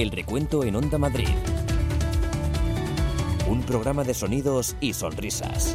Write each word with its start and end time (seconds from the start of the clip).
El 0.00 0.12
recuento 0.12 0.64
en 0.64 0.76
Onda 0.76 0.96
Madrid. 0.96 1.28
Un 3.46 3.62
programa 3.64 4.02
de 4.02 4.14
sonidos 4.14 4.74
y 4.80 4.94
sonrisas. 4.94 5.74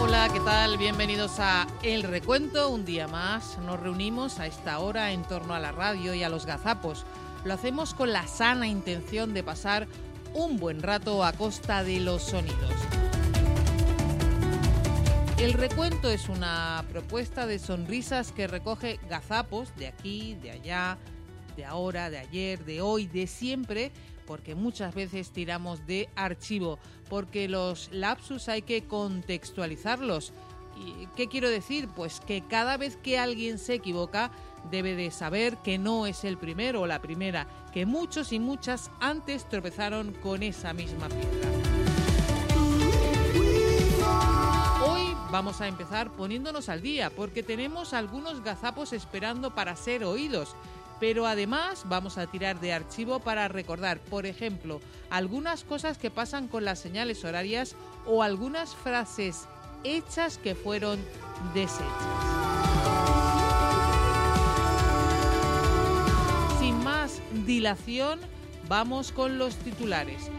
Hola, 0.00 0.30
¿qué 0.32 0.40
tal? 0.40 0.78
Bienvenidos 0.78 1.38
a 1.38 1.66
El 1.82 2.02
Recuento. 2.02 2.70
Un 2.70 2.86
día 2.86 3.06
más 3.06 3.58
nos 3.58 3.78
reunimos 3.78 4.40
a 4.40 4.46
esta 4.46 4.78
hora 4.78 5.12
en 5.12 5.22
torno 5.24 5.52
a 5.52 5.60
la 5.60 5.72
radio 5.72 6.14
y 6.14 6.22
a 6.22 6.30
los 6.30 6.46
gazapos. 6.46 7.04
Lo 7.44 7.52
hacemos 7.52 7.92
con 7.92 8.10
la 8.14 8.26
sana 8.26 8.68
intención 8.68 9.34
de 9.34 9.42
pasar 9.42 9.86
un 10.32 10.56
buen 10.56 10.80
rato 10.80 11.22
a 11.22 11.34
costa 11.34 11.84
de 11.84 12.00
los 12.00 12.22
sonidos. 12.22 12.72
El 15.44 15.52
recuento 15.52 16.08
es 16.08 16.30
una 16.30 16.82
propuesta 16.90 17.46
de 17.46 17.58
sonrisas 17.58 18.32
que 18.32 18.46
recoge 18.46 18.98
gazapos 19.10 19.76
de 19.76 19.88
aquí, 19.88 20.38
de 20.42 20.52
allá, 20.52 20.96
de 21.54 21.66
ahora, 21.66 22.08
de 22.08 22.16
ayer, 22.16 22.64
de 22.64 22.80
hoy, 22.80 23.06
de 23.08 23.26
siempre, 23.26 23.92
porque 24.26 24.54
muchas 24.54 24.94
veces 24.94 25.32
tiramos 25.32 25.86
de 25.86 26.08
archivo, 26.16 26.78
porque 27.10 27.46
los 27.46 27.90
lapsus 27.92 28.48
hay 28.48 28.62
que 28.62 28.84
contextualizarlos. 28.84 30.32
¿Y 30.78 31.08
qué 31.14 31.28
quiero 31.28 31.50
decir? 31.50 31.88
Pues 31.94 32.20
que 32.20 32.42
cada 32.48 32.78
vez 32.78 32.96
que 32.96 33.18
alguien 33.18 33.58
se 33.58 33.74
equivoca, 33.74 34.30
debe 34.70 34.96
de 34.96 35.10
saber 35.10 35.58
que 35.58 35.76
no 35.76 36.06
es 36.06 36.24
el 36.24 36.38
primero 36.38 36.80
o 36.80 36.86
la 36.86 37.02
primera, 37.02 37.46
que 37.70 37.84
muchos 37.84 38.32
y 38.32 38.38
muchas 38.38 38.90
antes 38.98 39.46
tropezaron 39.46 40.14
con 40.14 40.42
esa 40.42 40.72
misma 40.72 41.10
piedra. 41.10 41.73
Vamos 45.34 45.60
a 45.60 45.66
empezar 45.66 46.12
poniéndonos 46.12 46.68
al 46.68 46.80
día 46.80 47.10
porque 47.10 47.42
tenemos 47.42 47.92
algunos 47.92 48.44
gazapos 48.44 48.92
esperando 48.92 49.52
para 49.52 49.74
ser 49.74 50.04
oídos. 50.04 50.54
Pero 51.00 51.26
además 51.26 51.82
vamos 51.88 52.18
a 52.18 52.28
tirar 52.28 52.60
de 52.60 52.72
archivo 52.72 53.18
para 53.18 53.48
recordar, 53.48 53.98
por 53.98 54.26
ejemplo, 54.26 54.80
algunas 55.10 55.64
cosas 55.64 55.98
que 55.98 56.08
pasan 56.08 56.46
con 56.46 56.64
las 56.64 56.78
señales 56.78 57.24
horarias 57.24 57.74
o 58.06 58.22
algunas 58.22 58.76
frases 58.76 59.48
hechas 59.82 60.38
que 60.38 60.54
fueron 60.54 61.04
deshechas. 61.52 61.82
Sin 66.60 66.78
más 66.84 67.20
dilación, 67.44 68.20
vamos 68.68 69.10
con 69.10 69.36
los 69.36 69.56
titulares. 69.56 70.30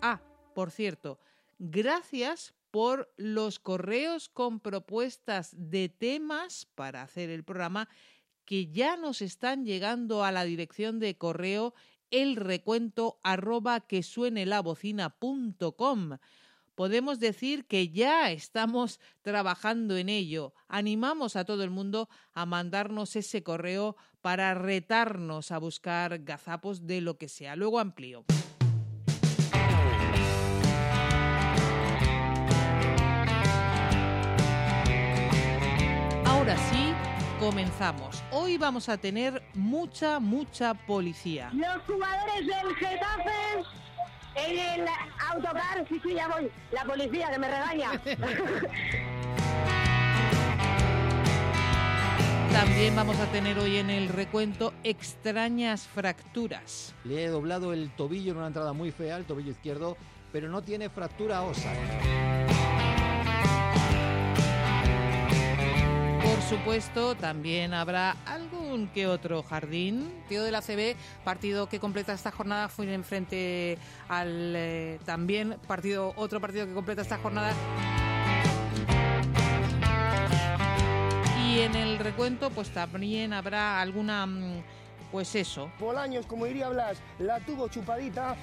Ah, 0.00 0.20
por 0.54 0.70
cierto, 0.70 1.18
gracias 1.58 2.54
por 2.76 3.10
los 3.16 3.58
correos 3.58 4.28
con 4.28 4.60
propuestas 4.60 5.54
de 5.56 5.88
temas 5.88 6.66
para 6.74 7.00
hacer 7.00 7.30
el 7.30 7.42
programa 7.42 7.88
que 8.44 8.66
ya 8.66 8.98
nos 8.98 9.22
están 9.22 9.64
llegando 9.64 10.24
a 10.24 10.30
la 10.30 10.44
dirección 10.44 10.98
de 10.98 11.16
correo 11.16 11.72
el 12.10 12.36
recuento 12.36 13.18
arroba 13.22 13.80
que 13.80 14.02
suene 14.02 14.44
la 14.44 14.62
Podemos 16.74 17.18
decir 17.18 17.64
que 17.64 17.88
ya 17.88 18.30
estamos 18.30 19.00
trabajando 19.22 19.96
en 19.96 20.10
ello. 20.10 20.52
Animamos 20.68 21.34
a 21.36 21.46
todo 21.46 21.64
el 21.64 21.70
mundo 21.70 22.10
a 22.34 22.44
mandarnos 22.44 23.16
ese 23.16 23.42
correo 23.42 23.96
para 24.20 24.52
retarnos 24.52 25.50
a 25.50 25.56
buscar 25.56 26.18
gazapos 26.24 26.86
de 26.86 27.00
lo 27.00 27.16
que 27.16 27.30
sea. 27.30 27.56
Luego 27.56 27.78
amplío. 27.78 28.26
Ahora 36.46 36.62
sí, 36.70 36.94
comenzamos. 37.40 38.22
Hoy 38.30 38.56
vamos 38.56 38.88
a 38.88 38.96
tener 38.96 39.42
mucha, 39.54 40.20
mucha 40.20 40.74
policía. 40.74 41.50
Los 41.52 41.82
jugadores 41.82 42.46
del 42.46 42.72
Getafe 42.76 43.64
en 44.36 44.56
el 44.56 44.86
autocar, 45.28 45.84
sí, 45.88 46.00
sí, 46.04 46.14
ya 46.14 46.28
voy. 46.28 46.48
La 46.70 46.84
policía 46.84 47.32
que 47.32 47.38
me 47.40 47.48
regaña. 47.48 48.00
También 52.52 52.94
vamos 52.94 53.18
a 53.18 53.26
tener 53.32 53.58
hoy 53.58 53.78
en 53.78 53.90
el 53.90 54.08
recuento 54.08 54.72
extrañas 54.84 55.88
fracturas. 55.88 56.94
Le 57.02 57.24
he 57.24 57.28
doblado 57.28 57.72
el 57.72 57.90
tobillo 57.90 58.30
en 58.30 58.38
una 58.38 58.46
entrada 58.46 58.72
muy 58.72 58.92
fea, 58.92 59.16
el 59.16 59.24
tobillo 59.24 59.50
izquierdo, 59.50 59.96
pero 60.30 60.48
no 60.48 60.62
tiene 60.62 60.90
fractura 60.90 61.42
ósea. 61.42 61.72
Supuesto, 66.48 67.16
también 67.16 67.74
habrá 67.74 68.16
algún 68.24 68.88
que 68.88 69.08
otro 69.08 69.42
jardín. 69.42 70.12
Partido 70.22 70.44
de 70.44 70.50
la 70.52 70.62
CB, 70.62 70.96
partido 71.24 71.68
que 71.68 71.80
completa 71.80 72.12
esta 72.12 72.30
jornada, 72.30 72.68
fue 72.68 72.92
en 72.92 73.02
frente 73.02 73.78
al 74.08 74.54
eh, 74.54 75.00
también 75.04 75.56
partido, 75.66 76.12
otro 76.16 76.40
partido 76.40 76.66
que 76.66 76.72
completa 76.72 77.02
esta 77.02 77.18
jornada. 77.18 77.52
Y 81.44 81.60
en 81.60 81.74
el 81.74 81.98
recuento, 81.98 82.50
pues 82.50 82.70
también 82.70 83.32
habrá 83.32 83.80
alguna, 83.80 84.26
mm, 84.26 84.62
pues 85.10 85.34
eso. 85.34 85.70
Bolaños, 85.80 86.26
como 86.26 86.46
diría 86.46 86.68
Blas, 86.68 86.98
la 87.18 87.40
tuvo 87.40 87.66
chupadita. 87.68 88.36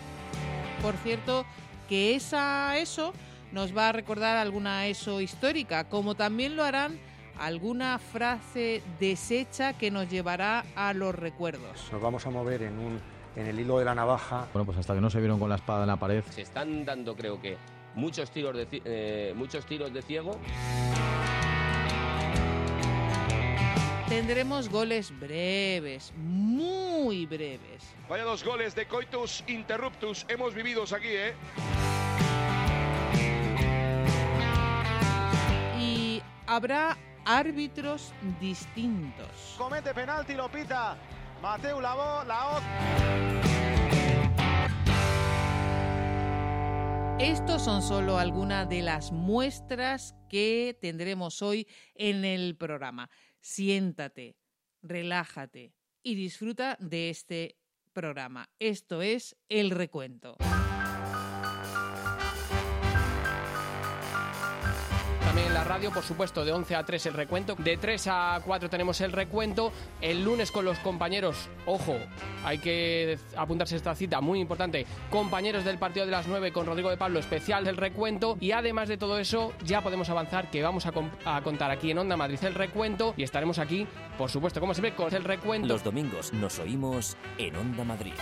Por 0.82 0.96
cierto, 0.98 1.46
que 1.88 2.16
esa 2.16 2.78
eso 2.78 3.14
nos 3.54 3.76
va 3.76 3.90
a 3.90 3.92
recordar 3.94 4.36
alguna 4.36 4.88
eso 4.88 5.22
histórica, 5.22 5.86
como 5.86 6.16
también 6.16 6.58
lo 6.58 6.64
harán 6.64 7.00
alguna 7.38 8.00
frase 8.00 8.82
deshecha 9.00 9.74
que 9.74 9.92
nos 9.92 10.10
llevará 10.10 10.66
a 10.76 10.94
los 10.94 11.16
recuerdos. 11.16 11.90
Nos 11.92 12.02
vamos 12.02 12.26
a 12.26 12.30
mover 12.30 12.64
en, 12.64 12.80
un, 12.80 13.00
en 13.36 13.48
el 13.48 13.60
hilo 13.60 13.80
de 13.80 13.86
la 13.86 13.96
navaja. 13.96 14.48
Bueno, 14.54 14.66
pues 14.66 14.78
hasta 14.78 14.94
que 14.94 15.02
no 15.02 15.10
se 15.10 15.20
vieron 15.20 15.40
con 15.40 15.50
la 15.50 15.56
espada 15.56 15.82
en 15.84 15.88
la 15.88 15.98
pared. 15.98 16.24
Se 16.30 16.42
están 16.42 16.86
dando, 16.86 17.16
creo 17.16 17.42
que, 17.42 17.58
muchos 17.96 18.32
tiros 18.32 18.56
de, 18.56 18.68
eh, 18.86 19.34
muchos 19.36 19.66
tiros 19.66 19.94
de 19.94 20.02
ciego. 20.02 20.40
Tendremos 24.10 24.70
goles 24.70 25.18
breves, 25.18 26.14
muy 26.16 27.26
breves. 27.26 27.96
Vaya 28.08 28.24
dos 28.24 28.44
goles 28.44 28.76
de 28.76 28.86
Coitus 28.86 29.44
Interruptus 29.48 30.26
hemos 30.28 30.54
vivido 30.54 30.84
aquí, 30.84 31.08
¿eh? 31.08 31.34
Y 35.80 36.22
habrá 36.46 36.98
árbitros 37.26 38.14
distintos. 38.40 39.56
Comete 39.58 39.94
penalti, 39.94 40.34
lo 40.34 40.50
pita 40.50 40.98
Mateu 41.42 41.82
Lavó, 41.82 42.24
la 42.26 42.62
Estos 47.20 47.64
son 47.64 47.82
solo 47.82 48.18
algunas 48.18 48.68
de 48.70 48.82
las 48.82 49.12
muestras 49.12 50.16
que 50.30 50.78
tendremos 50.82 51.42
hoy 51.42 51.68
en 51.96 52.26
el 52.26 52.56
programa. 52.56 53.10
Siéntate, 53.42 54.38
relájate 54.82 55.74
y 56.02 56.16
disfruta 56.16 56.78
de 56.80 57.10
este 57.10 57.58
programa. 57.92 58.50
Esto 58.60 59.02
es 59.02 59.36
El 59.50 59.70
Recuento. 59.70 60.38
Radio, 65.64 65.92
por 65.92 66.04
supuesto, 66.04 66.46
de 66.46 66.52
11 66.52 66.76
a 66.76 66.84
3 66.84 67.06
el 67.08 67.14
recuento. 67.14 67.56
De 67.56 67.78
3 67.78 68.08
a 68.08 68.42
4 68.44 68.70
tenemos 68.70 69.02
el 69.02 69.12
recuento. 69.12 69.72
El 70.02 70.24
lunes 70.24 70.52
con 70.52 70.66
los 70.66 70.80
compañeros, 70.80 71.50
ojo, 71.66 71.96
hay 72.46 72.58
que 72.60 73.18
apuntarse 73.36 73.76
esta 73.76 73.96
cita 73.96 74.22
muy 74.22 74.40
importante. 74.40 74.86
Compañeros 75.10 75.64
del 75.64 75.78
partido 75.78 76.06
de 76.06 76.12
las 76.12 76.28
9 76.28 76.52
con 76.52 76.66
Rodrigo 76.66 76.90
de 76.90 76.98
Pablo, 76.98 77.20
especial 77.20 77.64
del 77.64 77.78
recuento. 77.78 78.38
Y 78.40 78.52
además 78.52 78.90
de 78.90 78.98
todo 78.98 79.20
eso, 79.20 79.54
ya 79.64 79.82
podemos 79.82 80.10
avanzar 80.10 80.50
que 80.50 80.62
vamos 80.62 80.86
a, 80.86 80.94
a 81.26 81.42
contar 81.42 81.72
aquí 81.72 81.92
en 81.92 81.98
Onda 81.98 82.18
Madrid 82.18 82.40
el 82.44 82.56
recuento. 82.56 83.14
Y 83.18 83.24
estaremos 83.24 83.60
aquí, 83.60 83.88
por 84.18 84.30
supuesto, 84.30 84.60
como 84.60 84.74
siempre, 84.74 84.96
con 84.96 85.14
el 85.14 85.24
recuento. 85.24 85.68
Los 85.68 85.84
domingos 85.84 86.34
nos 86.34 86.60
oímos 86.60 87.18
en 87.38 87.56
Onda 87.56 87.84
Madrid. 87.84 88.14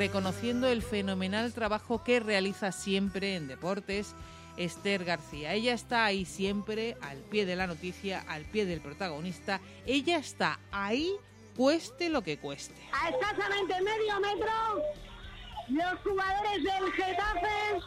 Reconociendo 0.00 0.66
el 0.66 0.80
fenomenal 0.80 1.52
trabajo 1.52 2.02
que 2.02 2.20
realiza 2.20 2.72
siempre 2.72 3.36
en 3.36 3.48
deportes 3.48 4.14
Esther 4.56 5.04
García. 5.04 5.52
Ella 5.52 5.74
está 5.74 6.06
ahí 6.06 6.24
siempre, 6.24 6.96
al 7.02 7.18
pie 7.18 7.44
de 7.44 7.54
la 7.54 7.66
noticia, 7.66 8.24
al 8.26 8.46
pie 8.46 8.64
del 8.64 8.80
protagonista. 8.80 9.60
Ella 9.84 10.16
está 10.16 10.58
ahí, 10.72 11.12
cueste 11.54 12.08
lo 12.08 12.22
que 12.22 12.38
cueste. 12.38 12.80
A 12.94 13.10
escasamente 13.10 13.74
medio 13.82 14.20
metro, 14.20 14.50
los 15.68 16.00
jugadores 16.00 16.64
del 16.64 16.92
Getafe 16.92 17.84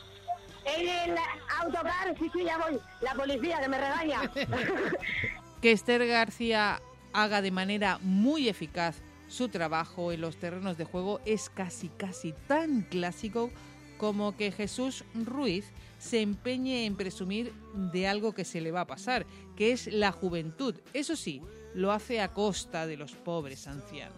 en 0.65 0.87
el 0.87 1.17
autocar, 1.61 2.15
sí, 2.19 2.29
sí, 2.31 2.43
ya 2.43 2.59
voy, 2.59 2.79
la 3.01 3.15
policía 3.15 3.59
que 3.59 3.69
me 3.69 3.79
regaña. 3.79 4.31
Que 5.63 5.71
Esther 5.71 6.05
García 6.05 6.79
haga 7.13 7.41
de 7.41 7.49
manera 7.49 7.97
muy 8.01 8.49
eficaz 8.49 9.01
su 9.33 9.49
trabajo 9.49 10.11
en 10.11 10.21
los 10.21 10.37
terrenos 10.37 10.77
de 10.77 10.85
juego 10.85 11.19
es 11.25 11.49
casi, 11.49 11.89
casi 11.89 12.33
tan 12.47 12.83
clásico 12.83 13.49
como 13.97 14.37
que 14.37 14.51
Jesús 14.51 15.03
Ruiz 15.15 15.71
se 15.97 16.21
empeñe 16.21 16.85
en 16.85 16.95
presumir 16.95 17.51
de 17.73 18.07
algo 18.07 18.33
que 18.33 18.45
se 18.45 18.61
le 18.61 18.71
va 18.71 18.81
a 18.81 18.87
pasar, 18.87 19.25
que 19.55 19.71
es 19.71 19.87
la 19.87 20.11
juventud. 20.11 20.75
Eso 20.93 21.15
sí, 21.15 21.41
lo 21.73 21.91
hace 21.91 22.21
a 22.21 22.27
costa 22.27 22.85
de 22.85 22.97
los 22.97 23.13
pobres 23.13 23.67
ancianos. 23.67 24.13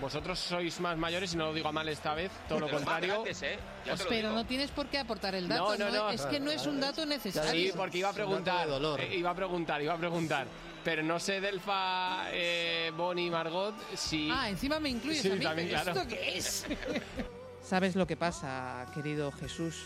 Vosotros 0.00 0.38
sois 0.38 0.78
más 0.80 0.96
mayores 0.96 1.34
y 1.34 1.36
no 1.36 1.46
lo 1.46 1.54
digo 1.54 1.72
mal 1.72 1.88
esta 1.88 2.14
vez, 2.14 2.30
todo 2.48 2.60
lo 2.60 2.66
Pero 2.66 2.78
contrario. 2.78 3.12
grandes, 3.14 3.42
¿eh? 3.42 3.58
Pero 3.84 4.28
digo. 4.28 4.32
no 4.32 4.46
tienes 4.46 4.70
por 4.70 4.86
qué 4.86 4.98
aportar 4.98 5.34
el 5.34 5.48
dato. 5.48 5.76
No, 5.76 5.90
no, 5.90 5.90
no. 5.90 6.10
Es 6.10 6.22
que 6.26 6.38
no 6.38 6.50
es 6.50 6.64
un 6.66 6.80
dato 6.80 7.04
necesario. 7.04 7.50
Sí, 7.50 7.76
porque 7.76 7.98
iba 7.98 8.10
a 8.10 8.12
preguntar, 8.12 8.68
eh, 9.00 9.16
iba 9.16 9.30
a 9.30 9.34
preguntar, 9.34 9.82
iba 9.82 9.94
a 9.94 9.98
preguntar. 9.98 10.46
Pero 10.84 11.02
no 11.02 11.18
sé 11.20 11.40
Delfa, 11.40 12.30
eh, 12.32 12.90
Bonnie 12.96 13.26
y 13.26 13.30
Margot 13.30 13.74
si... 13.94 14.30
Ah, 14.32 14.48
encima 14.48 14.80
me 14.80 14.88
incluyes 14.88 15.20
Sí, 15.22 15.30
a 15.30 15.34
mí. 15.34 15.42
también, 15.44 15.68
claro. 15.68 15.92
¿Esto 15.92 16.08
qué 16.08 16.38
es? 16.38 16.66
¿Sabes 17.62 17.94
lo 17.96 18.06
que 18.06 18.16
pasa, 18.16 18.86
querido 18.94 19.30
Jesús? 19.32 19.84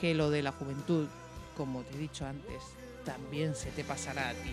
Que 0.00 0.14
lo 0.14 0.30
de 0.30 0.42
la 0.42 0.52
juventud, 0.52 1.08
como 1.56 1.82
te 1.82 1.94
he 1.96 1.98
dicho 1.98 2.24
antes, 2.26 2.62
también 3.04 3.54
se 3.56 3.70
te 3.72 3.82
pasará 3.82 4.28
a 4.28 4.34
ti. 4.34 4.52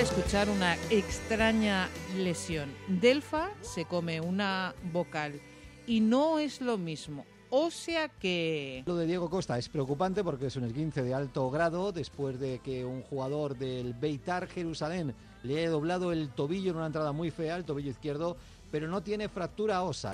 Escuchar 0.00 0.48
una 0.48 0.76
extraña 0.90 1.88
lesión. 2.16 2.72
Delfa 2.86 3.50
se 3.62 3.84
come 3.84 4.20
una 4.20 4.74
vocal 4.92 5.40
y 5.86 6.00
no 6.00 6.38
es 6.38 6.60
lo 6.60 6.78
mismo. 6.78 7.26
O 7.50 7.70
sea 7.70 8.08
que... 8.08 8.84
Lo 8.86 8.94
de 8.94 9.06
Diego 9.06 9.28
Costa 9.28 9.58
es 9.58 9.68
preocupante 9.68 10.22
porque 10.22 10.46
es 10.46 10.56
un 10.56 10.64
esguince 10.64 11.02
de 11.02 11.14
alto 11.14 11.50
grado 11.50 11.90
después 11.90 12.38
de 12.38 12.60
que 12.60 12.84
un 12.84 13.02
jugador 13.02 13.56
del 13.56 13.94
Beitar 13.94 14.46
Jerusalén 14.46 15.14
le 15.42 15.58
haya 15.58 15.70
doblado 15.70 16.12
el 16.12 16.28
tobillo 16.30 16.70
en 16.70 16.76
una 16.76 16.86
entrada 16.86 17.12
muy 17.12 17.30
fea, 17.30 17.56
el 17.56 17.64
tobillo 17.64 17.90
izquierdo, 17.90 18.36
pero 18.70 18.86
no 18.86 19.02
tiene 19.02 19.28
fractura 19.28 19.82
ósea. 19.82 20.12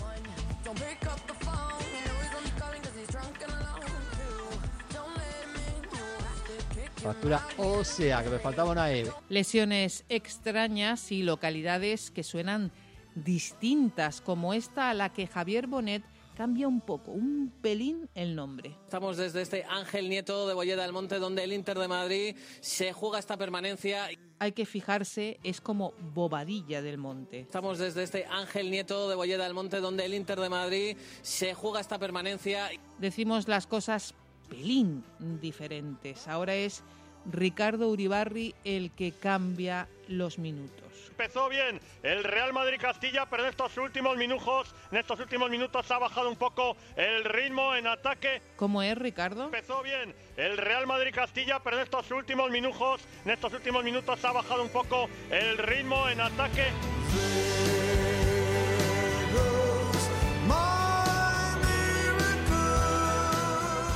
Fractura 7.05 7.47
ósea, 7.59 8.25
que 8.25 8.31
me 8.31 8.39
faltaba 8.39 8.71
una 8.71 8.91
E. 8.91 9.07
Lesiones 9.29 10.07
extrañas 10.09 11.13
y 11.13 11.23
localidades 11.23 12.11
que 12.11 12.23
suenan 12.23 12.73
distintas, 13.15 14.23
como 14.23 14.55
esta 14.55 14.89
a 14.89 14.95
la 14.95 15.13
que 15.13 15.27
Javier 15.27 15.67
Bonet 15.67 16.03
cambia 16.35 16.67
un 16.67 16.81
poco, 16.81 17.11
un 17.11 17.53
pelín 17.61 18.09
el 18.15 18.35
nombre. 18.35 18.79
Estamos 18.85 19.19
desde 19.19 19.43
este 19.43 19.65
Ángel 19.65 20.09
Nieto 20.09 20.49
de 20.49 20.55
Bolleda 20.55 20.85
del 20.85 20.95
Monte, 20.95 21.19
donde 21.19 21.45
el 21.45 21.53
Inter 21.53 21.79
de 21.79 21.89
Madrid 21.89 22.37
se 22.61 22.95
juega 22.95 23.19
esta 23.19 23.37
permanencia. 23.37 24.09
Hay 24.39 24.53
que 24.53 24.65
fijarse, 24.65 25.39
es 25.43 25.61
como 25.61 25.93
bobadilla 26.15 26.81
del 26.81 26.97
monte. 26.97 27.41
Estamos 27.41 27.77
desde 27.77 28.03
este 28.03 28.25
Ángel 28.25 28.71
Nieto 28.71 29.11
de 29.11 29.15
Bolleda 29.15 29.45
del 29.45 29.53
Monte, 29.53 29.81
donde 29.81 30.07
el 30.07 30.15
Inter 30.15 30.41
de 30.41 30.49
Madrid 30.49 30.97
se 31.21 31.53
juega 31.53 31.81
esta 31.81 31.99
permanencia. 31.99 32.71
Decimos 32.99 33.47
las 33.47 33.67
cosas 33.67 34.15
pelín 34.49 35.05
diferentes. 35.41 36.29
Ahora 36.29 36.55
es 36.55 36.83
Ricardo 37.31 37.89
Uribarri 37.89 38.55
el 38.65 38.91
que 38.93 39.13
cambia 39.13 39.89
los 40.09 40.39
minutos. 40.39 40.85
Empezó 41.09 41.49
bien 41.49 41.81
el 42.03 42.25
Real 42.25 42.53
Madrid 42.53 42.77
Castilla, 42.81 43.27
pero 43.27 43.45
en 43.45 43.51
estos 43.51 43.77
últimos 43.79 44.17
minutos, 44.17 44.75
en 44.91 44.99
estos 44.99 45.21
últimos 45.21 45.49
minutos 45.49 45.89
ha 45.91 45.99
bajado 45.99 46.29
un 46.29 46.37
poco 46.37 46.77
el 46.97 47.25
ritmo 47.25 47.75
en 47.77 47.87
ataque. 47.87 48.43
¿Cómo 48.57 48.83
es, 48.83 48.99
Ricardo? 48.99 49.45
Empezó 49.45 49.83
bien 49.83 50.13
el 50.37 50.59
Real 50.59 50.89
Madrid 50.89 51.15
Castilla, 51.15 51.61
pero 51.61 51.77
en 51.77 51.85
estos 51.85 52.11
últimos 52.11 52.51
minutos, 52.51 53.03
en 53.25 53.31
estos 53.31 53.53
últimos 53.53 53.85
minutos 53.85 54.25
ha 54.25 54.33
bajado 54.33 54.63
un 54.63 54.71
poco 54.71 55.09
el 55.31 55.57
ritmo 55.59 56.09
en 56.09 56.21
ataque. 56.21 56.65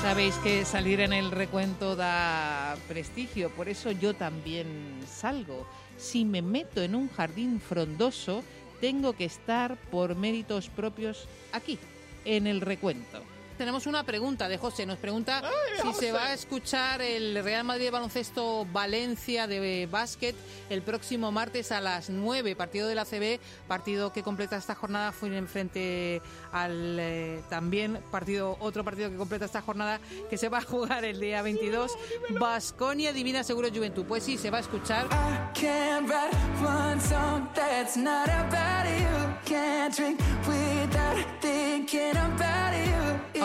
Sabéis 0.03 0.37
que 0.37 0.65
salir 0.65 1.01
en 1.01 1.13
el 1.13 1.33
recuento 1.33 1.97
da 1.97 2.77
prestigio, 2.87 3.51
por 3.51 3.69
eso 3.69 3.91
yo 3.91 4.15
también 4.15 4.67
salgo. 5.07 5.67
Si 5.99 6.25
me 6.25 6.41
meto 6.41 6.81
en 6.81 6.95
un 6.95 7.09
jardín 7.11 7.61
frondoso, 7.61 8.45
tengo 8.81 9.13
que 9.15 9.25
estar 9.25 9.77
por 9.91 10.15
méritos 10.15 10.69
propios 10.69 11.27
aquí, 11.53 11.79
en 12.25 12.47
el 12.47 12.61
recuento. 12.61 13.23
Tenemos 13.59 13.89
una 13.89 14.05
pregunta 14.05 14.49
de 14.49 14.57
José. 14.57 14.87
Nos 14.87 14.99
pregunta 14.99 15.43
si 15.83 15.93
se 15.93 16.13
va 16.13 16.27
a 16.27 16.33
escuchar 16.33 17.03
el 17.03 17.43
Real 17.43 17.65
Madrid 17.65 17.91
baloncesto 17.91 18.65
Valencia 18.73 19.49
de 19.49 19.89
básquet 19.91 20.37
el 20.71 20.81
próximo 20.83 21.33
martes 21.33 21.73
a 21.73 21.81
las 21.81 22.09
9, 22.09 22.55
partido 22.55 22.87
de 22.87 22.95
la 22.95 23.05
CB, 23.05 23.41
partido 23.67 24.13
que 24.13 24.23
completa 24.23 24.57
esta 24.57 24.77
jornada. 24.77 25.11
Fue 25.11 25.37
en 25.37 25.49
frente 25.49 26.23
al 26.53 26.99
eh, 27.01 27.43
también 27.51 27.99
partido 28.13 28.57
otro 28.61 28.85
partido 28.85 29.11
que 29.11 29.17
completa 29.17 29.47
esta 29.47 29.61
jornada 29.61 29.99
que 30.31 30.39
se 30.39 30.49
va 30.49 30.59
a 30.59 30.63
jugar 30.63 31.05
el 31.05 31.19
día 31.19 31.43
22, 31.43 31.99
Basconia 32.39 33.13
Divina 33.13 33.43
Seguro 33.43 33.71
Juventud. 33.75 34.05
Pues 34.05 34.23
sí, 34.23 34.39
se 34.39 34.51
va 34.51 34.59
a 34.59 34.61
escuchar. 34.61 35.09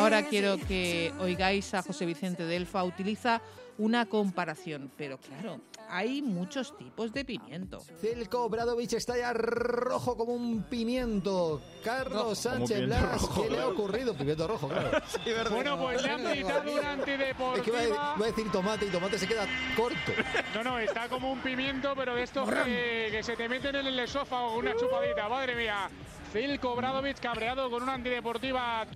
Ahora 0.03 0.23
quiero 0.27 0.57
que 0.57 1.13
oigáis 1.19 1.73
a 1.73 1.81
José 1.81 2.05
Vicente 2.05 2.45
Delfa. 2.45 2.83
Utiliza 2.83 3.41
una 3.77 4.05
comparación, 4.05 4.91
pero 4.97 5.17
claro, 5.17 5.61
hay 5.89 6.21
muchos 6.21 6.77
tipos 6.77 7.13
de 7.13 7.25
pimiento. 7.25 7.79
Celko 8.01 8.49
Bradovic 8.49 8.93
está 8.93 9.17
ya 9.17 9.33
rojo 9.33 10.17
como 10.17 10.33
un 10.33 10.63
pimiento. 10.63 11.61
Carlos 11.83 12.13
Rojo. 12.13 12.35
Sánchez 12.35 12.85
Blas, 12.85 13.21
rojo, 13.21 13.41
¿qué 13.41 13.49
le 13.49 13.55
ha 13.55 13.59
claro. 13.61 13.71
ocurrido? 13.71 14.13
Pimiento 14.13 14.47
rojo, 14.47 14.67
claro. 14.67 14.91
Bueno, 15.49 15.79
pues 15.79 16.03
le 16.03 16.09
han 16.09 16.33
pitado 16.33 16.71
una 16.71 16.91
antideportiva. 16.91 17.57
Es 17.57 17.61
que 17.61 17.69
iba 17.69 17.79
a, 17.79 18.15
iba 18.17 18.25
a 18.25 18.29
decir 18.29 18.51
tomate 18.51 18.85
y 18.85 18.89
tomate 18.89 19.17
se 19.17 19.27
queda 19.27 19.47
corto. 19.75 20.11
No, 20.53 20.63
no, 20.63 20.79
está 20.79 21.07
como 21.09 21.31
un 21.31 21.39
pimiento, 21.39 21.93
pero 21.95 22.15
de 22.15 22.23
estos 22.23 22.49
que, 22.49 23.09
que 23.11 23.23
se 23.23 23.35
te 23.35 23.47
meten 23.49 23.75
en 23.75 23.87
el 23.87 23.99
esófago 23.99 24.57
una 24.57 24.75
chupadita. 24.75 25.29
Madre 25.29 25.55
mía. 25.55 25.89
Filko 26.31 26.75
Bradovic 26.75 27.19
cabreado 27.19 27.69
con 27.69 27.83
una 27.83 27.93
antideportiva. 27.93 28.87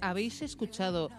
¿Habéis 0.00 0.42
escuchado 0.42 1.10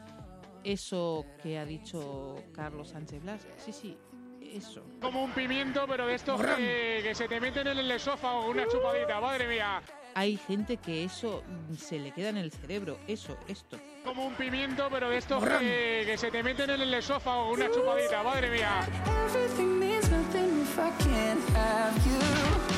eso 0.63 1.25
que 1.41 1.57
ha 1.57 1.65
dicho 1.65 2.36
Carlos 2.53 2.89
Sánchez 2.89 3.22
Blas? 3.24 3.48
Sí, 3.57 3.72
sí, 3.72 3.98
eso. 4.41 4.84
Como 5.01 5.24
un 5.24 5.31
pimiento, 5.31 5.86
pero 5.88 6.07
de 6.07 6.15
estos 6.15 6.41
que, 6.41 7.01
que 7.03 7.15
se 7.15 7.27
te 7.27 7.39
meten 7.39 7.67
en 7.67 7.79
el 7.79 7.91
esófago 7.91 8.50
una 8.50 8.67
chupadita. 8.67 9.19
Madre 9.19 9.48
mía. 9.48 9.81
Hay 10.15 10.36
gente 10.38 10.77
que 10.77 11.03
eso 11.03 11.43
se 11.77 12.00
le 12.00 12.12
queda 12.12 12.29
en 12.29 12.38
el 12.38 12.51
cerebro, 12.51 12.98
eso, 13.07 13.38
esto. 13.48 13.77
Como 14.03 14.25
un 14.25 14.34
pimiento, 14.34 14.88
pero 14.89 15.10
de 15.10 15.17
estos 15.17 15.43
que, 15.43 16.03
que 16.07 16.17
se 16.17 16.31
te 16.31 16.41
meten 16.41 16.72
en 16.72 16.81
el 16.81 16.93
esófago 16.96 17.51
una 17.51 17.69
chupadita. 17.69 18.24
Madre 18.24 18.50
mía. 18.50 18.81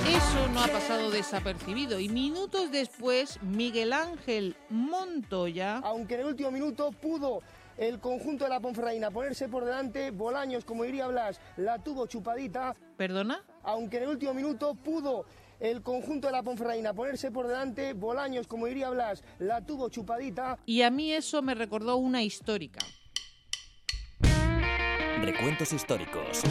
Eso 0.07 0.47
no 0.53 0.61
ha 0.63 0.67
pasado 0.67 1.11
desapercibido 1.11 1.99
y 1.99 2.09
minutos 2.09 2.71
después 2.71 3.41
Miguel 3.43 3.93
Ángel 3.93 4.55
Montoya 4.69 5.77
Aunque 5.83 6.15
en 6.15 6.21
el 6.21 6.27
último 6.27 6.51
minuto 6.51 6.91
pudo 6.91 7.41
el 7.77 7.99
conjunto 7.99 8.43
de 8.43 8.49
la 8.49 8.59
Ponferradina 8.59 9.09
ponerse 9.09 9.47
por 9.47 9.63
delante, 9.63 10.11
Bolaños, 10.11 10.65
como 10.65 10.83
diría 10.83 11.07
Blas, 11.07 11.39
la 11.55 11.79
tuvo 11.81 12.07
chupadita. 12.07 12.75
¿Perdona? 12.97 13.41
Aunque 13.63 13.97
en 13.97 14.03
el 14.03 14.09
último 14.09 14.33
minuto 14.33 14.75
pudo 14.75 15.25
el 15.61 15.81
conjunto 15.81 16.27
de 16.27 16.33
la 16.33 16.43
Ponferradina 16.43 16.93
ponerse 16.93 17.31
por 17.31 17.47
delante, 17.47 17.93
Bolaños, 17.93 18.47
como 18.47 18.65
diría 18.65 18.89
Blas, 18.89 19.23
la 19.39 19.65
tuvo 19.65 19.87
chupadita. 19.89 20.57
y 20.65 20.81
a 20.81 20.89
mí 20.91 21.13
eso 21.13 21.41
me 21.41 21.55
recordó 21.55 21.95
una 21.95 22.21
histórica. 22.21 22.79
Recuentos 25.21 25.71
históricos. 25.71 26.41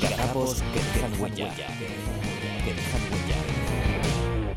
Gazapos 0.00 0.62
que 0.62 0.78
dejan 0.78 1.20
huella. 1.20 1.52
Que 2.64 2.74
dejan 2.74 3.00
huella. 3.12 4.50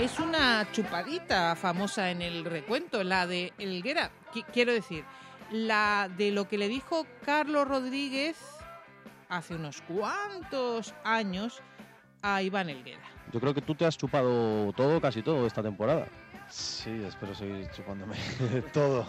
Es 0.00 0.18
una 0.18 0.66
chupadita 0.72 1.54
famosa 1.54 2.10
en 2.10 2.20
el 2.20 2.44
recuento, 2.44 3.04
la 3.04 3.26
de 3.26 3.52
Elguera. 3.58 4.10
Qui- 4.32 4.44
Quiero 4.52 4.72
decir, 4.72 5.04
la 5.50 6.10
de 6.16 6.30
lo 6.32 6.48
que 6.48 6.58
le 6.58 6.68
dijo 6.68 7.06
Carlos 7.24 7.66
Rodríguez 7.68 8.36
hace 9.28 9.54
unos 9.54 9.82
cuantos 9.82 10.94
años 11.04 11.62
a 12.22 12.42
Iván 12.42 12.68
Elguera. 12.70 13.02
Yo 13.32 13.40
creo 13.40 13.54
que 13.54 13.62
tú 13.62 13.74
te 13.74 13.86
has 13.86 13.96
chupado 13.96 14.72
todo, 14.72 15.00
casi 15.00 15.22
todo 15.22 15.46
esta 15.46 15.62
temporada. 15.62 16.06
Sí, 16.48 16.90
espero 17.06 17.34
seguir 17.34 17.68
chupándome 17.70 18.16
todo. 18.72 19.06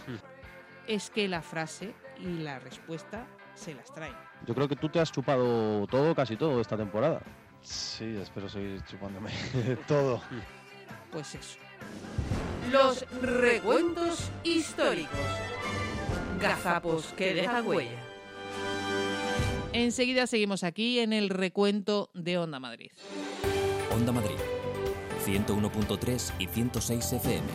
Es 0.88 1.10
que 1.10 1.27
la 1.27 1.42
frase 1.42 1.94
y 2.20 2.39
la 2.39 2.60
respuesta 2.60 3.25
se 3.56 3.74
las 3.74 3.94
traen. 3.94 4.15
Yo 4.46 4.54
creo 4.54 4.68
que 4.68 4.75
tú 4.75 4.89
te 4.89 5.00
has 5.00 5.12
chupado 5.12 5.86
todo, 5.88 6.13
casi 6.15 6.36
todo 6.38 6.60
esta 6.62 6.77
temporada. 6.77 7.22
Sí, 7.62 8.18
espero 8.22 8.48
seguir 8.48 8.84
chupándome 8.86 9.32
todo. 9.88 10.22
Pues 11.12 11.36
eso. 11.36 11.58
Los 12.72 13.06
recuentos 13.22 14.30
históricos. 14.44 15.18
Gazapos 16.39 17.13
que 17.13 17.34
dejan 17.34 17.65
huella. 17.68 18.00
Enseguida 19.74 20.27
seguimos 20.27 20.63
aquí 20.63 21.00
en 21.00 21.12
el 21.13 21.30
recuento 21.30 22.10
de 22.13 22.38
Onda 22.38 22.60
Madrid. 22.60 22.92
Onda 23.94 24.12
Madrid, 24.12 24.36
101.3 25.25 26.32
y 26.39 26.48
106 26.48 27.13
FM. 27.13 27.48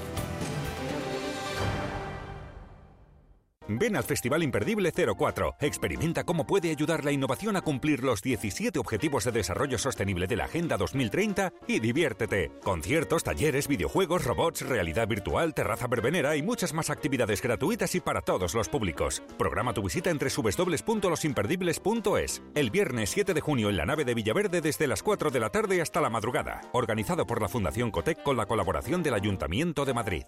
Ven 3.79 3.97
al 3.97 4.05
Festival 4.05 4.43
Imperdible 4.43 4.93
04. 4.93 5.57
Experimenta 5.61 6.25
cómo 6.25 6.47
puede 6.47 6.71
ayudar 6.71 7.05
la 7.05 7.13
innovación 7.13 7.57
a 7.57 7.61
cumplir 7.61 8.03
los 8.03 8.23
17 8.23 8.79
Objetivos 8.79 9.25
de 9.25 9.33
Desarrollo 9.33 9.79
Sostenible 9.79 10.27
de 10.27 10.37
la 10.37 10.47
Agenda 10.47 10.77
2030 10.77 11.53
y 11.69 11.79
diviértete. 11.79 12.51
Conciertos, 12.63 13.23
talleres, 13.23 13.69
videojuegos, 13.69 14.25
robots, 14.25 14.63
realidad 14.63 15.07
virtual, 15.07 15.55
terraza 15.55 15.87
verbenera 15.87 16.37
y 16.37 16.43
muchas 16.43 16.73
más 16.73 16.91
actividades 16.91 17.43
gratuitas 17.43 17.95
y 17.95 18.01
para 18.01 18.23
todos 18.23 18.55
los 18.55 18.69
públicos. 18.69 19.23
Programa 19.39 19.73
tu 19.73 19.83
visita 19.83 20.11
entre 20.11 20.31
www.losimperdibles.es. 20.31 22.43
El 22.55 22.71
viernes 22.71 23.11
7 23.11 23.35
de 23.35 23.41
junio 23.41 23.71
en 23.71 23.77
la 23.77 23.87
nave 23.87 24.05
de 24.05 24.15
Villaverde 24.15 24.61
desde 24.61 24.89
las 24.89 25.03
4 25.03 25.31
de 25.31 25.41
la 25.41 25.51
tarde 25.51 25.81
hasta 25.81 26.01
la 26.01 26.11
madrugada. 26.11 26.61
Organizado 26.73 27.27
por 27.27 27.41
la 27.41 27.49
Fundación 27.49 27.91
Cotec 27.91 28.23
con 28.23 28.37
la 28.37 28.47
colaboración 28.47 29.03
del 29.03 29.15
Ayuntamiento 29.15 29.85
de 29.85 29.95
Madrid. 29.95 30.23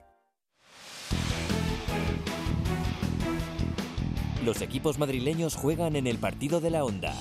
Los 4.45 4.61
equipos 4.61 4.99
madrileños 4.99 5.55
juegan 5.55 5.95
en 5.95 6.09
el 6.09 6.19
partido 6.19 6.61
de 6.61 6.71
la 6.71 6.85
Onda. 6.85 7.15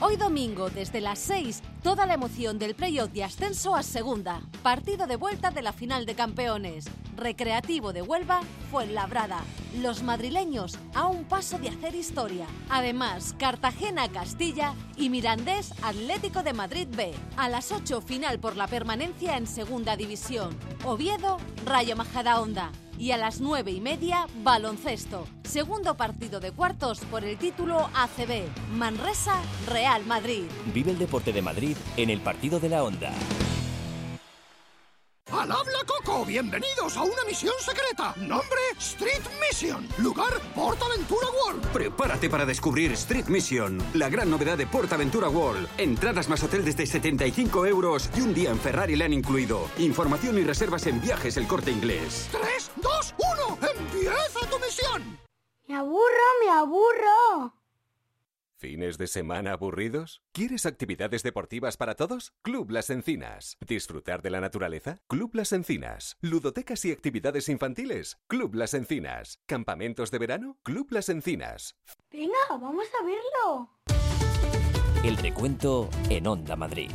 Hoy 0.00 0.16
domingo, 0.16 0.70
desde 0.70 1.00
las 1.00 1.20
6, 1.20 1.62
toda 1.84 2.04
la 2.04 2.14
emoción 2.14 2.58
del 2.58 2.74
playoff 2.74 3.12
de 3.12 3.22
ascenso 3.22 3.76
a 3.76 3.84
segunda. 3.84 4.42
Partido 4.64 5.06
de 5.06 5.14
vuelta 5.14 5.52
de 5.52 5.62
la 5.62 5.72
final 5.72 6.04
de 6.04 6.16
campeones. 6.16 6.86
Recreativo 7.16 7.92
de 7.92 8.02
Huelva, 8.02 8.40
Fuenlabrada. 8.72 9.40
Los 9.80 10.02
madrileños 10.02 10.76
a 10.94 11.06
un 11.06 11.24
paso 11.24 11.58
de 11.60 11.68
hacer 11.68 11.94
historia. 11.94 12.46
Además, 12.68 13.36
Cartagena-Castilla 13.38 14.74
y 14.96 15.10
Mirandés 15.10 15.72
Atlético 15.80 16.42
de 16.42 16.54
Madrid 16.54 16.88
B. 16.90 17.12
A 17.36 17.48
las 17.48 17.70
8, 17.70 18.00
final 18.00 18.40
por 18.40 18.56
la 18.56 18.66
permanencia 18.66 19.36
en 19.36 19.46
segunda 19.46 19.96
división. 19.96 20.58
Oviedo, 20.84 21.38
Rayo 21.64 21.94
Majadahonda. 21.94 22.72
Y 22.98 23.10
a 23.10 23.16
las 23.16 23.40
nueve 23.40 23.70
y 23.70 23.80
media, 23.80 24.26
baloncesto. 24.42 25.26
Segundo 25.44 25.96
partido 25.96 26.40
de 26.40 26.52
cuartos 26.52 27.00
por 27.00 27.24
el 27.24 27.36
título 27.36 27.88
ACB. 27.94 28.44
Manresa, 28.74 29.40
Real 29.68 30.04
Madrid. 30.06 30.44
Vive 30.72 30.92
el 30.92 30.98
deporte 30.98 31.32
de 31.32 31.42
Madrid 31.42 31.76
en 31.96 32.10
el 32.10 32.20
partido 32.20 32.60
de 32.60 32.68
la 32.68 32.82
Onda. 32.84 33.12
¡Al 35.32 35.50
habla 35.50 35.78
Coco! 35.86 36.24
¡Bienvenidos 36.24 36.96
a 36.96 37.02
una 37.02 37.24
misión 37.26 37.54
secreta! 37.58 38.14
Nombre 38.16 38.60
Street 38.78 39.22
Mission. 39.40 39.88
Lugar 39.98 40.32
PortAventura 40.54 41.26
World. 41.42 41.66
Prepárate 41.68 42.28
para 42.28 42.44
descubrir 42.44 42.92
Street 42.92 43.26
Mission, 43.26 43.82
la 43.94 44.08
gran 44.08 44.30
novedad 44.30 44.58
de 44.58 44.66
PortAventura 44.66 45.28
World. 45.28 45.68
Entradas 45.78 46.28
más 46.28 46.42
hotel 46.42 46.64
desde 46.64 46.86
75 46.86 47.66
euros 47.66 48.10
y 48.16 48.20
un 48.20 48.34
día 48.34 48.50
en 48.50 48.58
Ferrari 48.60 48.96
le 48.96 49.04
han 49.04 49.12
incluido. 49.12 49.68
Información 49.78 50.38
y 50.38 50.44
reservas 50.44 50.86
en 50.86 51.00
viajes 51.00 51.36
el 51.36 51.46
corte 51.46 51.70
inglés. 51.70 52.28
3, 52.30 52.70
2, 52.76 53.14
1. 53.58 53.58
¡Empieza 53.80 54.40
tu 54.50 54.58
misión! 54.58 55.18
Me 55.66 55.76
aburro, 55.76 56.26
me 56.44 56.50
aburro. 56.52 57.63
¿Fines 58.64 58.96
de 58.96 59.08
semana 59.08 59.52
aburridos? 59.52 60.22
¿Quieres 60.32 60.64
actividades 60.64 61.22
deportivas 61.22 61.76
para 61.76 61.96
todos? 61.96 62.32
Club 62.40 62.70
Las 62.70 62.88
Encinas. 62.88 63.58
¿Disfrutar 63.60 64.22
de 64.22 64.30
la 64.30 64.40
naturaleza? 64.40 65.02
Club 65.06 65.34
Las 65.34 65.52
Encinas. 65.52 66.16
¿Ludotecas 66.22 66.82
y 66.86 66.90
actividades 66.90 67.50
infantiles? 67.50 68.16
Club 68.26 68.54
Las 68.54 68.72
Encinas. 68.72 69.38
¿Campamentos 69.44 70.10
de 70.10 70.16
verano? 70.16 70.56
Club 70.62 70.86
Las 70.92 71.10
Encinas. 71.10 71.76
Venga, 72.10 72.32
vamos 72.48 72.86
a 72.98 73.04
verlo. 73.04 73.70
El 75.04 75.18
recuento 75.18 75.90
en 76.08 76.26
Onda 76.26 76.56
Madrid. 76.56 76.90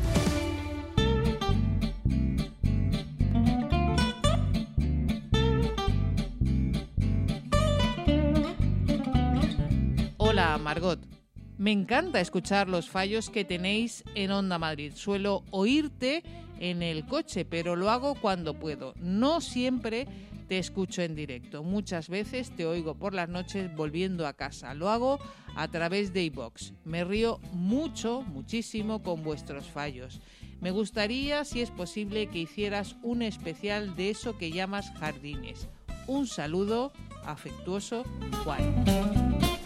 Hola, 10.17 10.57
Margot. 10.57 11.18
Me 11.59 11.73
encanta 11.73 12.21
escuchar 12.21 12.69
los 12.69 12.89
fallos 12.89 13.29
que 13.29 13.43
tenéis 13.43 14.05
en 14.15 14.31
Onda 14.31 14.57
Madrid. 14.57 14.93
Suelo 14.95 15.43
oírte 15.51 16.23
en 16.57 16.81
el 16.81 17.05
coche, 17.05 17.43
pero 17.43 17.75
lo 17.75 17.89
hago 17.89 18.15
cuando 18.15 18.53
puedo. 18.53 18.93
No 18.95 19.41
siempre 19.41 20.07
te 20.47 20.57
escucho 20.57 21.01
en 21.01 21.15
directo. 21.15 21.61
Muchas 21.61 22.07
veces 22.07 22.55
te 22.55 22.65
oigo 22.65 22.95
por 22.95 23.13
las 23.13 23.27
noches 23.27 23.75
volviendo 23.75 24.25
a 24.25 24.31
casa. 24.31 24.73
Lo 24.73 24.89
hago 24.89 25.19
a 25.57 25.67
través 25.67 26.13
de 26.13 26.23
iBox. 26.23 26.71
Me 26.85 27.03
río 27.03 27.41
mucho, 27.51 28.21
muchísimo 28.21 29.03
con 29.03 29.21
vuestros 29.21 29.65
fallos. 29.65 30.21
Me 30.61 30.71
gustaría, 30.71 31.43
si 31.43 31.59
es 31.59 31.71
posible, 31.71 32.27
que 32.27 32.39
hicieras 32.39 32.95
un 33.03 33.21
especial 33.21 33.97
de 33.97 34.11
eso 34.11 34.37
que 34.37 34.51
llamas 34.51 34.93
jardines. 34.97 35.67
Un 36.07 36.25
saludo 36.25 36.93
afectuoso, 37.25 38.05
Juan. 38.45 39.58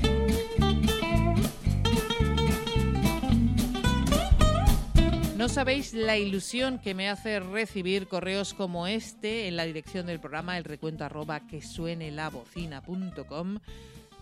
No 5.43 5.50
sabéis 5.50 5.93
la 5.93 6.17
ilusión 6.17 6.79
que 6.79 6.93
me 6.93 7.09
hace 7.09 7.41
recibir 7.41 8.07
correos 8.07 8.53
como 8.53 8.88
este 8.88 9.50
en 9.50 9.57
la 9.57 9.65
dirección 9.65 10.05
del 10.05 10.21
programa 10.21 10.57
el 10.57 10.63
recuento 10.63 11.03
arroba 11.03 11.41
que 11.41 11.62
suene 11.62 12.12
la 12.12 12.29
bocina.com. 12.29 13.57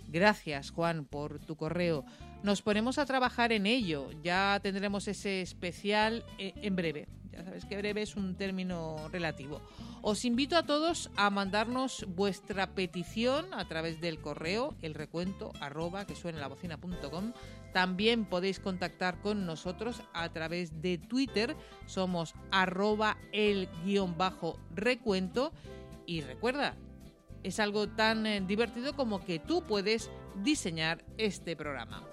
Gracias 0.08 0.72
Juan 0.72 1.06
por 1.06 1.38
tu 1.38 1.56
correo. 1.56 2.06
Nos 2.44 2.64
ponemos 2.64 2.98
a 2.98 3.06
trabajar 3.06 3.52
en 3.52 3.68
ello. 3.68 4.10
Ya 4.24 4.60
tendremos 4.64 5.08
ese 5.08 5.42
especial 5.42 6.26
eh, 6.40 6.54
en 6.56 6.76
breve. 6.76 7.08
Ya 7.32 7.44
sabes 7.44 7.66
que 7.66 7.78
breve 7.78 8.02
es 8.02 8.16
un 8.16 8.36
término 8.36 9.08
relativo. 9.10 9.62
Os 10.02 10.26
invito 10.26 10.58
a 10.58 10.64
todos 10.64 11.12
a 11.16 11.30
mandarnos 11.30 12.06
vuestra 12.10 12.74
petición 12.74 13.54
a 13.54 13.68
través 13.68 14.02
del 14.02 14.20
correo 14.20 14.76
el 14.82 14.96
recuento 14.96 15.54
arroba 15.62 16.06
que 16.06 16.16
suene 16.16 16.40
la 16.40 16.48
bocina.com. 16.48 17.34
También 17.74 18.26
podéis 18.26 18.60
contactar 18.60 19.22
con 19.22 19.46
nosotros 19.46 20.02
a 20.14 20.28
través 20.30 20.82
de 20.82 20.98
Twitter. 20.98 21.56
Somos 21.86 22.34
arroba 22.52 23.18
el 23.32 23.70
guion 23.86 24.18
bajo 24.18 24.60
recuento. 24.76 25.54
Y 26.08 26.22
recuerda, 26.22 26.76
es 27.44 27.60
algo 27.60 27.88
tan 27.88 28.26
eh, 28.26 28.42
divertido 28.42 28.96
como 28.96 29.24
que 29.24 29.40
tú 29.40 29.64
puedes 29.64 30.10
diseñar 30.44 31.06
este 31.18 31.56
programa. 31.56 32.04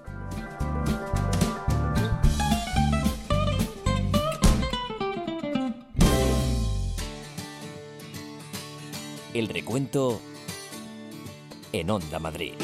El 9.35 9.49
recuento 9.49 10.21
en 11.73 11.91
Onda 11.91 12.19
Madrid. 12.19 12.55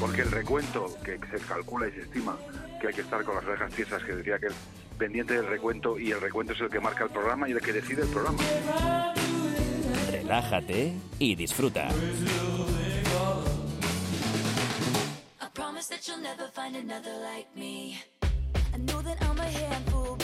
Porque 0.00 0.22
el 0.22 0.30
recuento 0.30 0.86
que 1.04 1.18
se 1.18 1.44
calcula 1.44 1.88
y 1.88 1.92
se 1.92 2.02
estima 2.02 2.36
que 2.80 2.88
hay 2.88 2.94
que 2.94 3.00
estar 3.00 3.24
con 3.24 3.34
las 3.34 3.44
orejas 3.44 3.72
tiesas, 3.72 4.02
que 4.04 4.14
diría 4.14 4.38
que 4.38 4.46
es 4.46 4.54
pendiente 4.98 5.34
del 5.34 5.46
recuento 5.46 5.98
y 5.98 6.12
el 6.12 6.20
recuento 6.20 6.52
es 6.52 6.60
el 6.60 6.70
que 6.70 6.78
marca 6.78 7.04
el 7.04 7.10
programa 7.10 7.48
y 7.48 7.52
el 7.52 7.60
que 7.60 7.72
decide 7.72 8.02
el 8.02 8.08
programa. 8.08 8.38
Relájate 10.10 10.92
y 11.18 11.34
disfruta. 11.34 11.88
I 15.40 15.48
promise 15.52 15.88
that 15.88 16.06
you'll 16.06 16.22
never 16.22 16.48
find 16.52 16.76
another 16.76 17.12
like 17.22 17.48
me. 17.56 17.98
I 18.72 18.78
know 18.78 19.02
that 19.02 19.16
I'm 19.22 19.38
a 19.38 19.44
handful, 19.44 20.16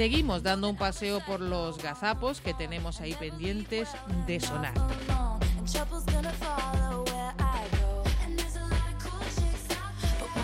Seguimos 0.00 0.42
dando 0.42 0.70
un 0.70 0.76
paseo 0.76 1.20
por 1.26 1.42
los 1.42 1.76
gazapos 1.76 2.40
que 2.40 2.54
tenemos 2.54 3.02
ahí 3.02 3.12
pendientes 3.12 3.90
de 4.26 4.40
sonar. 4.40 4.72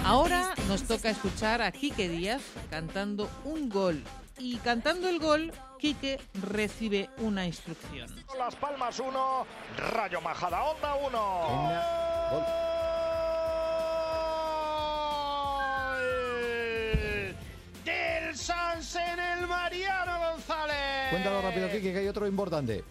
Ahora 0.04 0.54
nos 0.68 0.82
toca 0.82 1.08
escuchar 1.08 1.62
a 1.62 1.72
Quique 1.72 2.06
Díaz 2.06 2.42
cantando 2.68 3.30
un 3.46 3.70
gol. 3.70 4.04
Y 4.36 4.56
cantando 4.58 5.08
el 5.08 5.18
gol, 5.18 5.50
Quique 5.78 6.20
recibe 6.34 7.08
una 7.16 7.46
instrucción. 7.46 8.14
Las 8.36 8.54
Palmas 8.56 9.00
1, 9.00 9.46
Rayo 9.90 10.20
Majada 10.20 10.64
Onda 10.64 10.96
1. 10.96 12.75
Del 18.36 18.44
Sanse 18.44 19.00
en 19.00 19.18
el 19.18 19.46
Mariano 19.46 20.18
González. 20.32 21.08
Cuéntalo 21.08 21.40
rápido, 21.40 21.70
Kiki, 21.70 21.90
que 21.90 22.00
hay 22.00 22.08
otro 22.08 22.26
importante. 22.26 22.84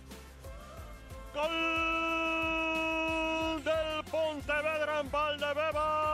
Gol 1.36 1.52
del 3.64 4.04
Pontevedra 4.06 5.02
en 5.02 5.12
Valdebebas. 5.12 6.05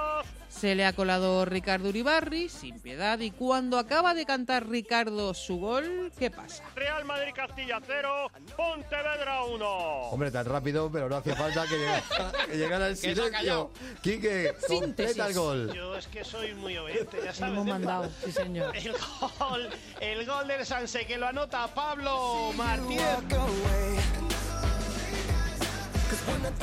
Se 0.62 0.76
le 0.76 0.86
ha 0.86 0.94
colado 0.94 1.44
Ricardo 1.44 1.90
Uribarri 1.90 2.48
sin 2.48 2.80
piedad 2.80 3.18
y 3.18 3.32
cuando 3.32 3.80
acaba 3.80 4.14
de 4.14 4.28
cantar 4.28 4.70
Ricardo 4.70 5.34
su 5.34 5.58
gol, 5.58 6.12
¿qué 6.20 6.30
pasa? 6.30 6.64
Real 6.76 7.04
Madrid 7.04 7.32
Castilla 7.36 7.80
0, 7.84 8.28
Pontevedra 8.56 9.44
1. 9.46 9.66
Hombre, 9.66 10.30
tan 10.30 10.46
rápido, 10.46 10.92
pero 10.92 11.10
no 11.10 11.16
hacía 11.16 11.36
falta 11.36 11.66
que 11.66 11.78
llegara, 11.80 12.04
que 12.46 12.58
llegara 12.58 12.88
el 12.90 12.96
silencio. 12.96 13.72
Quique, 14.04 14.54
completa 14.68 15.30
el 15.30 15.34
gol. 15.34 15.74
Yo 15.74 15.98
es 15.98 16.06
que 16.06 16.24
soy 16.24 16.54
muy 16.54 16.78
obediente, 16.78 17.18
ya 17.26 17.34
sabes. 17.34 17.54
Hemos 17.56 17.66
¿eh? 17.66 17.70
mandado, 17.72 18.12
sí 18.24 18.32
señor. 18.32 18.78
El 18.78 18.94
gol, 19.40 19.70
el 20.00 20.26
gol 20.28 20.48
del 20.48 20.64
Sanse 20.64 21.08
que 21.08 21.18
lo 21.18 21.26
anota 21.26 21.74
Pablo 21.74 22.52
Martínez. 22.56 23.18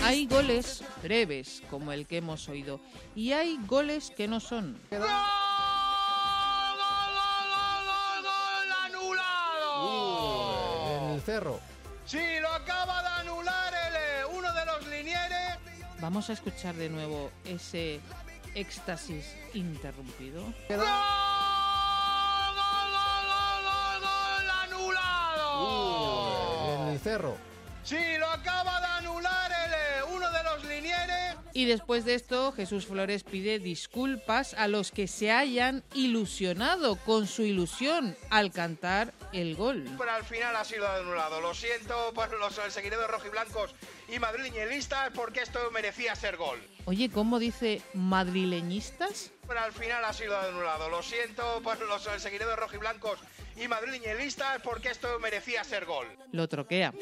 Hay 0.03 0.27
goles 0.27 0.83
breves, 1.03 1.63
como 1.71 1.93
el 1.93 2.07
que 2.07 2.19
hemos 2.19 2.49
oído, 2.49 2.81
y 3.15 3.33
hay 3.33 3.59
goles 3.67 4.13
que 4.17 4.29
no 4.29 4.41
son. 4.41 4.79
anulado. 8.85 11.05
En 11.05 11.11
el 11.15 11.21
cerro. 11.23 11.61
Sí, 12.07 12.21
lo 12.41 12.49
acaba 12.49 13.03
de 13.03 13.09
anular 13.09 13.73
el, 13.75 13.95
eh, 13.97 14.25
uno 14.33 14.53
de 14.53 14.65
los 14.65 14.87
linieres. 14.87 15.59
Vamos 16.01 16.31
a 16.31 16.33
escuchar 16.33 16.75
de 16.75 16.89
nuevo 16.89 17.31
ese 17.45 18.01
éxtasis 18.55 19.35
interrumpido. 19.55 20.43
anulado. 24.63 26.83
En 26.83 26.89
el 26.95 26.99
cerro. 27.01 27.37
Sí, 27.85 27.99
lo 28.19 28.27
acaba 28.29 28.81
de 28.81 28.88
Y 31.59 31.65
después 31.65 32.05
de 32.05 32.15
esto, 32.15 32.53
Jesús 32.53 32.87
Flores 32.87 33.25
pide 33.25 33.59
disculpas 33.59 34.55
a 34.55 34.69
los 34.69 34.93
que 34.93 35.09
se 35.09 35.33
hayan 35.33 35.83
ilusionado 35.93 36.95
con 36.95 37.27
su 37.27 37.43
ilusión 37.43 38.17
al 38.31 38.53
cantar 38.53 39.13
el 39.33 39.57
gol. 39.57 39.85
Pero 39.99 40.09
al 40.13 40.23
final 40.23 40.55
ha 40.55 40.65
sido 40.65 40.89
anulado. 40.89 41.41
Lo 41.41 41.55
siento 41.55 42.13
por 42.15 42.33
los 42.39 42.55
seguidores 42.69 43.09
rojiblancos 43.09 43.75
y 44.09 44.21
madrileñistas 44.21 45.11
porque 45.13 45.41
esto 45.41 45.59
merecía 45.73 46.15
ser 46.15 46.37
gol. 46.37 46.61
Oye, 46.85 47.11
¿cómo 47.11 47.41
dice 47.41 47.83
madrileñistas? 47.93 49.33
Pero 49.49 49.59
al 49.59 49.73
final 49.73 50.05
ha 50.05 50.13
sido 50.13 50.39
anulado. 50.39 50.89
Lo 50.89 51.03
siento 51.03 51.61
por 51.65 51.77
los 51.81 52.09
seguidores 52.23 52.57
rojiblancos 52.57 53.19
y 53.57 53.67
madrileñistas 53.67 54.63
porque 54.63 54.91
esto 54.91 55.19
merecía 55.19 55.65
ser 55.65 55.87
gol. 55.87 56.07
Lo 56.31 56.47
troquea. 56.47 56.95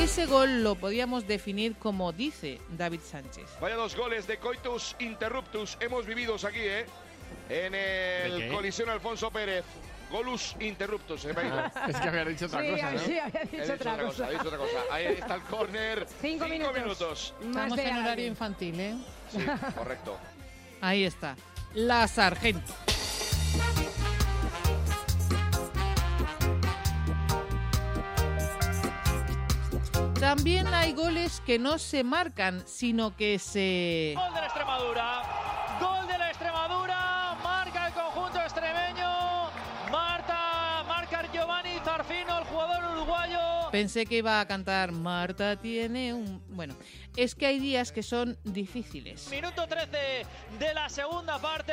Ese 0.00 0.26
gol 0.26 0.62
lo 0.64 0.74
podíamos 0.76 1.26
definir 1.26 1.76
como 1.76 2.12
dice 2.12 2.58
David 2.76 3.00
Sánchez. 3.00 3.46
Vaya 3.60 3.76
dos 3.76 3.94
goles 3.96 4.26
de 4.26 4.38
Coitus 4.38 4.96
Interruptus 4.98 5.76
hemos 5.80 6.06
vividos 6.06 6.44
aquí, 6.44 6.58
¿eh? 6.60 6.86
En 7.48 7.72
¿De 7.72 8.46
el? 8.46 8.52
Colisión 8.52 8.88
Alfonso 8.88 9.30
Pérez. 9.30 9.64
Golus 10.10 10.56
Interruptus. 10.58 11.24
¿eh? 11.26 11.34
Es 11.88 11.96
que 11.96 12.08
había 12.08 12.24
dicho 12.24 12.46
otra 12.46 12.62
Sí, 12.62 12.70
cosa, 12.70 12.90
¿no? 12.92 12.98
sí, 12.98 13.18
había 13.18 13.42
He 13.42 13.60
dicho 13.60 13.72
otra 13.74 13.98
cosa. 13.98 14.28
he 14.28 14.32
dicho 14.32 14.46
otra 14.48 14.58
cosa. 14.58 14.78
Ahí 14.90 15.04
está 15.06 15.34
el 15.36 15.42
córner. 15.42 16.06
Cinco 16.20 16.46
minutos. 16.48 17.34
Más 17.42 17.46
Estamos 17.48 17.78
en 17.78 17.96
horario 17.98 18.26
infantil, 18.26 18.80
¿eh? 18.80 18.94
Sí, 19.30 19.38
correcto. 19.76 20.18
Ahí 20.80 21.04
está. 21.04 21.36
La 21.74 22.08
Sargento. 22.08 22.72
También 30.30 30.72
hay 30.72 30.92
goles 30.92 31.42
que 31.44 31.58
no 31.58 31.76
se 31.80 32.04
marcan, 32.04 32.62
sino 32.64 33.16
que 33.16 33.40
se... 33.40 34.14
Gol 34.14 34.32
de 34.32 34.40
la 34.40 34.46
Extremadura. 34.46 35.39
Pensé 43.70 44.04
que 44.04 44.16
iba 44.16 44.40
a 44.40 44.46
cantar 44.46 44.90
Marta 44.90 45.54
tiene 45.56 46.12
un... 46.12 46.42
Bueno, 46.48 46.74
es 47.16 47.36
que 47.36 47.46
hay 47.46 47.60
días 47.60 47.92
que 47.92 48.02
son 48.02 48.36
difíciles. 48.42 49.28
Minuto 49.30 49.66
13 49.68 50.26
de 50.58 50.74
la 50.74 50.88
segunda 50.88 51.38
parte. 51.38 51.72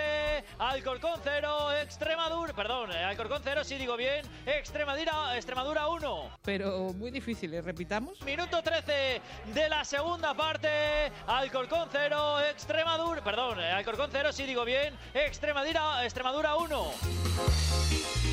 Alcorcón 0.60 1.20
0, 1.24 1.74
Extremadura. 1.82 2.54
Perdón, 2.54 2.92
eh, 2.92 3.04
Alcorcón 3.04 3.42
0, 3.44 3.64
si 3.64 3.76
digo 3.78 3.98
bien. 3.98 4.26
Extremadura, 4.46 5.36
Extremadura 5.36 5.88
1. 5.88 6.30
Pero 6.44 6.94
muy 6.94 7.10
difíciles, 7.10 7.66
repitamos. 7.66 8.22
Minuto 8.22 8.62
13 8.62 9.22
de 9.56 9.70
la 9.70 9.84
segunda 9.84 10.36
parte. 10.36 11.12
Alcorcón 11.26 11.90
0, 11.92 12.42
Extremadura. 12.52 13.24
Perdón, 13.24 13.60
eh, 13.60 13.72
Alcorcón 13.72 14.10
0, 14.12 14.32
si 14.32 14.44
digo 14.44 14.66
bien. 14.66 14.94
Extremadura, 15.16 16.06
Extremadura 16.06 16.56
1. 16.56 16.92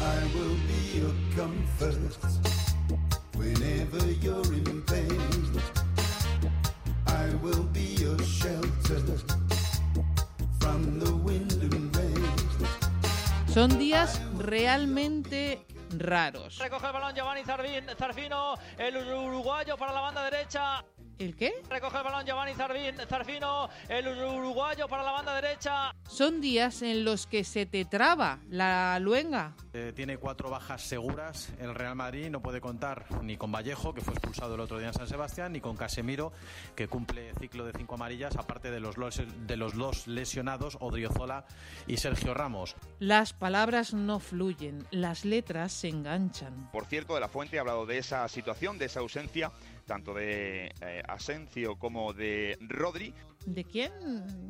I 0.01 0.23
will 0.35 0.57
be 0.67 0.99
your 0.99 1.15
comfort 1.35 1.97
whenever 3.45 4.03
you're 4.23 4.53
in 4.55 4.83
pain. 4.83 5.21
I 7.07 7.27
will 7.43 7.65
be 7.73 7.95
your 8.01 8.19
shelter 8.25 9.01
from 10.61 10.99
the 10.99 11.13
wind 11.27 11.53
and 11.63 11.97
rain. 11.97 12.25
Son 13.53 13.79
días 13.79 14.21
realmente 14.39 15.65
raros. 15.99 16.59
Recoge 16.59 16.87
el 16.87 16.93
balón 16.93 17.15
Giovanni 17.15 17.43
Zarfin- 17.45 17.97
Zarfino, 17.97 18.55
el 18.79 18.97
uruguayo 18.97 19.77
para 19.77 19.93
la 19.93 20.01
banda 20.01 20.25
derecha. 20.31 20.85
¿El 21.19 21.37
qué? 21.37 21.53
Recoge 21.71 21.99
el 21.99 22.03
balón 22.05 22.27
Giovanni 22.27 22.53
Zarfin- 22.55 23.07
Zarfino, 23.07 23.69
el 23.89 24.09
uruguayo 24.09 24.89
para 24.89 25.03
la 25.05 25.13
banda 25.13 25.41
derecha. 25.41 25.95
Son 26.09 26.41
días 26.41 26.83
en 26.83 27.05
los 27.05 27.27
que 27.29 27.45
se 27.45 27.67
te 27.67 27.85
traba 27.85 28.41
la 28.51 28.99
luenga. 29.01 29.55
Eh, 29.73 29.93
tiene 29.95 30.19
cuatro 30.19 30.51
bajas 30.51 30.83
seguras. 30.83 31.51
El 31.61 31.75
Real 31.75 31.95
Madrid 31.95 32.31
no 32.31 32.41
puede 32.43 32.61
contar 32.61 33.07
ni 33.23 33.37
con 33.37 33.53
Vallejo, 33.53 33.95
que 33.95 34.01
fue 34.01 34.15
expulsado 34.15 34.55
el 34.57 34.61
otro 34.61 34.79
día 34.79 34.89
en 34.89 34.95
San 34.95 35.07
Sebastián, 35.07 35.53
ni 35.53 35.61
con 35.61 35.77
Casemiro, 35.77 36.33
que 36.75 36.89
cumple 36.89 37.33
ciclo 37.41 37.65
de 37.65 37.73
cinco 37.77 37.95
amarillas, 37.95 38.37
aparte 38.37 38.71
de 38.73 38.81
los, 38.81 38.97
los- 38.97 39.23
de 39.47 39.57
los 39.57 39.75
dos 39.77 40.09
lesionados, 40.09 40.77
Odriozola 40.81 41.45
y 41.87 41.97
Sergio 41.99 42.35
Ramos. 42.35 42.75
Las 42.99 43.33
palabras 43.33 43.95
no 43.95 44.19
fluyen, 44.19 44.85
las 44.91 45.25
letras 45.25 45.73
se 45.73 45.89
enganchan. 45.89 46.71
Por 46.73 46.87
cierto, 46.87 47.15
de 47.15 47.21
la 47.21 47.29
Fuente 47.29 47.59
ha 47.59 47.61
hablado 47.61 47.87
de 47.87 47.99
esa 47.99 48.27
situación, 48.29 48.79
de 48.79 48.87
esa 48.87 48.99
ausencia, 49.01 49.53
tanto 49.87 50.15
de 50.15 50.73
eh, 50.81 51.03
Asencio 51.09 51.77
como 51.77 52.13
de 52.13 52.57
Rodri. 52.61 53.15
¿De 53.47 53.65
quién? 53.65 53.93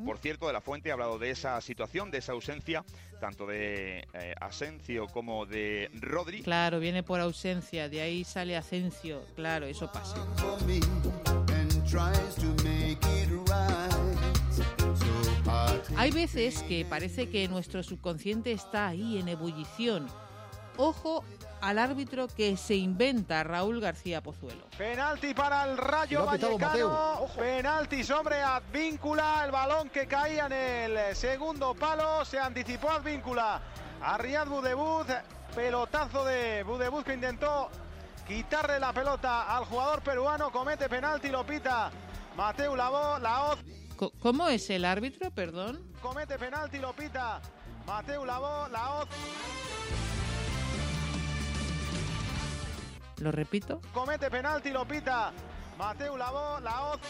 Por 0.04 0.18
cierto, 0.18 0.46
de 0.46 0.52
la 0.52 0.60
Fuente 0.60 0.90
ha 0.90 0.94
hablado 0.94 1.18
de 1.18 1.30
esa 1.30 1.60
situación, 1.60 2.10
de 2.10 2.18
esa 2.18 2.32
ausencia, 2.32 2.84
tanto 3.20 3.46
de 3.46 4.06
eh, 4.12 4.34
Asencio 4.40 5.06
como 5.08 5.46
de 5.46 5.90
Rodri. 5.94 6.42
Claro, 6.42 6.78
viene 6.78 7.02
por 7.02 7.20
ausencia, 7.20 7.88
de 7.88 8.00
ahí 8.00 8.24
sale 8.24 8.56
Asencio. 8.56 9.24
Claro, 9.34 9.66
eso 9.66 9.90
pasa. 9.90 10.16
Hay 15.96 16.10
veces 16.10 16.62
que 16.62 16.84
parece 16.84 17.28
que 17.28 17.48
nuestro 17.48 17.82
subconsciente 17.82 18.52
está 18.52 18.88
ahí 18.88 19.18
en 19.18 19.28
ebullición. 19.28 20.06
Ojo 20.76 21.24
al 21.60 21.78
árbitro 21.78 22.28
que 22.28 22.56
se 22.56 22.74
inventa 22.74 23.42
Raúl 23.44 23.80
García 23.80 24.20
Pozuelo. 24.22 24.66
Penalti 24.76 25.34
para 25.34 25.64
el 25.64 25.76
Rayo 25.76 26.26
Vallecano. 26.26 27.26
Penalti 27.36 28.04
sobre 28.04 28.42
Advíncula. 28.42 29.42
El 29.44 29.50
balón 29.50 29.90
que 29.90 30.06
caía 30.06 30.46
en 30.46 30.52
el 30.52 31.16
segundo 31.16 31.74
palo. 31.74 32.24
Se 32.24 32.38
anticipó 32.38 32.90
Advíncula. 32.90 33.60
A 34.02 34.18
Riyad 34.18 34.46
Budebuz. 34.46 35.06
Pelotazo 35.54 36.24
de 36.24 36.64
Budebuz 36.64 37.04
que 37.04 37.14
intentó 37.14 37.70
quitarle 38.26 38.80
la 38.80 38.92
pelota 38.92 39.56
al 39.56 39.64
jugador 39.66 40.02
peruano, 40.02 40.50
comete 40.50 40.88
penalti, 40.88 41.28
lo 41.28 41.44
pita 41.44 41.90
Mateu 42.36 42.74
Lavo, 42.74 43.18
Laoz. 43.18 43.58
¿Cómo 44.18 44.48
es 44.48 44.68
el 44.70 44.84
árbitro, 44.84 45.30
perdón? 45.30 45.92
Comete 46.00 46.38
penalti, 46.38 46.78
lo 46.78 46.92
pita 46.92 47.40
Mateu 47.86 48.24
Lavo, 48.24 48.68
Laoz. 48.68 49.08
Lo 53.18 53.30
repito. 53.30 53.80
Comete 53.92 54.28
penalti, 54.28 54.70
lo 54.70 54.84
pita 54.84 55.32
Mateu 55.76 56.16
Lavo, 56.16 56.58
Laoz. 56.60 57.00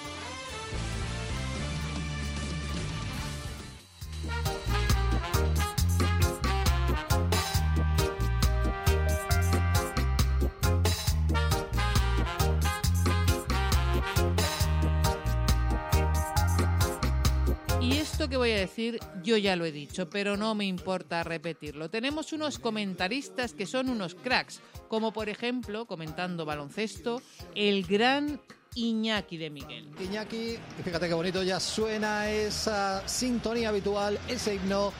Esto 18.15 18.29
que 18.29 18.37
voy 18.37 18.53
a 18.53 18.59
decir, 18.59 19.01
yo 19.25 19.37
ya 19.37 19.57
lo 19.57 19.65
he 19.65 19.73
dicho, 19.73 20.09
pero 20.09 20.37
no 20.37 20.55
me 20.55 20.65
importa 20.67 21.25
repetirlo. 21.25 21.91
Tenemos 21.91 22.33
unos 22.33 22.61
comentaristas 22.61 23.55
que 23.55 23.67
son 23.67 23.91
unos 23.91 24.15
cracks, 24.15 24.61
como 24.87 25.13
por 25.13 25.29
ejemplo, 25.29 25.85
comentando 25.87 26.45
baloncesto, 26.45 27.21
el 27.57 27.85
gran 27.85 28.41
Iñaki 28.77 29.37
de 29.37 29.51
Miguel. 29.51 29.91
Iñaki, 29.99 30.57
fíjate 30.85 31.09
qué 31.09 31.15
bonito 31.15 31.43
ya 31.43 31.59
suena 31.59 32.31
esa 32.31 33.03
sintonía 33.09 33.71
habitual, 33.71 34.17
ese 34.29 34.55
himno 34.55 34.93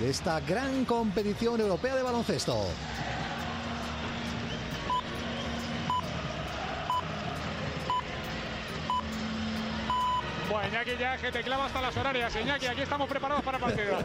de 0.00 0.10
esta 0.10 0.40
gran 0.40 0.84
competición 0.86 1.60
europea 1.60 1.94
de 1.94 2.02
baloncesto. 2.02 2.64
Bueno, 10.56 10.68
Iñaki 10.70 10.96
ya 10.98 11.16
que 11.18 11.30
te 11.30 11.42
clava 11.42 11.66
hasta 11.66 11.82
las 11.82 11.94
horarias. 11.96 12.34
Iñaki, 12.34 12.66
aquí 12.66 12.80
estamos 12.80 13.08
preparados 13.08 13.44
para 13.44 13.58
partido. 13.58 13.98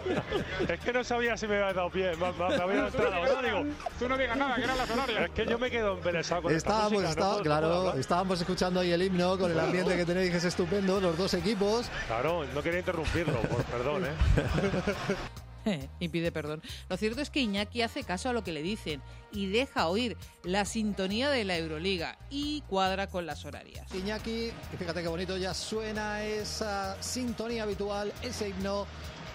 Es 0.67 0.79
que 0.81 0.91
no 0.93 1.03
sabía 1.03 1.37
si 1.37 1.47
me 1.47 1.55
había 1.55 1.73
dado 1.73 1.89
pie, 1.89 2.11
me, 2.17 2.31
me- 2.31 2.57
me 2.57 2.61
había 2.63 2.89
tú 2.89 2.97
no. 2.97 3.41
Digo, 3.41 3.63
nada, 3.63 3.75
Tú 3.97 4.09
no 4.09 4.17
digas 4.17 4.37
nada, 4.37 4.55
que 4.55 4.63
eran 4.63 4.77
las 4.77 4.89
horarias. 4.89 5.23
es 5.23 5.29
que 5.31 5.45
yo 5.45 5.57
me 5.57 5.71
quedo 5.71 5.93
embelesado 5.97 6.41
con 6.41 6.53
esta 6.53 6.69
Estábamos, 6.69 7.01
música, 7.03 7.21
no 7.21 7.31
está- 7.31 7.43
claro, 7.43 7.93
estábamos 7.97 8.41
escuchando 8.41 8.79
ahí 8.81 8.91
el 8.91 9.01
himno 9.03 9.37
con 9.37 9.47
el 9.47 9.53
Claro. 9.53 9.67
ambiente 9.67 9.95
que 9.95 10.05
tenéis, 10.05 10.31
que 10.31 10.37
es 10.37 10.43
estupendo, 10.43 10.99
los 10.99 11.17
dos 11.17 11.33
equipos. 11.35 11.89
Claro, 12.07 12.45
no 12.53 12.61
quería 12.61 12.79
interrumpirlo, 12.79 13.39
por 13.43 13.63
perdón, 13.63 14.05
¿eh? 14.05 14.09
y 15.99 16.09
pide 16.09 16.31
perdón. 16.31 16.61
Lo 16.89 16.97
cierto 16.97 17.21
es 17.21 17.29
que 17.29 17.41
Iñaki 17.41 17.81
hace 17.81 18.03
caso 18.03 18.29
a 18.29 18.33
lo 18.33 18.43
que 18.43 18.51
le 18.51 18.61
dicen 18.61 19.01
y 19.31 19.47
deja 19.47 19.87
oír 19.87 20.17
la 20.43 20.65
sintonía 20.65 21.29
de 21.29 21.45
la 21.45 21.57
Euroliga 21.57 22.17
y 22.29 22.61
cuadra 22.61 23.07
con 23.07 23.25
las 23.25 23.45
horarias. 23.45 23.87
Iñaki, 23.93 24.51
fíjate 24.77 25.01
qué 25.01 25.07
bonito 25.07 25.37
ya 25.37 25.53
suena 25.53 26.23
esa 26.23 27.01
sintonía 27.01 27.63
habitual, 27.63 28.13
ese 28.21 28.49
himno 28.49 28.85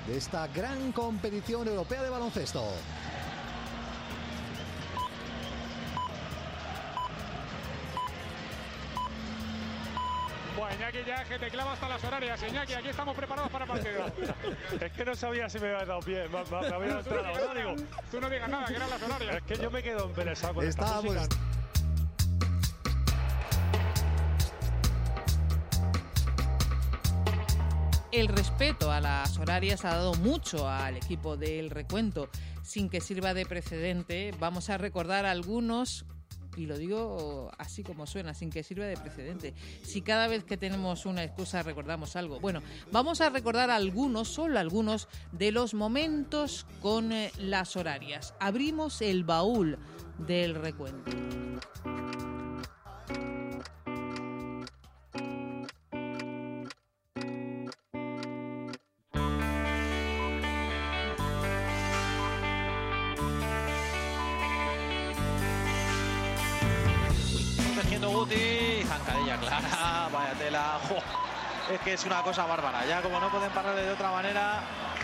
de 0.07 0.17
esta 0.17 0.47
gran 0.49 0.93
competición 0.93 1.67
europea 1.67 2.03
de 2.03 2.11
baloncesto. 2.11 2.65
Bueno, 10.67 10.81
Iñaki 10.83 10.99
ya 11.07 11.25
que 11.25 11.39
te 11.39 11.49
clava 11.49 11.73
hasta 11.75 11.89
las 11.89 12.03
horarias. 12.03 12.43
Iñaki, 12.43 12.73
aquí 12.75 12.89
estamos 12.89 13.17
preparados 13.17 13.51
para 13.53 13.67
partido. 13.67 14.07
Es 14.81 14.93
que 14.93 15.05
no 15.05 15.15
sabía 15.15 15.49
si 15.49 15.61
me 15.61 15.69
había 15.69 15.85
dado 15.87 16.01
pie, 16.01 16.29
me, 16.29 16.43
me- 16.45 16.61
me 16.69 16.75
había 16.75 16.95
No, 16.95 17.03
tú 17.05 17.11
no 17.11 17.21
digas 17.23 17.39
nada, 17.39 17.55
Digo, 17.55 17.75
Tú 18.11 18.21
no 18.21 18.31
digas 18.31 18.49
nada, 18.49 18.67
que 18.67 18.75
eran 18.75 18.91
las 18.91 19.03
horarias. 19.03 19.37
es 19.37 19.43
que 19.45 19.57
yo 19.59 19.71
me 19.71 19.83
quedo 19.83 20.05
embelesado 20.07 20.55
con 20.55 20.67
esta 20.67 20.83
Estábamos, 20.85 21.15
música. 21.15 21.37
El 28.13 28.29
respeto 28.29 28.91
a 28.91 29.01
las 29.01 29.37
horarias 29.39 29.85
ha 29.85 29.91
dado 29.91 30.15
mucho 30.15 30.69
al 30.69 30.97
equipo 30.97 31.37
del 31.37 31.71
recuento. 31.71 32.29
Sin 32.63 32.89
que 32.89 33.01
sirva 33.01 33.35
de 33.35 33.47
precedente, 33.47 34.33
vamos 34.41 34.71
a 34.71 34.79
recordar 34.79 35.27
algunos, 35.27 36.05
y 36.57 36.67
lo 36.67 36.79
digo 36.79 37.51
así 37.59 37.83
como 37.83 38.07
suena, 38.07 38.35
sin 38.35 38.51
que 38.51 38.63
sirva 38.63 38.87
de 38.87 38.97
precedente. 38.97 39.55
Si 39.83 40.03
cada 40.03 40.27
vez 40.27 40.45
que 40.45 40.57
tenemos 40.57 41.07
una 41.07 41.23
excusa 41.23 41.63
recordamos 41.63 42.17
algo. 42.17 42.41
Bueno, 42.41 42.63
vamos 42.91 43.21
a 43.21 43.31
recordar 43.31 43.71
algunos, 43.71 44.29
solo 44.29 44.59
algunos, 44.59 45.09
de 45.33 45.53
los 45.53 45.75
momentos 45.75 46.67
con 46.81 47.13
eh, 47.13 47.31
las 47.39 47.77
horarias. 47.77 48.35
Abrimos 48.41 49.03
el 49.03 49.25
baúl 49.25 49.79
del 50.19 50.55
recuento. 50.55 51.11
Guti, 68.05 68.83
zancadilla 68.87 69.37
clara, 69.39 70.09
vaya 70.13 70.33
tela. 70.39 70.79
jo. 70.89 70.97
Es 71.73 71.81
que 71.81 71.93
es 71.95 72.05
una 72.05 72.23
cosa 72.23 72.47
bárbara. 72.47 72.85
Ya 72.87 73.03
como 73.03 73.19
no 73.19 73.29
pueden 73.31 73.51
pararle 73.51 73.83
de 73.83 73.93
otra 73.93 74.11
manera. 74.13 74.61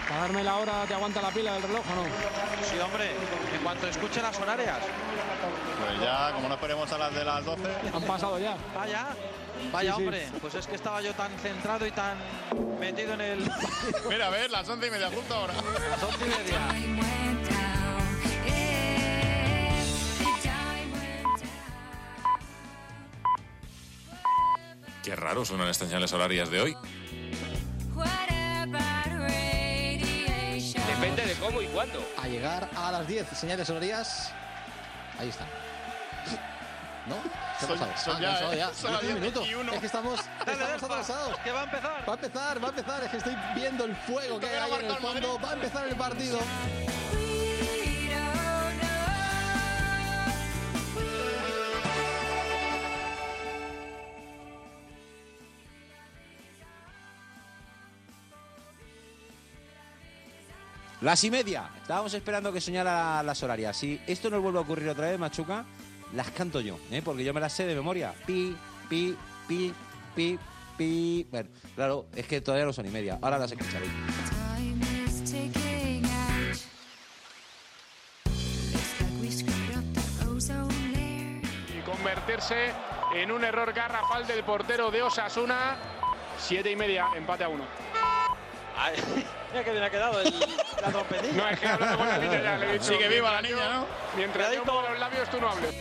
Para 0.08 0.20
darme 0.22 0.44
la 0.44 0.56
hora, 0.56 0.84
¿te 0.86 0.94
aguanta 0.94 1.20
la 1.22 1.30
pila 1.30 1.54
del 1.54 1.62
reloj 1.62 1.84
o 1.90 1.94
no? 1.96 2.04
Sí, 2.64 2.78
hombre, 2.78 3.10
en 3.54 3.62
cuanto 3.62 3.88
escuche 3.88 4.20
las 4.20 4.38
horarias. 4.38 4.78
Pues 5.84 6.00
ya, 6.00 6.32
como 6.34 6.48
no 6.48 6.54
esperemos 6.54 6.92
a 6.92 6.98
las 6.98 7.14
de 7.14 7.24
las 7.24 7.44
12. 7.44 7.62
Han 7.94 8.02
pasado 8.02 8.38
ya. 8.38 8.56
Vaya, 8.76 9.06
vaya 9.72 9.90
Sí, 9.92 9.96
sí. 9.96 10.02
hombre. 10.02 10.28
Pues 10.40 10.54
es 10.54 10.66
que 10.66 10.74
estaba 10.76 11.00
yo 11.02 11.12
tan 11.14 11.32
centrado 11.38 11.86
y 11.86 11.90
tan 11.92 12.16
metido 12.78 13.14
en 13.14 13.20
el. 13.22 13.50
Mira, 14.08 14.26
a 14.26 14.30
ver, 14.30 14.50
las 14.50 14.68
11 14.68 14.86
y 14.86 14.90
media, 14.90 15.08
justo 15.12 15.34
ahora. 15.34 15.54
Las 15.54 16.02
11 16.02 16.24
y 16.24 16.28
media. 16.28 17.51
Qué 25.02 25.16
raro 25.16 25.44
suenan 25.44 25.68
estas 25.68 25.88
señales 25.88 26.12
horarias 26.12 26.50
de 26.50 26.60
hoy. 26.60 26.76
Depende 30.86 31.26
de 31.26 31.34
cómo 31.40 31.60
y 31.60 31.66
cuándo. 31.66 32.04
A 32.22 32.28
llegar 32.28 32.68
a 32.76 32.92
las 32.92 33.06
10, 33.06 33.26
señales 33.36 33.68
horarias. 33.70 34.30
Ahí 35.18 35.28
está. 35.28 35.44
¿No? 37.06 37.16
¿Qué 37.58 37.64
ha 37.64 37.68
Son- 37.68 37.78
pasado? 37.78 37.92
son 38.04 38.16
Ah, 38.16 38.20
ya, 38.20 38.30
pasado 38.32 38.52
¿eh? 38.52 38.56
ya. 38.56 38.74
Son 38.74 38.92
las 38.92 39.02
10 39.02 39.14
minuto. 39.14 39.44
y 39.46 39.54
uno. 39.54 39.72
Es 39.72 39.80
que 39.80 39.86
estamos, 39.86 40.20
estamos 40.46 40.82
atrasados. 40.82 41.38
Que 41.40 41.50
va 41.50 41.60
a 41.62 41.64
empezar. 41.64 42.04
Va 42.08 42.12
a 42.12 42.14
empezar, 42.14 42.62
va 42.62 42.66
a 42.66 42.70
empezar. 42.70 43.04
Es 43.04 43.10
que 43.10 43.16
estoy 43.16 43.36
viendo 43.56 43.84
el 43.84 43.96
fuego 43.96 44.38
que 44.38 44.46
hay 44.46 44.54
ahí 44.56 44.72
en 44.84 44.90
el 44.90 44.96
fondo. 44.98 45.40
Va 45.40 45.50
a 45.50 45.54
empezar 45.54 45.88
el 45.88 45.96
partido. 45.96 46.38
Las 61.02 61.24
y 61.24 61.32
media. 61.32 61.68
Estábamos 61.80 62.14
esperando 62.14 62.52
que 62.52 62.60
soñara 62.60 63.24
las 63.24 63.42
horarias. 63.42 63.76
Si 63.76 64.00
esto 64.06 64.30
nos 64.30 64.40
vuelve 64.40 64.60
a 64.60 64.62
ocurrir 64.62 64.88
otra 64.88 65.10
vez, 65.10 65.18
Machuca, 65.18 65.64
las 66.14 66.30
canto 66.30 66.60
yo, 66.60 66.78
¿eh? 66.92 67.02
porque 67.04 67.24
yo 67.24 67.34
me 67.34 67.40
las 67.40 67.52
sé 67.52 67.66
de 67.66 67.74
memoria. 67.74 68.14
Pi, 68.24 68.56
pi, 68.88 69.16
pi, 69.48 69.74
pi, 70.14 70.38
pi. 70.78 71.26
Bueno, 71.28 71.50
claro, 71.74 72.06
es 72.14 72.24
que 72.28 72.40
todavía 72.40 72.66
no 72.66 72.72
son 72.72 72.86
y 72.86 72.90
media. 72.90 73.18
Ahora 73.20 73.36
las 73.36 73.50
escucharéis. 73.50 73.90
Y 81.76 81.80
convertirse 81.84 82.70
en 83.16 83.32
un 83.32 83.42
error 83.42 83.72
garrafal 83.72 84.24
del 84.28 84.44
portero 84.44 84.92
de 84.92 85.02
Osasuna. 85.02 85.78
Siete 86.38 86.70
y 86.70 86.76
media, 86.76 87.08
empate 87.16 87.42
a 87.42 87.48
uno. 87.48 87.64
Mira 89.52 89.64
que 89.64 89.70
bien 89.70 89.82
ha 89.82 89.90
quedado 89.90 90.20
el, 90.20 90.32
la 90.80 90.90
trompetilla. 90.90 91.32
No, 91.32 91.48
es 91.48 91.60
que 91.60 91.66
he 91.66 91.68
hablado 91.68 91.98
con 91.98 92.08
la 92.08 92.18
niña 92.18 92.42
ya, 92.42 92.58
le 92.58 92.70
he 92.70 92.72
dicho. 92.74 92.84
Sí, 92.84 92.98
que 92.98 93.08
viva 93.08 93.32
la 93.32 93.42
niña, 93.42 93.68
¿no? 93.74 93.86
Mientras 94.16 94.54
yo 94.54 94.64
muevo 94.64 94.82
los 94.82 94.98
labios, 94.98 95.30
tú 95.30 95.40
no 95.40 95.48
hables. 95.48 95.74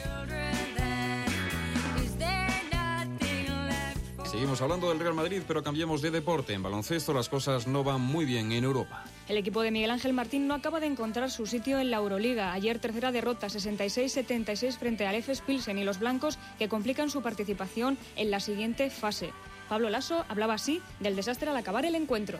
Seguimos 4.31 4.61
hablando 4.61 4.87
del 4.87 4.99
Real 4.99 5.13
Madrid, 5.13 5.41
pero 5.45 5.61
cambiemos 5.61 6.01
de 6.01 6.09
deporte. 6.09 6.53
En 6.53 6.63
baloncesto 6.63 7.13
las 7.13 7.27
cosas 7.27 7.67
no 7.67 7.83
van 7.83 7.99
muy 7.99 8.23
bien 8.23 8.53
en 8.53 8.63
Europa. 8.63 9.03
El 9.27 9.35
equipo 9.35 9.61
de 9.61 9.71
Miguel 9.71 9.91
Ángel 9.91 10.13
Martín 10.13 10.47
no 10.47 10.53
acaba 10.53 10.79
de 10.79 10.85
encontrar 10.85 11.29
su 11.29 11.45
sitio 11.45 11.79
en 11.79 11.91
la 11.91 11.97
Euroliga. 11.97 12.53
Ayer 12.53 12.79
tercera 12.79 13.11
derrota 13.11 13.47
66-76 13.47 14.77
frente 14.77 15.05
al 15.05 15.15
FS 15.15 15.43
Pilsen 15.45 15.77
y 15.79 15.83
los 15.83 15.99
blancos 15.99 16.39
que 16.57 16.69
complican 16.69 17.09
su 17.09 17.21
participación 17.21 17.97
en 18.15 18.31
la 18.31 18.39
siguiente 18.39 18.89
fase. 18.89 19.33
Pablo 19.67 19.89
Lasso 19.89 20.23
hablaba 20.29 20.53
así 20.53 20.81
del 21.01 21.17
desastre 21.17 21.49
al 21.49 21.57
acabar 21.57 21.85
el 21.85 21.95
encuentro. 21.95 22.39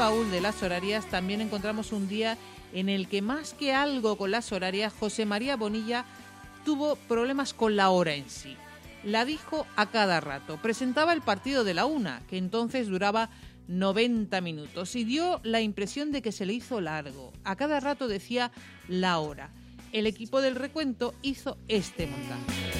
Baúl 0.00 0.30
de 0.30 0.40
las 0.40 0.62
horarias 0.62 1.04
también 1.10 1.42
encontramos 1.42 1.92
un 1.92 2.08
día 2.08 2.38
en 2.72 2.88
el 2.88 3.06
que 3.06 3.20
más 3.20 3.52
que 3.52 3.74
algo 3.74 4.16
con 4.16 4.30
las 4.30 4.50
horarias, 4.50 4.94
José 4.98 5.26
María 5.26 5.56
Bonilla 5.56 6.06
tuvo 6.64 6.96
problemas 6.96 7.52
con 7.52 7.76
la 7.76 7.90
hora 7.90 8.14
en 8.14 8.30
sí. 8.30 8.56
La 9.04 9.26
dijo 9.26 9.66
a 9.76 9.90
cada 9.90 10.18
rato. 10.20 10.56
Presentaba 10.56 11.12
el 11.12 11.20
partido 11.20 11.64
de 11.64 11.74
la 11.74 11.84
una, 11.84 12.22
que 12.30 12.38
entonces 12.38 12.88
duraba 12.88 13.28
90 13.68 14.40
minutos, 14.40 14.96
y 14.96 15.04
dio 15.04 15.38
la 15.42 15.60
impresión 15.60 16.12
de 16.12 16.22
que 16.22 16.32
se 16.32 16.46
le 16.46 16.54
hizo 16.54 16.80
largo. 16.80 17.30
A 17.44 17.56
cada 17.56 17.78
rato 17.78 18.08
decía 18.08 18.52
la 18.88 19.18
hora. 19.18 19.50
El 19.92 20.06
equipo 20.06 20.40
del 20.40 20.54
recuento 20.54 21.12
hizo 21.20 21.58
este 21.68 22.06
montaje. 22.06 22.79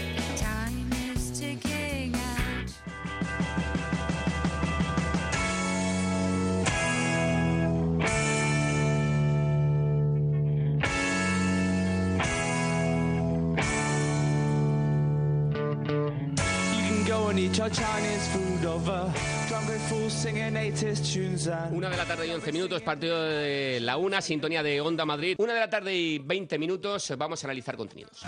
Una 21.70 21.88
de 21.88 21.96
la 21.96 22.04
tarde 22.04 22.26
y 22.26 22.30
11 22.30 22.52
minutos, 22.52 22.82
partido 22.82 23.22
de 23.22 23.80
la 23.80 23.96
una, 23.96 24.20
sintonía 24.20 24.62
de 24.62 24.80
Onda 24.80 25.06
Madrid. 25.06 25.36
Una 25.38 25.54
de 25.54 25.60
la 25.60 25.70
tarde 25.70 25.94
y 25.94 26.18
20 26.18 26.58
minutos, 26.58 27.14
vamos 27.16 27.42
a 27.42 27.46
analizar 27.46 27.76
contenidos. 27.76 28.22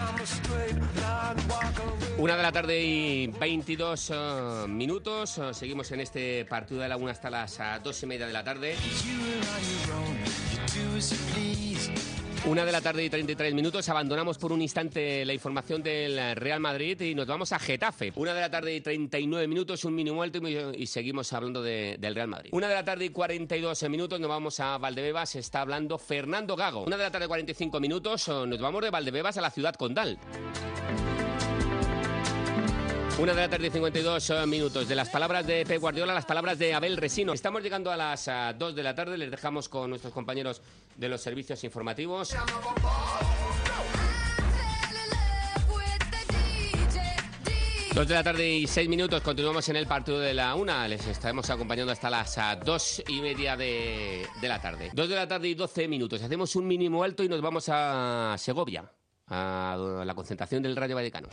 Una 2.16 2.36
de 2.36 2.42
la 2.42 2.52
tarde 2.52 2.82
y 2.82 3.26
22 3.26 4.10
eh, 4.14 4.14
minutos, 4.68 5.38
eh, 5.38 5.52
seguimos 5.52 5.90
en 5.92 6.00
este 6.00 6.46
partido 6.46 6.80
de 6.80 6.88
la 6.88 6.96
una 6.96 7.12
hasta 7.12 7.28
las 7.28 7.60
eh, 7.60 7.64
dos 7.84 8.02
y 8.02 8.06
media 8.06 8.26
de 8.26 8.32
la 8.32 8.44
tarde. 8.44 8.76
Una 12.44 12.64
de 12.64 12.72
la 12.72 12.80
tarde 12.80 13.04
y 13.04 13.08
33 13.08 13.54
minutos, 13.54 13.88
abandonamos 13.88 14.36
por 14.36 14.50
un 14.50 14.60
instante 14.60 15.24
la 15.24 15.32
información 15.32 15.80
del 15.80 16.34
Real 16.34 16.58
Madrid 16.58 17.00
y 17.00 17.14
nos 17.14 17.24
vamos 17.28 17.52
a 17.52 17.58
Getafe. 17.60 18.12
Una 18.16 18.34
de 18.34 18.40
la 18.40 18.50
tarde 18.50 18.74
y 18.74 18.80
39 18.80 19.46
minutos, 19.46 19.84
un 19.84 19.94
mínimo 19.94 20.24
alto 20.24 20.40
y, 20.48 20.86
seguimos 20.88 21.32
hablando 21.32 21.62
de- 21.62 21.96
del 22.00 22.16
Real 22.16 22.26
Madrid. 22.26 22.50
Una 22.52 22.66
de 22.68 22.74
la 22.74 22.84
tarde 22.84 23.04
y 23.04 23.10
42 23.10 23.88
minutos, 23.88 24.18
nos 24.18 24.28
vamos 24.28 24.58
a 24.58 24.76
Valdebebas, 24.78 25.36
está 25.36 25.60
hablando 25.60 25.98
Fernando 25.98 26.56
Gago. 26.56 26.82
Una 26.82 26.96
de 26.96 27.04
la 27.04 27.10
tarde 27.12 27.26
y 27.26 27.28
45 27.28 27.78
minutos, 27.78 28.26
nos 28.26 28.58
vamos 28.58 28.82
de 28.82 28.90
Valdebebas 28.90 29.36
a 29.36 29.40
la 29.40 29.50
ciudad 29.50 29.74
condal. 29.76 30.18
Una 33.18 33.34
de 33.34 33.40
la 33.42 33.48
tarde 33.48 33.66
y 33.66 33.70
52 33.70 34.30
eh, 34.30 34.46
minutos. 34.46 34.88
De 34.88 34.94
las 34.94 35.08
palabras 35.10 35.46
de 35.46 35.64
Pep 35.66 35.80
Guardiola, 35.80 36.14
las 36.14 36.24
palabras 36.24 36.58
de 36.58 36.74
Abel 36.74 36.96
Resino. 36.96 37.32
Estamos 37.32 37.62
llegando 37.62 37.92
a 37.92 37.96
las 37.96 38.28
2 38.58 38.74
de 38.74 38.82
la 38.82 38.94
tarde. 38.94 39.18
Les 39.18 39.30
dejamos 39.30 39.68
con 39.68 39.90
nuestros 39.90 40.12
compañeros 40.12 40.62
de 40.96 41.08
los 41.08 41.20
servicios 41.20 41.62
informativos. 41.62 42.34
Dos 47.94 48.08
de 48.08 48.14
la 48.14 48.24
tarde 48.24 48.48
y 48.48 48.66
seis 48.66 48.88
minutos, 48.88 49.20
continuamos 49.20 49.68
en 49.68 49.76
el 49.76 49.86
partido 49.86 50.18
de 50.18 50.32
la 50.32 50.54
una. 50.54 50.88
Les 50.88 51.06
estaremos 51.06 51.50
acompañando 51.50 51.92
hasta 51.92 52.08
las 52.08 52.38
ah, 52.38 52.56
dos 52.56 53.02
y 53.06 53.20
media 53.20 53.54
de, 53.54 54.26
de 54.40 54.48
la 54.48 54.62
tarde. 54.62 54.90
Dos 54.94 55.10
de 55.10 55.14
la 55.14 55.28
tarde 55.28 55.48
y 55.48 55.54
doce 55.54 55.86
minutos. 55.86 56.22
Hacemos 56.22 56.56
un 56.56 56.66
mínimo 56.66 57.04
alto 57.04 57.22
y 57.22 57.28
nos 57.28 57.42
vamos 57.42 57.66
a 57.68 58.34
Segovia, 58.38 58.90
a 59.26 60.02
la 60.06 60.14
concentración 60.14 60.62
del 60.62 60.74
Rayo 60.74 60.94
Vallecano. 60.94 61.28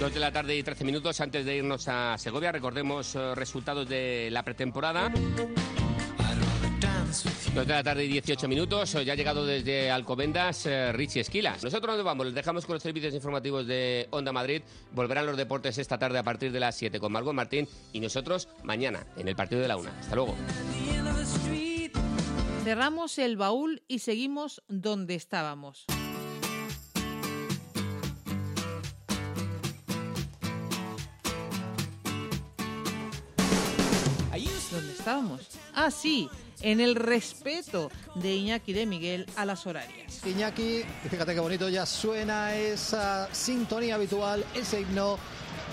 Dos 0.00 0.12
de 0.12 0.20
la 0.20 0.32
tarde 0.32 0.56
y 0.56 0.62
13 0.62 0.84
minutos 0.84 1.20
antes 1.20 1.46
de 1.46 1.56
irnos 1.56 1.86
a 1.88 2.18
Segovia. 2.18 2.50
Recordemos 2.52 3.14
eh, 3.14 3.34
resultados 3.34 3.88
de 3.88 4.28
la 4.30 4.42
pretemporada. 4.42 5.10
Dos 7.54 7.66
de 7.66 7.72
la 7.72 7.82
tarde 7.82 8.04
y 8.04 8.08
18 8.08 8.48
minutos. 8.48 8.92
Ya 9.04 9.12
ha 9.12 9.16
llegado 9.16 9.46
desde 9.46 9.90
Alcobendas 9.90 10.66
eh, 10.66 10.92
Richie 10.92 11.20
Esquilas. 11.20 11.62
Nosotros 11.62 11.96
nos 11.96 12.04
vamos, 12.04 12.26
les 12.26 12.34
dejamos 12.34 12.66
con 12.66 12.74
los 12.74 12.82
servicios 12.82 13.14
informativos 13.14 13.66
de 13.66 14.08
Onda 14.10 14.32
Madrid. 14.32 14.62
Volverán 14.92 15.26
los 15.26 15.36
deportes 15.36 15.78
esta 15.78 15.96
tarde 15.96 16.18
a 16.18 16.24
partir 16.24 16.50
de 16.50 16.60
las 16.60 16.76
7 16.76 16.98
con 16.98 17.12
Margot 17.12 17.32
Martín 17.32 17.68
y 17.92 18.00
nosotros 18.00 18.48
mañana 18.64 19.06
en 19.16 19.28
el 19.28 19.36
partido 19.36 19.62
de 19.62 19.68
la 19.68 19.76
una. 19.76 19.90
Hasta 20.00 20.16
luego. 20.16 20.34
Cerramos 22.64 23.18
el 23.18 23.36
baúl 23.36 23.82
y 23.86 24.00
seguimos 24.00 24.62
donde 24.68 25.14
estábamos. 25.14 25.86
Estábamos? 35.04 35.40
Ah, 35.74 35.90
en 36.62 36.80
el 36.80 36.94
respeto 36.94 37.90
de 38.14 38.36
Iñaki 38.36 38.72
de 38.72 38.86
Miguel 38.86 39.26
a 39.36 39.44
las 39.44 39.66
horarias. 39.66 40.24
Iñaki, 40.24 40.82
fíjate 41.10 41.34
qué 41.34 41.40
bonito 41.40 41.68
ya 41.68 41.84
suena 41.84 42.54
esa 42.54 43.28
sintonía 43.34 43.96
habitual, 43.96 44.42
ese 44.54 44.80
himno 44.80 45.18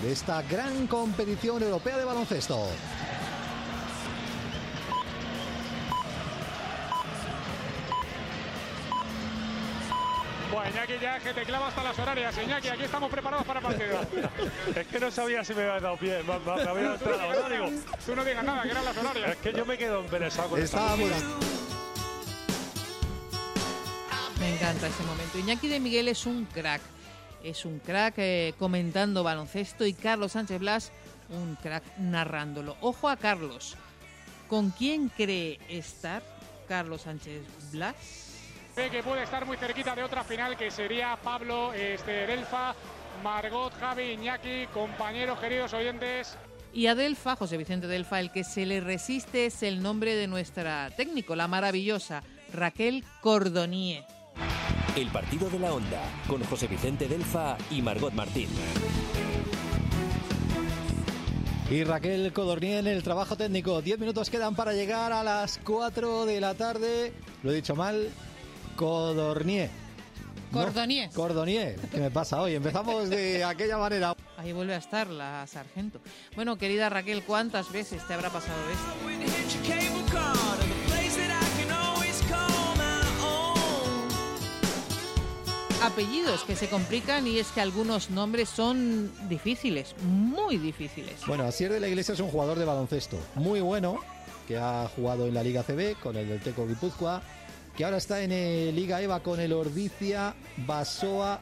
de 0.02 0.12
esta 0.12 0.42
gran 0.42 0.86
competición 0.86 1.62
europea 1.62 1.96
de 1.96 2.04
baloncesto. 2.04 2.66
Iñaki 10.70 10.98
ya 11.00 11.18
que 11.18 11.32
te 11.34 11.42
clava 11.44 11.68
hasta 11.68 11.82
las 11.82 11.98
horarias. 11.98 12.34
Iñaki, 12.42 12.68
aquí 12.68 12.82
estamos 12.84 13.10
preparados 13.10 13.46
para 13.46 13.60
el 13.60 13.66
partido. 13.66 14.00
Es 14.76 14.86
que 14.86 15.00
no 15.00 15.10
sabía 15.10 15.44
si 15.44 15.54
me 15.54 15.62
había 15.62 15.80
dado 15.80 15.96
pie, 15.96 16.22
me, 16.22 16.38
me- 16.38 16.54
me 16.64 16.70
había 16.70 16.92
digo. 17.48 17.82
Tú 18.06 18.16
no 18.16 18.24
digas 18.24 18.44
nada, 18.44 18.62
que 18.62 18.70
eran 18.70 18.84
las 18.84 18.96
horarias. 18.96 19.30
Es 19.30 19.36
que 19.38 19.52
yo 19.52 19.64
me 19.66 19.76
quedo 19.78 20.00
embelesado 20.00 20.48
con 20.50 20.60
esta 20.62 20.76
Estaba 20.78 20.96
muy. 20.96 21.10
Me 24.40 24.54
encanta 24.54 24.86
ese 24.88 25.02
momento. 25.04 25.38
Iñaki 25.38 25.68
de 25.68 25.80
Miguel 25.80 26.08
es 26.08 26.26
un 26.26 26.44
crack. 26.46 26.80
Es 27.44 27.64
un 27.64 27.78
crack 27.80 28.14
eh, 28.18 28.54
comentando 28.58 29.22
baloncesto 29.24 29.84
y 29.84 29.94
Carlos 29.94 30.32
Sánchez 30.32 30.60
Blas 30.60 30.92
un 31.30 31.56
crack 31.56 31.82
narrándolo. 31.98 32.76
Ojo 32.80 33.08
a 33.08 33.16
Carlos. 33.16 33.76
¿Con 34.48 34.70
quién 34.70 35.08
cree 35.08 35.58
estar 35.68 36.22
Carlos 36.68 37.02
Sánchez 37.02 37.42
Blas? 37.72 37.94
Que 38.74 39.02
puede 39.02 39.22
estar 39.22 39.44
muy 39.44 39.58
cerquita 39.58 39.94
de 39.94 40.02
otra 40.02 40.24
final 40.24 40.56
que 40.56 40.70
sería 40.70 41.18
Pablo 41.22 41.74
este, 41.74 42.26
Delfa, 42.26 42.74
Margot, 43.22 43.72
Javi, 43.78 44.12
Iñaki, 44.12 44.66
compañeros, 44.72 45.38
queridos 45.38 45.74
oyentes. 45.74 46.36
Y 46.72 46.86
a 46.86 46.94
Delfa, 46.94 47.36
José 47.36 47.58
Vicente 47.58 47.86
Delfa, 47.86 48.18
el 48.18 48.32
que 48.32 48.44
se 48.44 48.64
le 48.64 48.80
resiste 48.80 49.46
es 49.46 49.62
el 49.62 49.82
nombre 49.82 50.14
de 50.14 50.26
nuestra 50.26 50.90
técnico, 50.96 51.36
la 51.36 51.48
maravillosa 51.48 52.22
Raquel 52.52 53.04
Cordonier. 53.20 54.04
El 54.96 55.08
partido 55.08 55.50
de 55.50 55.58
la 55.58 55.74
onda 55.74 56.02
con 56.26 56.42
José 56.44 56.66
Vicente 56.66 57.08
Delfa 57.08 57.58
y 57.70 57.82
Margot 57.82 58.14
Martín. 58.14 58.48
Y 61.70 61.84
Raquel 61.84 62.32
Codornier 62.32 62.80
en 62.80 62.86
el 62.86 63.02
trabajo 63.02 63.36
técnico. 63.36 63.80
Diez 63.80 63.98
minutos 63.98 64.28
quedan 64.28 64.54
para 64.54 64.72
llegar 64.72 65.12
a 65.12 65.22
las 65.22 65.58
4 65.64 66.26
de 66.26 66.40
la 66.40 66.54
tarde. 66.54 67.12
Lo 67.42 67.52
he 67.52 67.54
dicho 67.54 67.76
mal. 67.76 68.10
Codornier. 68.82 69.70
No, 70.50 70.64
Cordonier. 70.64 71.10
Cordonier. 71.10 71.76
¿Qué 71.76 71.98
me 71.98 72.10
pasa 72.10 72.42
hoy? 72.42 72.56
Empezamos 72.56 73.08
de 73.08 73.44
aquella 73.44 73.78
manera. 73.78 74.16
Ahí 74.36 74.52
vuelve 74.52 74.74
a 74.74 74.78
estar 74.78 75.06
la 75.06 75.46
sargento. 75.46 76.00
Bueno, 76.34 76.58
querida 76.58 76.88
Raquel, 76.88 77.22
¿cuántas 77.22 77.70
veces 77.70 78.04
te 78.08 78.14
habrá 78.14 78.28
pasado 78.30 78.58
esto? 78.72 78.92
Apellidos 85.84 86.42
que 86.42 86.56
se 86.56 86.68
complican 86.68 87.26
y 87.28 87.38
es 87.38 87.48
que 87.52 87.60
algunos 87.60 88.10
nombres 88.10 88.48
son 88.48 89.12
difíciles, 89.28 89.94
muy 90.02 90.56
difíciles. 90.58 91.24
Bueno, 91.26 91.44
Asier 91.44 91.72
de 91.72 91.78
la 91.78 91.86
Iglesia 91.86 92.14
es 92.14 92.20
un 92.20 92.28
jugador 92.28 92.58
de 92.58 92.64
baloncesto 92.64 93.18
muy 93.36 93.60
bueno, 93.60 94.00
que 94.46 94.56
ha 94.58 94.88
jugado 94.94 95.26
en 95.26 95.34
la 95.34 95.42
Liga 95.42 95.62
CB 95.62 96.00
con 96.00 96.16
el 96.16 96.28
del 96.28 96.40
Teco 96.40 96.66
Guipúzcoa, 96.66 97.22
que 97.76 97.84
ahora 97.84 97.96
está 97.96 98.20
en 98.20 98.32
eh, 98.32 98.70
Liga 98.72 99.00
EVA 99.00 99.20
con 99.20 99.40
el 99.40 99.52
Ordicia 99.52 100.34
Basoa 100.58 101.40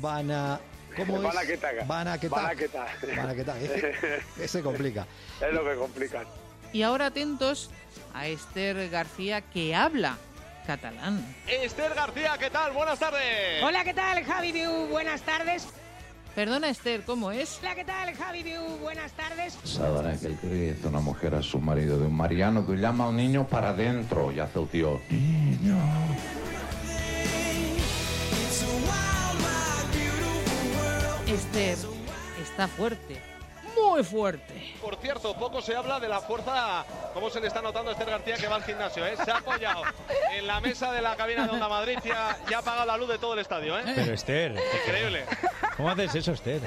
Bana... 0.00 0.60
¿Cómo 0.96 1.16
es? 1.16 1.22
Banaquetaga. 1.22 1.84
Banaquetaga. 1.84 2.42
Banaquetaga. 2.42 2.92
Banaquetaga. 3.16 3.60
Que 4.36 4.48
se 4.48 4.62
complica. 4.62 5.06
Es 5.40 5.52
lo 5.52 5.64
que 5.64 5.74
complican. 5.74 6.24
Y 6.72 6.82
ahora 6.82 7.06
atentos 7.06 7.70
a 8.14 8.28
Esther 8.28 8.88
García 8.90 9.40
que 9.40 9.74
habla 9.74 10.16
catalán. 10.66 11.34
Esther 11.46 11.94
García, 11.94 12.36
¿qué 12.38 12.48
tal? 12.50 12.72
Buenas 12.72 12.98
tardes. 12.98 13.62
Hola, 13.62 13.84
¿qué 13.84 13.92
tal, 13.92 14.24
Javi? 14.24 14.52
Buenas 14.88 15.22
tardes. 15.22 15.66
Perdona, 16.34 16.68
Esther, 16.68 17.02
¿cómo 17.02 17.30
es? 17.30 17.60
Hola, 17.60 17.76
¿qué 17.76 17.84
tal, 17.84 18.12
Javi 18.12 18.42
Viu? 18.42 18.60
Buenas 18.82 19.12
tardes. 19.12 19.56
Sabrá 19.62 20.16
que 20.18 20.26
el 20.26 20.38
que 20.38 20.48
dice 20.48 20.88
una 20.88 20.98
mujer 20.98 21.32
a 21.36 21.42
su 21.42 21.60
marido 21.60 21.96
de 21.96 22.06
un 22.06 22.16
mariano 22.16 22.66
que 22.66 22.74
llama 22.74 23.04
a 23.04 23.08
un 23.10 23.16
niño 23.16 23.46
para 23.46 23.68
adentro 23.68 24.32
y 24.32 24.40
hace 24.40 24.58
el 24.58 24.68
tío. 24.68 25.00
Niño. 25.10 25.78
Esther 31.28 31.78
está 32.42 32.66
fuerte, 32.66 33.20
muy 33.76 34.02
fuerte. 34.04 34.74
Por 34.80 34.96
cierto, 34.96 35.34
poco 35.34 35.60
se 35.62 35.74
habla 35.74 36.00
de 36.00 36.08
la 36.08 36.20
fuerza, 36.20 36.84
como 37.12 37.30
se 37.30 37.40
le 37.40 37.48
está 37.48 37.62
notando 37.62 37.90
a 37.90 37.92
Esther 37.94 38.10
García 38.10 38.36
que 38.36 38.48
va 38.48 38.56
al 38.56 38.64
gimnasio, 38.64 39.06
¿eh? 39.06 39.16
Se 39.24 39.30
ha 39.30 39.38
apoyado 39.38 39.82
en 40.32 40.46
la 40.46 40.60
mesa 40.60 40.92
de 40.92 41.02
la 41.02 41.16
cabina 41.16 41.44
de 41.46 41.50
Onda 41.50 41.68
Madrid 41.68 41.98
y 42.04 42.10
ha, 42.10 42.36
ya 42.50 42.58
ha 42.58 42.60
apagado 42.60 42.86
la 42.86 42.96
luz 42.96 43.08
de 43.08 43.18
todo 43.18 43.34
el 43.34 43.40
estadio, 43.40 43.78
¿eh? 43.78 43.82
Pero 43.94 44.12
Esther, 44.12 44.56
Increíble. 44.86 45.24
¿cómo 45.76 45.90
haces 45.90 46.14
eso, 46.14 46.32
Esther? 46.32 46.62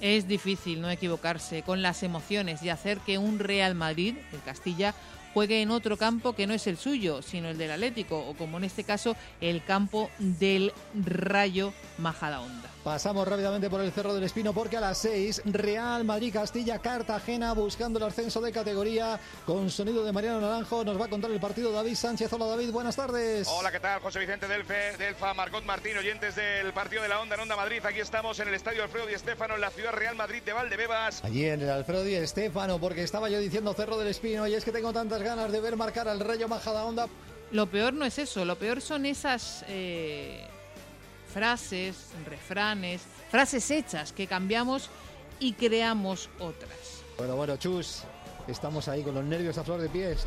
Es 0.00 0.28
difícil 0.28 0.80
no 0.80 0.90
equivocarse 0.90 1.62
con 1.62 1.82
las 1.82 2.02
emociones 2.02 2.62
y 2.62 2.70
hacer 2.70 2.98
que 2.98 3.18
un 3.18 3.38
Real 3.38 3.74
Madrid, 3.74 4.16
el 4.32 4.42
Castilla, 4.42 4.94
juegue 5.34 5.60
en 5.60 5.70
otro 5.70 5.96
campo 5.96 6.34
que 6.34 6.46
no 6.46 6.54
es 6.54 6.66
el 6.66 6.78
suyo, 6.78 7.22
sino 7.22 7.48
el 7.48 7.58
del 7.58 7.72
Atlético, 7.72 8.18
o 8.18 8.34
como 8.34 8.58
en 8.58 8.64
este 8.64 8.84
caso, 8.84 9.16
el 9.40 9.62
campo 9.64 10.10
del 10.18 10.72
Rayo 10.94 11.72
Majadahonda. 11.98 12.70
Pasamos 12.88 13.28
rápidamente 13.28 13.68
por 13.68 13.82
el 13.82 13.92
Cerro 13.92 14.14
del 14.14 14.24
Espino 14.24 14.54
porque 14.54 14.78
a 14.78 14.80
las 14.80 14.96
6 14.96 15.42
Real 15.44 16.04
Madrid 16.04 16.32
Castilla 16.32 16.78
Cartagena 16.78 17.52
buscando 17.52 17.98
el 17.98 18.06
ascenso 18.06 18.40
de 18.40 18.50
categoría 18.50 19.20
con 19.44 19.68
sonido 19.68 20.02
de 20.02 20.10
Mariano 20.10 20.40
Naranjo 20.40 20.82
nos 20.84 20.98
va 20.98 21.04
a 21.04 21.08
contar 21.08 21.30
el 21.30 21.38
partido 21.38 21.70
David 21.70 21.94
Sánchez. 21.94 22.32
Hola 22.32 22.46
David, 22.46 22.70
buenas 22.70 22.96
tardes. 22.96 23.46
Hola, 23.46 23.70
¿qué 23.70 23.78
tal? 23.78 24.00
José 24.00 24.20
Vicente 24.20 24.48
Delfe, 24.48 24.96
Delfa, 24.96 25.34
Marcot 25.34 25.66
Martín, 25.66 25.98
oyentes 25.98 26.34
del 26.34 26.72
partido 26.72 27.02
de 27.02 27.10
la 27.10 27.20
Onda 27.20 27.34
en 27.34 27.42
Onda 27.42 27.56
Madrid. 27.56 27.84
Aquí 27.84 28.00
estamos 28.00 28.40
en 28.40 28.48
el 28.48 28.54
Estadio 28.54 28.82
Alfredo 28.82 29.06
Di 29.06 29.18
Stéfano 29.18 29.56
en 29.56 29.60
la 29.60 29.70
ciudad 29.70 29.92
Real 29.92 30.16
Madrid 30.16 30.42
de 30.42 30.54
Valdebebas. 30.54 31.22
Allí 31.22 31.44
en 31.44 31.60
el 31.60 31.68
Alfredo 31.68 32.04
Di 32.04 32.14
Estéfano, 32.14 32.80
porque 32.80 33.02
estaba 33.02 33.28
yo 33.28 33.38
diciendo 33.38 33.74
Cerro 33.74 33.98
del 33.98 34.08
Espino 34.08 34.46
y 34.46 34.54
es 34.54 34.64
que 34.64 34.72
tengo 34.72 34.94
tantas 34.94 35.20
ganas 35.20 35.52
de 35.52 35.60
ver 35.60 35.76
marcar 35.76 36.08
al 36.08 36.20
Rayo 36.20 36.48
Majadahonda. 36.48 37.06
Lo 37.50 37.66
peor 37.66 37.92
no 37.92 38.06
es 38.06 38.18
eso, 38.18 38.46
lo 38.46 38.56
peor 38.56 38.80
son 38.80 39.04
esas 39.04 39.62
eh, 39.68 40.46
frases, 41.32 42.08
refranes, 42.26 43.02
frases 43.30 43.70
hechas 43.70 44.12
que 44.12 44.26
cambiamos 44.26 44.90
y 45.38 45.52
creamos 45.52 46.28
otras. 46.38 47.02
Bueno, 47.16 47.36
bueno, 47.36 47.56
Chus, 47.56 48.02
estamos 48.46 48.88
ahí 48.88 49.02
con 49.02 49.14
los 49.14 49.24
nervios 49.24 49.58
a 49.58 49.64
flor 49.64 49.80
de 49.80 49.88
pies. 49.88 50.26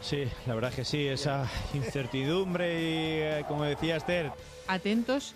Sí, 0.00 0.24
la 0.46 0.54
verdad 0.54 0.70
es 0.70 0.76
que 0.76 0.84
sí, 0.84 1.06
esa 1.08 1.48
incertidumbre 1.72 2.80
y, 2.80 3.20
eh, 3.22 3.44
como 3.48 3.64
decía 3.64 3.96
Esther, 3.96 4.30
Atentos, 4.68 5.34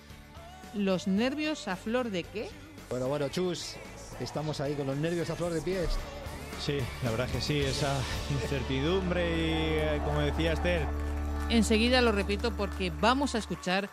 los 0.75 1.07
nervios 1.09 1.69
a 1.69 1.77
flor 1.77 2.11
de 2.11 2.25
qué? 2.25 2.51
Bueno, 2.91 3.09
bueno, 3.09 3.29
Chus, 3.29 3.77
estamos 4.21 4.61
ahí 4.61 4.75
con 4.75 4.87
los 4.87 4.97
nervios 4.97 5.31
a 5.31 5.37
flor 5.37 5.53
de 5.53 5.63
pies. 5.63 5.89
sí, 6.61 6.79
la 7.03 7.11
verdad 7.11 7.27
es 7.27 7.33
que 7.33 7.41
sí, 7.41 7.61
esa 7.61 7.99
incertidumbre 8.31 9.27
y, 9.31 9.43
eh, 9.79 10.01
como 10.05 10.21
decía 10.21 10.53
Esther, 10.53 10.87
Enseguida 11.51 12.03
lo 12.03 12.13
repito 12.13 12.53
porque 12.53 12.93
vamos 13.01 13.35
a 13.35 13.39
escuchar 13.39 13.89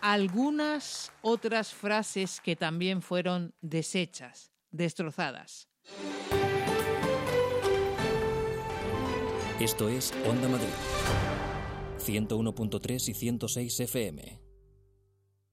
algunas 0.00 1.12
otras 1.22 1.72
frases 1.72 2.40
que 2.40 2.56
también 2.56 3.02
fueron 3.02 3.54
deshechas, 3.60 4.52
destrozadas. 4.70 5.68
Esto 9.60 9.88
es 9.88 10.12
Onda 10.24 10.48
Madrid. 10.48 10.68
101.3 11.98 13.08
y 13.08 13.14
106 13.14 13.80
FM. 13.80 14.47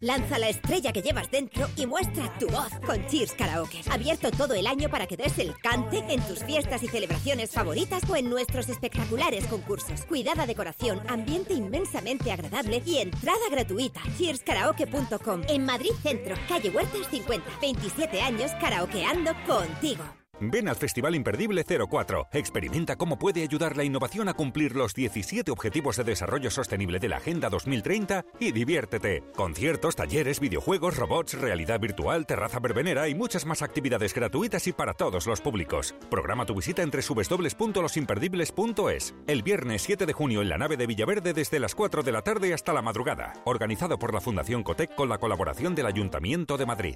Lanza 0.02 0.38
la 0.38 0.50
estrella 0.50 0.92
que 0.92 1.02
llevas 1.02 1.32
dentro 1.32 1.70
y 1.78 1.86
muestra 1.86 2.38
tu 2.38 2.48
voz 2.48 2.70
con 2.86 3.08
Cheers 3.08 3.32
Karaoke. 3.32 3.80
Abierto 3.90 4.30
todo 4.30 4.54
el 4.54 4.68
año 4.68 4.90
para 4.90 5.08
que 5.08 5.16
des 5.16 5.40
el 5.40 5.58
cante 5.58 6.04
en 6.10 6.22
tus 6.28 6.44
fiestas 6.44 6.84
y 6.84 6.90
celebraciones 6.90 7.52
favoritas 7.52 8.04
o 8.10 8.18
en 8.18 8.30
nuestros 8.30 8.68
espectaculares 8.68 9.48
concursos. 9.48 10.02
Cuidada 10.02 10.46
decoración, 10.46 11.02
ambiente 11.08 11.54
inmensamente 11.54 12.34
agradable 12.34 12.84
y 12.86 12.98
entrada 12.98 13.40
gratuita. 13.50 14.02
Cheerskaraoke.com. 14.18 15.44
En 15.48 15.64
Madrid 15.64 15.92
Centro, 16.04 16.36
calle 16.50 16.72
Huertas 16.72 17.08
50. 17.10 17.50
27 17.62 18.22
años 18.22 18.52
karaokeando 18.60 19.32
contigo. 19.48 20.04
Ven 20.40 20.68
al 20.68 20.76
Festival 20.76 21.16
Imperdible 21.16 21.64
04. 21.64 22.28
Experimenta 22.32 22.96
cómo 22.96 23.18
puede 23.18 23.44
ayudar 23.44 23.78
la 23.78 23.84
innovación 23.84 24.30
a 24.30 24.34
cumplir 24.34 24.76
los 24.76 24.94
17 24.94 25.52
Objetivos 25.52 25.98
de 25.98 26.04
Desarrollo 26.04 26.52
Sostenible 26.52 27.00
de 27.00 27.10
la 27.10 27.18
Agenda 27.18 27.50
2030 27.50 28.26
y 28.40 28.52
diviértete. 28.52 29.24
Conciertos, 29.36 29.96
talleres, 29.96 30.40
videojuegos, 30.40 30.98
robots, 30.98 31.40
realidad 31.40 31.80
virtual, 31.80 32.26
terraza 32.26 32.60
verbenera 32.60 33.08
y 33.08 33.16
muchas 33.16 33.46
más 33.46 33.62
actividades 33.62 34.14
gratuitas 34.14 34.68
y 34.68 34.74
para 34.74 34.94
todos 34.94 35.28
los 35.28 35.42
públicos. 35.42 35.96
Programa 36.10 36.46
tu 36.46 36.56
visita 36.56 36.82
entre 36.82 37.02
www.losimperdibles.es. 37.02 39.16
El 39.28 39.44
viernes 39.44 39.82
7 39.84 40.06
de 40.06 40.14
junio 40.14 40.42
en 40.42 40.50
la 40.50 40.58
nave 40.58 40.78
de 40.78 40.88
Villaverde 40.88 41.34
desde 41.34 41.60
las 41.60 41.76
4 41.76 42.04
de 42.04 42.12
la 42.12 42.22
tarde 42.22 42.54
hasta 42.54 42.74
la 42.74 42.82
madrugada. 42.82 43.34
Organizado 43.46 43.98
por 43.98 44.14
la 44.14 44.22
Fundación 44.22 44.64
Cotec 44.64 44.96
con 44.96 45.10
la 45.10 45.18
colaboración 45.18 45.76
del 45.76 45.86
Ayuntamiento 45.86 46.58
de 46.58 46.66
Madrid. 46.66 46.96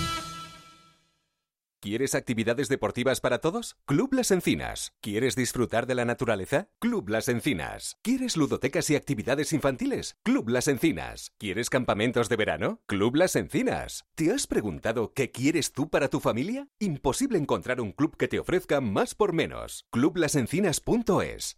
¿Quieres 1.81 2.13
actividades 2.13 2.69
deportivas 2.69 3.21
para 3.21 3.39
todos? 3.39 3.75
Club 3.87 4.13
Las 4.13 4.29
Encinas. 4.29 4.93
¿Quieres 5.01 5.35
disfrutar 5.35 5.87
de 5.87 5.95
la 5.95 6.05
naturaleza? 6.05 6.69
Club 6.77 7.09
Las 7.09 7.27
Encinas. 7.27 7.97
¿Quieres 8.03 8.37
ludotecas 8.37 8.87
y 8.91 8.95
actividades 8.95 9.51
infantiles? 9.51 10.15
Club 10.21 10.49
Las 10.49 10.67
Encinas. 10.67 11.33
¿Quieres 11.39 11.71
campamentos 11.71 12.29
de 12.29 12.35
verano? 12.35 12.81
Club 12.85 13.15
Las 13.15 13.35
Encinas. 13.35 14.05
¿Te 14.13 14.31
has 14.31 14.45
preguntado 14.45 15.11
qué 15.15 15.31
quieres 15.31 15.71
tú 15.71 15.89
para 15.89 16.07
tu 16.07 16.19
familia? 16.19 16.67
Imposible 16.77 17.39
encontrar 17.39 17.81
un 17.81 17.93
club 17.93 18.15
que 18.15 18.27
te 18.27 18.37
ofrezca 18.37 18.79
más 18.79 19.15
por 19.15 19.33
menos. 19.33 19.87
Clublasencinas.es. 19.89 21.57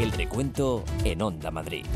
El 0.00 0.10
recuento 0.10 0.84
en 1.04 1.22
Onda 1.22 1.52
Madrid. 1.52 1.86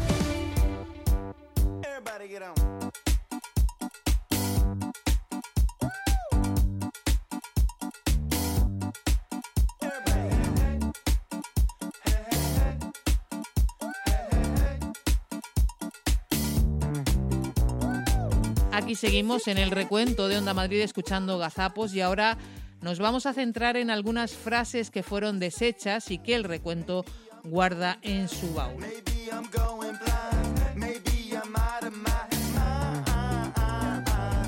Aquí 18.73 18.95
seguimos 18.95 19.49
en 19.49 19.59
el 19.59 19.71
recuento 19.71 20.29
de 20.29 20.39
Onda 20.39 20.55
Madrid 20.55 20.81
escuchando 20.81 21.37
gazapos 21.37 21.93
y 21.93 22.01
ahora 22.01 22.39
nos 22.81 22.99
vamos 22.99 23.27
a 23.27 23.35
centrar 23.35 23.77
en 23.77 23.91
algunas 23.91 24.33
frases 24.33 24.91
que 24.91 25.03
fueron 25.03 25.39
deshechas 25.39 26.11
y 26.11 26.17
que 26.17 26.35
el 26.35 26.43
recuento 26.43 27.05
guarda 27.45 27.99
en 28.01 28.31
su 28.31 28.55
baúl. 28.55 28.83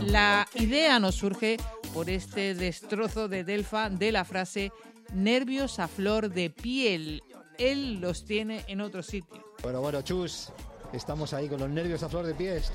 La 0.06 0.48
idea 0.54 0.98
nos 0.98 1.16
surge 1.16 1.58
por 1.92 2.08
este 2.08 2.54
destrozo 2.54 3.28
de 3.28 3.44
Delfa 3.44 3.90
de 3.90 4.10
la 4.10 4.24
frase 4.24 4.72
nervios 5.12 5.78
a 5.78 5.86
flor 5.86 6.30
de 6.30 6.48
piel. 6.48 7.22
Él 7.58 8.00
los 8.00 8.24
tiene 8.24 8.64
en 8.68 8.80
otro 8.80 9.02
sitio. 9.02 9.44
Bueno, 9.62 9.82
bueno, 9.82 10.00
Chus, 10.00 10.48
estamos 10.94 11.34
ahí 11.34 11.46
con 11.46 11.60
los 11.60 11.68
nervios 11.68 12.02
a 12.02 12.08
flor 12.08 12.24
de 12.24 12.34
pies. 12.34 12.72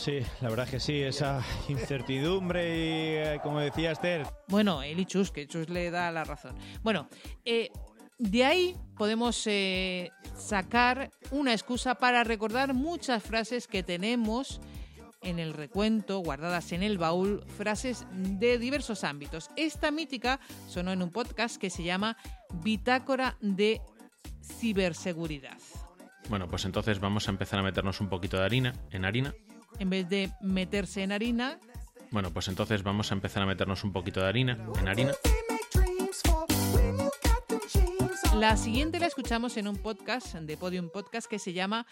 Sí, 0.00 0.20
la 0.40 0.48
verdad 0.48 0.64
es 0.64 0.70
que 0.70 0.80
sí, 0.80 1.02
esa 1.02 1.44
incertidumbre 1.68 2.76
y, 2.76 3.16
eh, 3.16 3.40
como 3.42 3.60
decía 3.60 3.92
Esther, 3.92 4.26
Bueno, 4.48 4.82
él 4.82 4.98
y 4.98 5.04
Chus, 5.04 5.30
que 5.30 5.46
Chus 5.46 5.68
le 5.68 5.90
da 5.90 6.10
la 6.10 6.24
razón. 6.24 6.56
Bueno, 6.82 7.08
eh, 7.44 7.70
de 8.18 8.44
ahí 8.44 8.76
podemos 8.96 9.46
eh, 9.46 10.10
sacar 10.36 11.10
una 11.30 11.52
excusa 11.52 11.96
para 11.96 12.24
recordar 12.24 12.72
muchas 12.72 13.22
frases 13.22 13.66
que 13.66 13.82
tenemos 13.82 14.60
en 15.22 15.38
el 15.38 15.52
recuento, 15.52 16.20
guardadas 16.20 16.72
en 16.72 16.82
el 16.82 16.96
baúl, 16.96 17.44
frases 17.58 18.06
de 18.12 18.58
diversos 18.58 19.04
ámbitos. 19.04 19.50
Esta 19.56 19.90
mítica 19.90 20.40
sonó 20.66 20.92
en 20.92 21.02
un 21.02 21.10
podcast 21.10 21.60
que 21.60 21.68
se 21.68 21.82
llama 21.82 22.16
Bitácora 22.62 23.36
de 23.42 23.82
Ciberseguridad. 24.42 25.58
Bueno, 26.30 26.48
pues 26.48 26.64
entonces 26.64 27.00
vamos 27.00 27.28
a 27.28 27.32
empezar 27.32 27.58
a 27.58 27.62
meternos 27.62 28.00
un 28.00 28.08
poquito 28.08 28.38
de 28.38 28.44
harina, 28.44 28.72
en 28.90 29.04
harina. 29.04 29.34
En 29.78 29.90
vez 29.90 30.08
de 30.08 30.30
meterse 30.40 31.02
en 31.02 31.12
harina, 31.12 31.58
Bueno, 32.10 32.30
pues 32.32 32.48
entonces 32.48 32.82
vamos 32.82 33.10
a 33.12 33.14
empezar 33.14 33.42
a 33.42 33.46
meternos 33.46 33.84
un 33.84 33.92
poquito 33.92 34.20
de 34.20 34.26
harina, 34.26 34.58
en 34.80 34.88
harina. 34.88 35.12
La 38.36 38.56
siguiente 38.56 38.98
la 39.00 39.06
escuchamos 39.06 39.56
en 39.58 39.68
un 39.68 39.76
podcast 39.76 40.34
de 40.34 40.56
Podium 40.56 40.88
Podcast 40.88 41.28
que 41.28 41.38
se 41.38 41.52
llama 41.52 41.86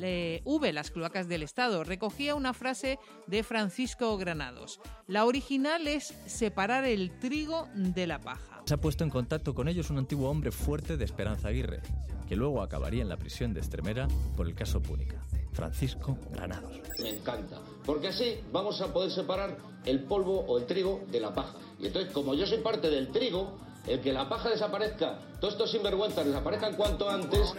eh, 0.00 0.40
V, 0.44 0.72
las 0.72 0.90
cloacas 0.90 1.28
del 1.28 1.42
Estado. 1.42 1.84
Recogía 1.84 2.34
una 2.34 2.54
frase 2.54 2.98
de 3.26 3.42
Francisco 3.42 4.16
Granados. 4.16 4.80
La 5.06 5.26
original 5.26 5.86
es 5.86 6.14
separar 6.26 6.84
el 6.84 7.10
trigo 7.18 7.68
de 7.74 8.06
la 8.06 8.18
paja. 8.18 8.62
Se 8.64 8.74
ha 8.74 8.80
puesto 8.80 9.04
en 9.04 9.10
contacto 9.10 9.54
con 9.54 9.68
ellos 9.68 9.90
un 9.90 9.98
antiguo 9.98 10.30
hombre 10.30 10.52
fuerte 10.52 10.96
de 10.96 11.04
Esperanza 11.04 11.48
Aguirre, 11.48 11.82
que 12.28 12.36
luego 12.36 12.62
acabaría 12.62 13.02
en 13.02 13.08
la 13.08 13.16
prisión 13.18 13.52
de 13.52 13.60
Extremera 13.60 14.08
por 14.36 14.46
el 14.46 14.54
caso 14.54 14.80
Púnica, 14.80 15.22
Francisco 15.52 16.16
Granados. 16.30 16.72
Me 17.00 17.10
encanta, 17.10 17.58
porque 17.84 18.08
así 18.08 18.40
vamos 18.52 18.80
a 18.80 18.92
poder 18.92 19.10
separar 19.10 19.56
el 19.84 20.04
polvo 20.04 20.40
o 20.46 20.58
el 20.58 20.66
trigo 20.66 21.02
de 21.10 21.20
la 21.20 21.34
paja. 21.34 21.54
Y 21.78 21.86
entonces, 21.86 22.12
como 22.12 22.34
yo 22.34 22.46
soy 22.46 22.58
parte 22.58 22.90
del 22.90 23.10
trigo, 23.10 23.58
el 23.86 24.00
que 24.00 24.12
la 24.12 24.28
paja 24.28 24.50
desaparezca, 24.50 25.18
todos 25.40 25.54
estos 25.54 25.70
sinvergüenzas 25.70 26.26
desaparezcan 26.26 26.76
cuanto 26.76 27.08
antes. 27.08 27.54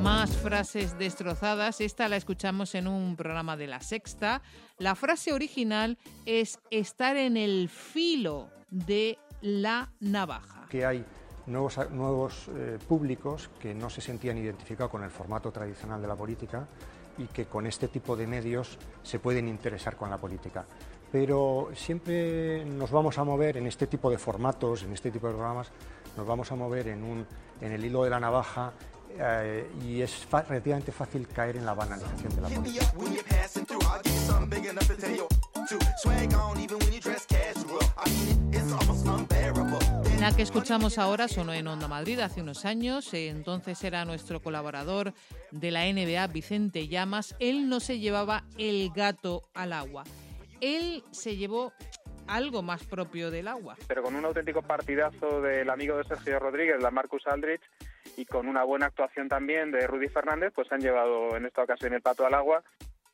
Más 0.00 0.36
frases 0.36 0.96
destrozadas. 0.98 1.80
Esta 1.80 2.08
la 2.08 2.16
escuchamos 2.16 2.74
en 2.74 2.86
un 2.86 3.16
programa 3.16 3.56
de 3.56 3.66
la 3.66 3.80
sexta. 3.80 4.40
La 4.78 4.94
frase 4.94 5.32
original 5.32 5.98
es 6.24 6.60
estar 6.70 7.16
en 7.16 7.36
el 7.36 7.68
filo 7.68 8.48
de 8.70 9.18
la 9.40 9.92
navaja. 10.00 10.66
que 10.70 10.84
hay 10.84 11.04
nuevos, 11.46 11.78
nuevos 11.90 12.48
eh, 12.54 12.78
públicos 12.86 13.50
que 13.60 13.74
no 13.74 13.90
se 13.90 14.00
sentían 14.00 14.38
identificados 14.38 14.90
con 14.90 15.04
el 15.04 15.10
formato 15.10 15.50
tradicional 15.50 16.00
de 16.00 16.08
la 16.08 16.16
política 16.16 16.66
y 17.18 17.26
que 17.26 17.46
con 17.46 17.66
este 17.66 17.88
tipo 17.88 18.16
de 18.16 18.26
medios 18.26 18.78
se 19.02 19.18
pueden 19.18 19.48
interesar 19.48 19.96
con 19.96 20.10
la 20.10 20.18
política. 20.18 20.64
Pero 21.10 21.70
siempre 21.74 22.64
nos 22.64 22.90
vamos 22.90 23.16
a 23.18 23.24
mover 23.24 23.56
en 23.56 23.66
este 23.66 23.86
tipo 23.86 24.10
de 24.10 24.18
formatos, 24.18 24.82
en 24.82 24.92
este 24.92 25.10
tipo 25.10 25.28
de 25.28 25.34
programas, 25.34 25.68
nos 26.16 26.26
vamos 26.26 26.50
a 26.50 26.56
mover 26.56 26.88
en, 26.88 27.04
un, 27.04 27.26
en 27.60 27.72
el 27.72 27.84
hilo 27.84 28.04
de 28.04 28.10
la 28.10 28.20
navaja 28.20 28.72
eh, 29.18 29.70
y 29.82 30.02
es 30.02 30.26
relativamente 30.30 30.92
fácil 30.92 31.26
caer 31.28 31.56
en 31.56 31.64
la 31.64 31.74
banalización 31.74 32.34
de 32.34 32.40
la 32.42 32.48
política. 32.48 32.92
La 40.20 40.34
que 40.34 40.42
escuchamos 40.42 40.98
ahora 40.98 41.28
sonó 41.28 41.52
en 41.52 41.68
Onda 41.68 41.88
Madrid 41.88 42.18
hace 42.20 42.40
unos 42.40 42.64
años. 42.64 43.12
Entonces 43.12 43.84
era 43.84 44.04
nuestro 44.04 44.40
colaborador 44.40 45.12
de 45.50 45.70
la 45.70 45.84
NBA, 45.84 46.26
Vicente 46.28 46.88
Llamas. 46.88 47.36
Él 47.38 47.68
no 47.68 47.80
se 47.80 47.98
llevaba 47.98 48.44
el 48.58 48.90
gato 48.94 49.42
al 49.54 49.72
agua. 49.72 50.04
Él 50.60 51.04
se 51.12 51.36
llevó 51.36 51.72
algo 52.26 52.62
más 52.62 52.82
propio 52.84 53.30
del 53.30 53.46
agua. 53.46 53.76
pero 53.86 54.02
con 54.02 54.16
un 54.16 54.24
auténtico 54.24 54.62
partidazo 54.62 55.40
del 55.42 55.70
amigo 55.70 55.96
de 55.98 56.04
Sergio 56.04 56.38
Rodríguez, 56.38 56.82
la 56.82 56.90
Marcus 56.90 57.26
Aldrich, 57.26 57.62
y 58.16 58.24
con 58.24 58.48
una 58.48 58.64
buena 58.64 58.86
actuación 58.86 59.28
también 59.28 59.70
de 59.70 59.86
Rudy 59.86 60.08
Fernández, 60.08 60.52
pues 60.54 60.72
han 60.72 60.80
llevado 60.80 61.36
en 61.36 61.46
esta 61.46 61.62
ocasión 61.62 61.92
el 61.92 62.02
pato 62.02 62.26
al 62.26 62.34
agua. 62.34 62.64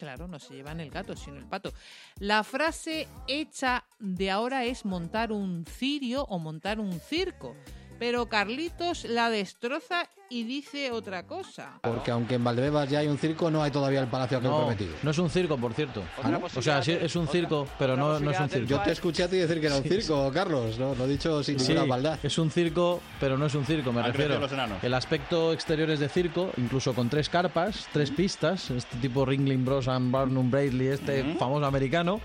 Claro, 0.03 0.27
no 0.27 0.41
se 0.41 0.55
llevan 0.55 0.81
el 0.81 0.91
gato, 0.91 1.15
sino 1.15 1.37
el 1.37 1.47
pato. 1.47 1.73
La 2.19 2.43
frase 2.43 3.07
hecha 3.29 3.85
de 4.01 4.33
ahora 4.33 4.65
es 4.65 4.85
montar 4.85 5.31
un 5.31 5.65
cirio 5.65 6.25
o 6.25 6.41
montar 6.41 6.81
un 6.81 6.99
circo. 6.99 7.55
Pero 8.01 8.29
Carlitos 8.29 9.05
la 9.05 9.31
destroza 9.31 10.11
y 10.33 10.45
dice 10.45 10.91
otra 10.91 11.25
cosa. 11.25 11.79
Porque 11.83 12.11
aunque 12.11 12.37
en 12.37 12.45
Valdebebas 12.45 12.89
ya 12.89 13.01
hay 13.01 13.09
un 13.09 13.19
circo, 13.19 13.51
no 13.51 13.63
hay 13.63 13.71
todavía 13.71 14.01
el 14.01 14.07
palacio 14.07 14.39
aquel 14.39 14.51
No, 14.51 14.59
prometido. 14.61 14.95
no 15.03 15.11
es 15.11 15.19
un 15.19 15.29
circo, 15.29 15.59
por 15.59 15.75
cierto. 15.75 16.03
¿Ah, 16.23 16.29
no? 16.31 16.41
O 16.57 16.63
sea, 16.63 16.83
sí, 16.83 16.93
es 16.93 17.15
un 17.17 17.29
circo, 17.29 17.69
pero 17.79 17.97
no, 17.97 18.19
no 18.19 18.31
es 18.31 18.41
un 18.41 18.49
circo. 18.49 18.67
Yo 18.67 18.81
te 18.81 18.93
escuché 18.93 19.25
a 19.25 19.29
ti 19.29 19.37
decir 19.37 19.61
que 19.61 19.67
era 19.67 19.77
un 19.77 19.83
circo, 19.83 20.31
Carlos. 20.33 20.79
No, 20.79 20.95
lo 20.95 21.05
he 21.05 21.09
dicho 21.09 21.43
sin 21.43 21.59
Sí, 21.61 21.69
ninguna 21.69 21.87
maldad. 21.87 22.19
es 22.23 22.39
un 22.39 22.51
circo, 22.51 23.01
pero 23.21 23.37
no 23.37 23.47
es 23.47 23.55
un 23.55 23.67
circo, 23.67 23.93
me 23.93 24.01
Han 24.01 24.07
refiero. 24.07 24.39
los. 24.39 24.51
El 24.83 24.95
aspecto 24.95 25.53
exterior 25.53 25.91
es 25.91 26.01
de 26.01 26.09
circo, 26.09 26.51
incluso 26.57 26.95
con 26.95 27.09
tres 27.11 27.29
carpas, 27.29 27.87
tres 27.93 28.11
pistas, 28.11 28.71
este 28.71 28.97
tipo 28.99 29.27
Ringling 29.27 29.65
Bros. 29.65 29.89
and 29.89 30.11
Barnum 30.11 30.51
Bradley, 30.51 30.89
este 30.89 31.23
Ujú. 31.23 31.39
famoso 31.39 31.67
americano, 31.67 32.21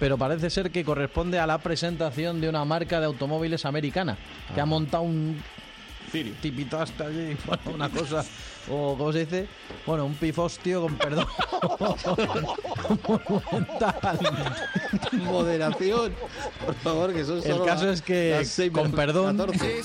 pero 0.00 0.18
parece 0.18 0.50
ser 0.50 0.70
que 0.70 0.84
corresponde 0.84 1.38
a 1.38 1.46
la 1.46 1.58
presentación 1.58 2.40
de 2.40 2.48
una 2.48 2.64
marca 2.64 2.98
de 3.00 3.06
automóviles 3.06 3.64
americana, 3.64 4.16
que 4.54 4.60
ha 4.60 4.66
montado 4.66 5.02
un 5.04 5.40
tipito 6.22 6.78
hasta 6.80 7.06
allí, 7.06 7.36
bueno, 7.46 7.62
una 7.74 7.88
cosa, 7.88 8.24
o 8.70 8.94
¿cómo 8.96 9.12
se 9.12 9.20
dice? 9.26 9.48
Bueno, 9.86 10.06
un 10.06 10.14
pifostio 10.14 10.82
con 10.82 10.96
perdón. 10.96 11.26
Moderación. 15.12 16.14
Por 16.64 16.74
favor, 16.76 17.12
que 17.12 17.24
son 17.24 17.38
El 17.44 17.64
caso 17.64 17.86
la- 17.86 17.92
es 17.92 18.02
que, 18.02 18.30
las 18.38 18.48
seis 18.48 18.70
con 18.72 18.92
perdón, 18.92 19.36
14. 19.36 19.82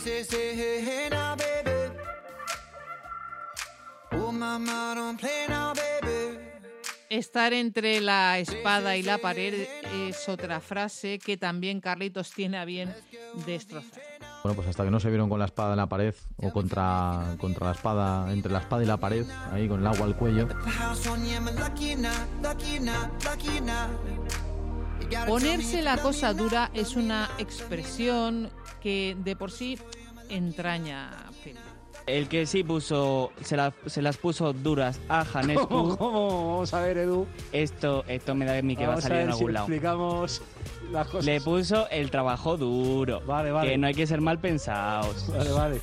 Estar 7.10 7.54
entre 7.54 8.02
la 8.02 8.38
espada 8.38 8.96
y 8.96 9.02
la 9.02 9.18
pared 9.18 9.68
es 10.08 10.30
otra 10.30 10.60
frase 10.60 11.18
que 11.18 11.38
también 11.38 11.82
Carlitos 11.82 12.32
tiene 12.32 12.58
a 12.60 12.66
bien 12.66 12.94
destrozar. 13.48 14.09
Bueno, 14.44 14.56
pues 14.56 14.70
hasta 14.70 14.86
que 14.86 14.92
no 14.92 15.00
se 15.00 15.10
vieron 15.10 15.30
con 15.30 15.40
la 15.40 15.46
espada 15.46 15.72
en 15.72 15.78
la 15.78 15.88
pared 15.88 16.16
o 16.38 16.52
contra, 16.52 17.36
contra 17.40 17.68
la 17.68 17.74
espada, 17.74 18.32
entre 18.32 18.52
la 18.52 18.60
espada 18.60 18.84
y 18.84 18.86
la 18.86 18.98
pared, 18.98 19.26
ahí 19.52 19.68
con 19.68 19.82
el 19.82 19.88
agua 19.88 20.06
al 20.06 20.16
cuello. 20.16 20.48
Ponerse 25.28 25.82
la 25.82 25.98
cosa 25.98 26.34
dura 26.34 26.72
es 26.74 26.96
una 26.96 27.30
expresión 27.38 28.50
que 28.82 29.18
de 29.20 29.36
por 29.36 29.52
sí 29.52 29.78
entraña 30.30 31.10
peligro. 31.44 31.69
El 32.18 32.28
que 32.28 32.45
sí 32.45 32.64
puso, 32.64 33.32
se, 33.41 33.55
la- 33.55 33.74
se 33.86 34.01
las 34.01 34.18
puso 34.18 34.51
duras 34.53 34.99
a 35.10 35.24
Janescu. 35.26 35.68
¿Cómo, 35.70 35.97
cómo? 35.97 36.47
Vamos 36.53 36.74
a 36.74 36.82
ver, 36.82 36.97
Edu. 36.97 37.28
Esto, 37.51 38.03
esto 38.07 38.34
me 38.36 38.45
da 38.45 38.57
a 38.57 38.62
mí 38.62 38.76
que 38.76 38.88
Vamos 38.88 39.03
va 39.03 39.05
a 39.05 39.10
salir 39.10 39.18
ver 39.18 39.28
en 39.28 39.34
si 39.34 39.39
algún 39.39 39.53
lado. 39.53 39.66
explicamos 39.66 40.41
las 40.91 41.07
cosas. 41.07 41.26
Le 41.26 41.39
puso 41.41 41.88
el 41.89 42.10
trabajo 42.10 42.57
duro. 42.57 43.22
Vale, 43.28 43.51
vale. 43.51 43.72
Que 43.72 43.78
no 43.78 43.88
hay 43.88 43.93
que 43.93 44.07
ser 44.07 44.22
mal 44.22 44.39
pensados. 44.39 45.28
Vale, 45.30 45.51
vale. 45.51 45.82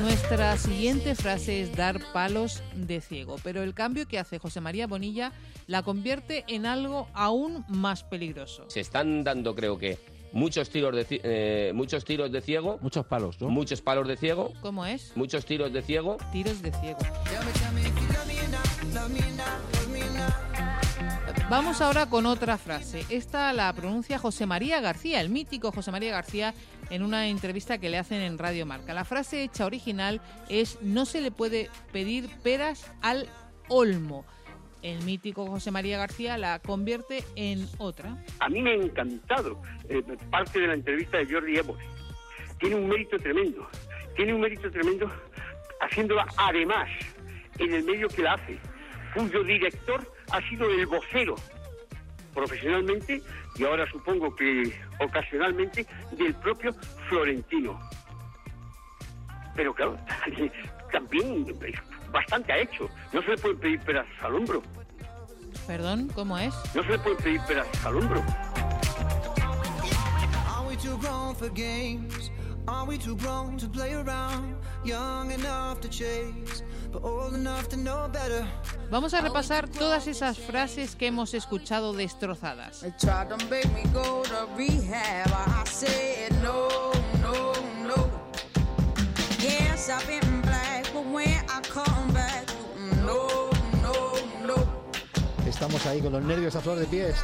Nuestra 0.00 0.56
siguiente 0.56 1.14
frase 1.14 1.62
es 1.62 1.76
dar 1.76 2.00
palos 2.12 2.62
de 2.74 3.00
ciego, 3.00 3.36
pero 3.44 3.62
el 3.62 3.74
cambio 3.74 4.06
que 4.08 4.18
hace 4.18 4.38
José 4.38 4.60
María 4.60 4.86
Bonilla 4.86 5.32
la 5.66 5.82
convierte 5.82 6.44
en 6.48 6.66
algo 6.66 7.08
aún 7.14 7.64
más 7.68 8.02
peligroso. 8.02 8.64
Se 8.68 8.80
están 8.80 9.22
dando, 9.22 9.54
creo 9.54 9.78
que, 9.78 9.98
muchos 10.32 10.70
tiros 10.70 10.94
de, 10.94 11.06
eh, 11.22 11.72
muchos 11.74 12.04
tiros 12.04 12.30
de 12.30 12.40
ciego. 12.40 12.78
Muchos 12.80 13.06
palos, 13.06 13.40
¿no? 13.40 13.48
Muchos 13.48 13.80
palos 13.80 14.06
de 14.08 14.16
ciego. 14.16 14.52
¿Cómo 14.60 14.86
es? 14.86 15.12
Muchos 15.16 15.44
tiros 15.44 15.72
de 15.72 15.82
ciego. 15.82 16.16
Tiros 16.32 16.62
de 16.62 16.72
ciego. 16.72 16.98
Vamos 21.52 21.82
ahora 21.82 22.06
con 22.06 22.24
otra 22.24 22.56
frase. 22.56 23.04
Esta 23.10 23.52
la 23.52 23.70
pronuncia 23.74 24.18
José 24.18 24.46
María 24.46 24.80
García, 24.80 25.20
el 25.20 25.28
mítico 25.28 25.70
José 25.70 25.90
María 25.90 26.10
García, 26.10 26.54
en 26.88 27.02
una 27.02 27.26
entrevista 27.26 27.76
que 27.76 27.90
le 27.90 27.98
hacen 27.98 28.22
en 28.22 28.38
Radio 28.38 28.64
Marca. 28.64 28.94
La 28.94 29.04
frase 29.04 29.42
hecha 29.42 29.66
original 29.66 30.22
es 30.48 30.78
no 30.80 31.04
se 31.04 31.20
le 31.20 31.30
puede 31.30 31.68
pedir 31.92 32.30
peras 32.42 32.90
al 33.02 33.28
olmo. 33.68 34.24
El 34.82 35.02
mítico 35.04 35.46
José 35.46 35.70
María 35.70 35.98
García 35.98 36.36
la 36.36 36.58
convierte 36.58 37.24
en 37.36 37.68
otra. 37.78 38.16
A 38.40 38.48
mí 38.48 38.60
me 38.60 38.72
ha 38.72 38.74
encantado 38.74 39.62
eh, 39.88 40.02
parte 40.30 40.60
de 40.60 40.66
la 40.66 40.74
entrevista 40.74 41.18
de 41.18 41.32
Jordi 41.32 41.56
Évole. 41.56 41.84
Tiene 42.58 42.76
un 42.76 42.88
mérito 42.88 43.16
tremendo. 43.18 43.68
Tiene 44.16 44.34
un 44.34 44.40
mérito 44.40 44.70
tremendo 44.70 45.10
haciéndola 45.80 46.26
además 46.36 46.88
en 47.58 47.74
el 47.74 47.84
medio 47.84 48.08
que 48.08 48.22
la 48.22 48.34
hace, 48.34 48.58
cuyo 49.14 49.42
director 49.44 50.12
ha 50.30 50.40
sido 50.48 50.70
el 50.70 50.86
vocero 50.86 51.34
profesionalmente 52.34 53.22
y 53.56 53.64
ahora 53.64 53.86
supongo 53.90 54.34
que 54.34 54.72
ocasionalmente 55.00 55.86
del 56.12 56.34
propio 56.34 56.72
Florentino. 57.08 57.78
Pero 59.54 59.74
claro, 59.74 59.98
también 60.92 61.44
bastante 62.12 62.52
ha 62.52 62.58
hecho. 62.58 62.88
No 63.12 63.22
se 63.22 63.30
le 63.30 63.36
pueden 63.38 63.58
pedir 63.58 63.80
peras 63.80 64.06
al 64.22 64.34
hombro. 64.36 64.62
Perdón, 65.66 66.10
¿cómo 66.14 66.38
es? 66.38 66.54
No 66.74 66.82
se 66.82 66.90
le 66.90 66.98
pueden 66.98 67.18
pedir 67.18 67.40
peras 67.42 67.66
al 67.84 67.96
hombro. 67.96 68.22
Are 70.46 70.66
we 70.68 70.76
too 70.76 70.96
grown 70.98 71.34
for 71.34 71.48
games? 71.48 72.30
Are 72.68 72.86
we 72.86 72.96
too 72.96 73.16
grown 73.16 73.56
to 73.58 73.68
play 73.68 73.92
around? 73.94 74.54
Young 74.84 75.32
enough 75.32 75.80
to 75.80 75.88
chase, 75.88 76.62
but 76.92 77.02
old 77.04 77.34
enough 77.34 77.68
to 77.68 77.76
know 77.76 78.08
better. 78.08 78.44
Vamos 78.90 79.14
a 79.14 79.20
repasar 79.20 79.68
todas 79.68 80.06
esas 80.06 80.38
frases 80.38 80.94
que 80.94 81.06
hemos 81.08 81.34
escuchado 81.34 81.92
destrozadas. 81.92 82.80
They 82.80 82.92
tried 82.98 83.28
to 83.30 83.36
make 83.48 83.66
me 83.72 83.84
go 83.92 84.22
to 84.22 84.48
rehab. 84.56 85.30
I 85.30 85.64
said 85.64 86.32
no, 86.42 86.68
no, 87.20 87.52
no. 87.86 88.10
Yes, 89.40 89.88
I've 89.88 90.06
been 90.06 90.41
Estamos 95.46 95.84
ahí 95.86 96.00
con 96.00 96.12
los 96.12 96.22
nervios 96.22 96.56
a 96.56 96.60
flor 96.60 96.78
de 96.78 96.86
pies. 96.86 97.16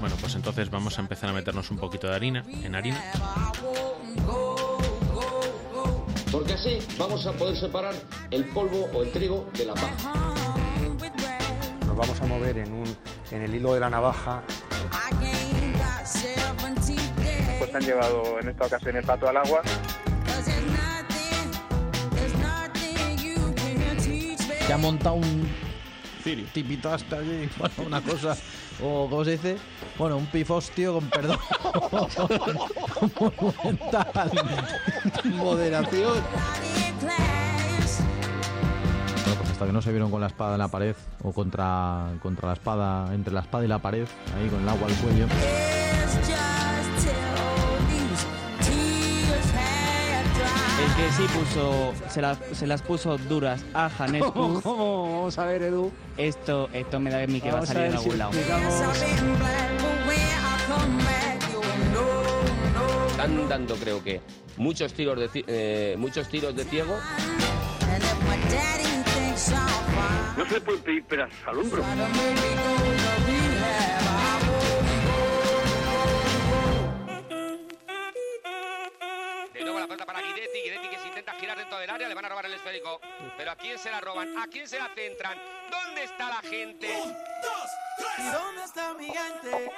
Bueno, 0.00 0.16
pues 0.20 0.34
entonces 0.34 0.70
vamos 0.70 0.98
a 0.98 1.02
empezar 1.02 1.28
a 1.28 1.32
meternos 1.34 1.70
un 1.70 1.76
poquito 1.76 2.06
de 2.06 2.14
harina, 2.14 2.44
en 2.48 2.74
harina. 2.74 3.00
Porque 6.32 6.54
así 6.54 6.78
vamos 6.98 7.26
a 7.26 7.32
poder 7.32 7.56
separar 7.56 7.94
el 8.30 8.46
polvo 8.46 8.88
o 8.94 9.02
el 9.02 9.12
trigo 9.12 9.50
de 9.52 9.66
la 9.66 9.74
paja. 9.74 10.12
Nos 11.86 11.96
vamos 11.96 12.20
a 12.20 12.26
mover 12.26 12.58
en, 12.58 12.72
un, 12.72 12.96
en 13.30 13.42
el 13.42 13.54
hilo 13.54 13.74
de 13.74 13.80
la 13.80 13.90
navaja 13.90 14.42
Pues 17.60 17.74
han 17.74 17.82
llevado 17.82 18.40
en 18.40 18.48
esta 18.48 18.64
ocasión 18.64 18.96
el 18.96 19.04
pato 19.04 19.28
al 19.28 19.36
agua. 19.36 19.60
que 24.66 24.72
ha 24.72 24.78
montado 24.78 25.16
un 25.16 25.46
tipito 26.54 26.90
hasta 26.90 27.18
allí, 27.18 27.50
bueno, 27.58 27.74
una 27.86 28.00
cosa, 28.00 28.36
o 28.82 29.08
¿cómo 29.10 29.24
se 29.24 29.32
dice? 29.32 29.56
Bueno, 29.98 30.16
un 30.16 30.26
pifostio 30.26 30.94
con 30.94 31.10
perdón. 31.10 31.38
monumental. 33.20 34.30
Moderación. 35.24 36.22
Bueno, 39.24 39.38
pues 39.38 39.50
hasta 39.50 39.66
que 39.66 39.72
no 39.72 39.82
se 39.82 39.90
vieron 39.90 40.10
con 40.10 40.22
la 40.22 40.28
espada 40.28 40.54
en 40.54 40.60
la 40.60 40.68
pared 40.68 40.96
o 41.22 41.32
contra, 41.32 42.06
contra 42.22 42.46
la 42.48 42.54
espada, 42.54 43.12
entre 43.12 43.34
la 43.34 43.40
espada 43.40 43.64
y 43.66 43.68
la 43.68 43.80
pared, 43.80 44.06
ahí 44.38 44.48
con 44.48 44.62
el 44.62 44.68
agua 44.68 44.86
al 44.86 44.94
cuello. 44.94 45.26
Que 51.00 51.12
sí 51.12 51.22
puso, 51.38 51.92
se, 52.10 52.20
la- 52.20 52.36
se 52.52 52.66
las 52.66 52.82
puso 52.82 53.16
duras 53.18 53.64
a 53.74 53.88
Janescu. 53.90 54.32
¿Cómo, 54.32 54.60
cómo? 54.60 55.02
Vamos 55.18 55.38
a 55.38 55.46
ver, 55.46 55.62
Edu. 55.62 55.90
Esto, 56.16 56.68
esto 56.72 57.00
me 57.00 57.10
da 57.10 57.22
a 57.22 57.26
mí 57.26 57.40
que 57.40 57.50
va 57.50 57.58
a 57.58 57.60
Vamos 57.60 57.70
a 57.70 57.72
salir 57.72 57.86
en 57.86 57.92
ver 57.92 58.00
si 58.00 58.06
algún 58.08 58.18
lado. 58.18 58.32
Están 63.10 63.48
dando, 63.48 63.76
creo 63.76 64.02
que, 64.02 64.20
muchos 64.56 64.92
tiros 64.92 65.18
de, 65.18 65.44
eh, 65.46 65.94
muchos 65.98 66.28
tiros 66.28 66.54
de 66.56 66.64
ciego. 66.64 66.96
No 70.36 70.46
se 70.46 70.54
le 70.54 70.60
puede 70.60 70.78
pedir 70.78 71.04
peras 71.04 71.30
al 71.46 71.58
hombro. 71.58 71.82
Para 80.06 80.20
Guidetti. 80.20 80.62
Guidetti 80.62 80.88
que 80.88 80.98
se 80.98 81.08
intenta 81.08 81.32
girar 81.34 81.56
dentro 81.56 81.78
del 81.78 81.90
área. 81.90 82.08
Le 82.08 82.14
van 82.14 82.24
a 82.24 82.28
robar 82.28 82.46
el 82.46 82.54
esférico. 82.54 83.00
Pero 83.36 83.50
¿a 83.50 83.56
quién 83.56 83.78
se 83.78 83.90
la 83.90 84.00
roban? 84.00 84.36
¿A 84.38 84.46
quién 84.46 84.66
se 84.66 84.78
la 84.78 84.88
centran? 84.94 85.38
¿Dónde 85.70 86.04
está 86.04 86.28
la 86.28 86.40
gente? 86.42 86.88
¿Dónde 88.32 88.64
está 88.64 88.94
mi 88.94 89.06
gente? 89.06 89.72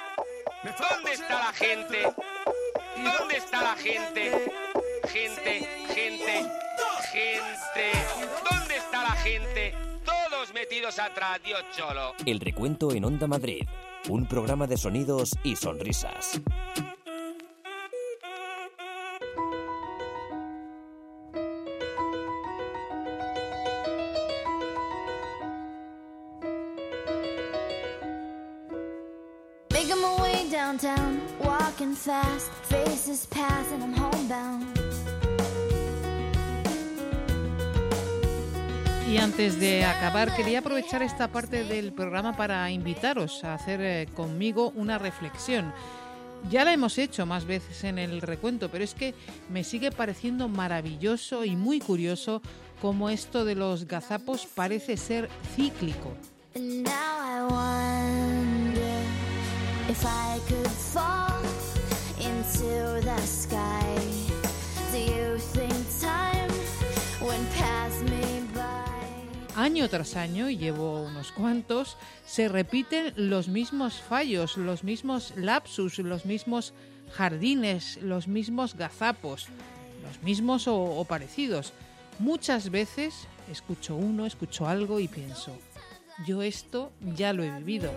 ¿Dónde 0.79 1.11
está 1.11 1.39
la 1.39 1.53
gente? 1.53 2.13
¿Dónde 2.95 3.37
está 3.37 3.61
la 3.61 3.75
gente? 3.75 4.51
Gente, 5.09 5.59
gente, 5.93 6.51
gente. 7.11 7.91
¿Dónde 8.49 8.77
está 8.77 9.03
la 9.03 9.11
gente? 9.11 9.75
Todos 10.05 10.53
metidos 10.53 10.99
atrás, 10.99 11.41
Dios 11.43 11.63
cholo. 11.75 12.15
El 12.25 12.39
recuento 12.39 12.91
en 12.93 13.05
Onda 13.05 13.27
Madrid. 13.27 13.67
Un 14.09 14.25
programa 14.27 14.67
de 14.67 14.77
sonidos 14.77 15.37
y 15.43 15.55
sonrisas. 15.55 16.41
Walking 31.83 31.95
fast, 31.95 32.51
faces 32.69 33.27
pass, 33.27 33.71
and 33.71 33.83
I'm 33.83 33.93
homebound. 33.93 34.65
Y 39.09 39.17
antes 39.17 39.59
de 39.59 39.85
acabar, 39.85 40.35
quería 40.35 40.59
aprovechar 40.59 41.03
esta 41.03 41.27
parte 41.27 41.63
del 41.63 41.93
programa 41.93 42.35
para 42.35 42.71
invitaros 42.71 43.43
a 43.43 43.53
hacer 43.53 43.81
eh, 43.81 44.07
conmigo 44.15 44.71
una 44.75 44.97
reflexión. 44.97 45.71
Ya 46.49 46.65
la 46.65 46.73
hemos 46.73 46.97
hecho 46.97 47.25
más 47.25 47.45
veces 47.45 47.83
en 47.83 47.99
el 47.99 48.21
recuento, 48.21 48.69
pero 48.69 48.83
es 48.83 48.95
que 48.95 49.13
me 49.49 49.63
sigue 49.63 49.91
pareciendo 49.91 50.49
maravilloso 50.49 51.45
y 51.45 51.55
muy 51.55 51.79
curioso 51.79 52.41
cómo 52.81 53.09
esto 53.09 53.45
de 53.45 53.55
los 53.55 53.87
gazapos 53.87 54.47
parece 54.53 54.97
ser 54.97 55.29
cíclico. 55.55 56.13
And 56.55 56.83
now 56.83 56.91
I 56.91 57.41
wonder 57.49 59.03
if 59.89 60.03
I 60.05 60.39
could 60.47 60.67
fall 60.67 61.22
Año 69.55 69.87
tras 69.87 70.17
año, 70.17 70.49
y 70.49 70.57
llevo 70.57 71.03
unos 71.03 71.31
cuantos, 71.31 71.95
se 72.25 72.49
repiten 72.49 73.13
los 73.15 73.47
mismos 73.47 74.01
fallos, 74.01 74.57
los 74.57 74.83
mismos 74.83 75.33
lapsus, 75.37 75.99
los 75.99 76.25
mismos 76.25 76.73
jardines, 77.13 77.97
los 78.01 78.27
mismos 78.27 78.75
gazapos, 78.75 79.47
los 80.03 80.21
mismos 80.21 80.67
o, 80.67 80.75
o 80.75 81.05
parecidos. 81.05 81.71
Muchas 82.19 82.71
veces 82.71 83.27
escucho 83.49 83.95
uno, 83.95 84.25
escucho 84.25 84.67
algo 84.67 84.99
y 84.99 85.07
pienso, 85.07 85.55
yo 86.25 86.41
esto 86.41 86.91
ya 87.15 87.31
lo 87.31 87.43
he 87.43 87.51
vivido. 87.59 87.89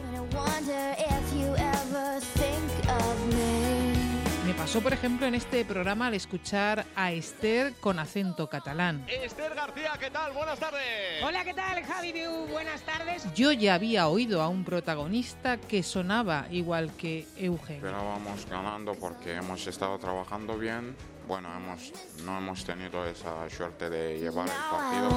Pasó, 4.56 4.80
por 4.80 4.92
ejemplo, 4.92 5.26
en 5.26 5.34
este 5.34 5.64
programa 5.64 6.06
al 6.08 6.14
escuchar 6.14 6.86
a 6.96 7.12
Esther 7.12 7.74
con 7.80 7.98
acento 7.98 8.48
catalán. 8.48 9.04
Esther 9.08 9.54
García, 9.54 9.92
¿qué 10.00 10.10
tal? 10.10 10.32
Buenas 10.32 10.58
tardes. 10.58 11.22
Hola, 11.22 11.44
¿qué 11.44 11.54
tal, 11.54 11.84
Javi? 11.84 12.12
Buenas 12.50 12.80
tardes. 12.82 13.32
Yo 13.34 13.52
ya 13.52 13.74
había 13.74 14.08
oído 14.08 14.42
a 14.42 14.48
un 14.48 14.64
protagonista 14.64 15.58
que 15.58 15.82
sonaba 15.82 16.46
igual 16.50 16.92
que 16.96 17.26
Eugenio. 17.36 17.82
Pero 17.82 17.98
vamos 17.98 18.46
ganando 18.48 18.94
porque 18.94 19.34
hemos 19.34 19.66
estado 19.66 19.98
trabajando 19.98 20.56
bien. 20.58 20.96
Bueno, 21.28 21.48
hemos, 21.54 21.92
no 22.24 22.38
hemos 22.38 22.64
tenido 22.64 23.04
esa 23.04 23.50
suerte 23.50 23.90
de 23.90 24.18
llevar 24.18 24.48
el 24.48 24.54
I 24.54 24.56
partido. 24.70 25.10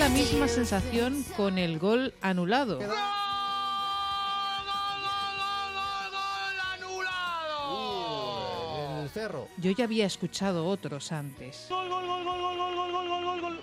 La 0.00 0.08
misma 0.08 0.48
sensación 0.48 1.22
con 1.36 1.58
el 1.58 1.78
gol 1.78 2.14
anulado. 2.22 2.80
En 2.80 2.88
el 9.02 9.10
cerro. 9.10 9.46
Yo 9.58 9.72
ya 9.72 9.84
había 9.84 10.06
escuchado 10.06 10.66
otros 10.66 11.12
antes, 11.12 11.66
Gol, 11.68 11.90
gol, 11.90 12.06
gol, 12.06 12.24
gol, 12.24 12.40
gol, 12.40 12.56
gol, 12.56 12.74
gol, 12.92 13.08
gol, 13.08 13.24
gol, 13.24 13.40
gol. 13.42 13.60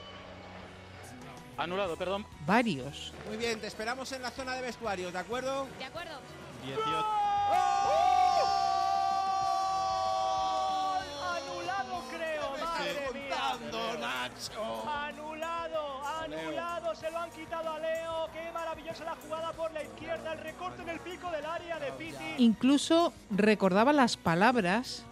Anulado, 1.58 1.98
perdón. 1.98 2.28
varios. 2.46 3.14
Muy 3.28 3.38
bien, 3.38 3.60
te 3.60 3.66
esperamos 3.66 4.12
en 4.12 4.22
la 4.22 4.30
zona 4.30 4.54
de 4.54 4.62
vestuarios, 4.62 5.12
¿de 5.12 5.18
acuerdo? 5.18 5.68
De 5.80 5.86
acuerdo. 5.86 6.20
18. 6.64 6.86
Anulado, 11.34 12.04
creo. 12.12 12.52
Madre 12.64 13.10
mía. 13.12 13.58
Nacho. 14.00 14.88
Anulado, 14.88 15.37
anulado. 16.34 16.96
Se 16.96 17.12
lo 17.12 17.20
han 17.20 17.30
quitado 17.32 17.70
a 17.70 17.80
Leo. 17.80 18.30
Qué 18.34 18.52
maravillosa 18.52 19.04
la 19.04 19.16
jugada 19.16 19.52
por 19.54 19.72
la 19.72 19.84
izquierda. 19.84 20.34
El 20.34 20.40
recorte 20.40 20.82
en 20.82 20.90
el 20.90 21.00
pico 21.00 21.30
del 21.32 21.46
área 21.46 21.80
de 21.80 21.92
Piti. 21.94 22.36
Incluso 22.38 23.14
recordaba 23.30 23.94
las 23.94 24.18
palabras 24.18 25.04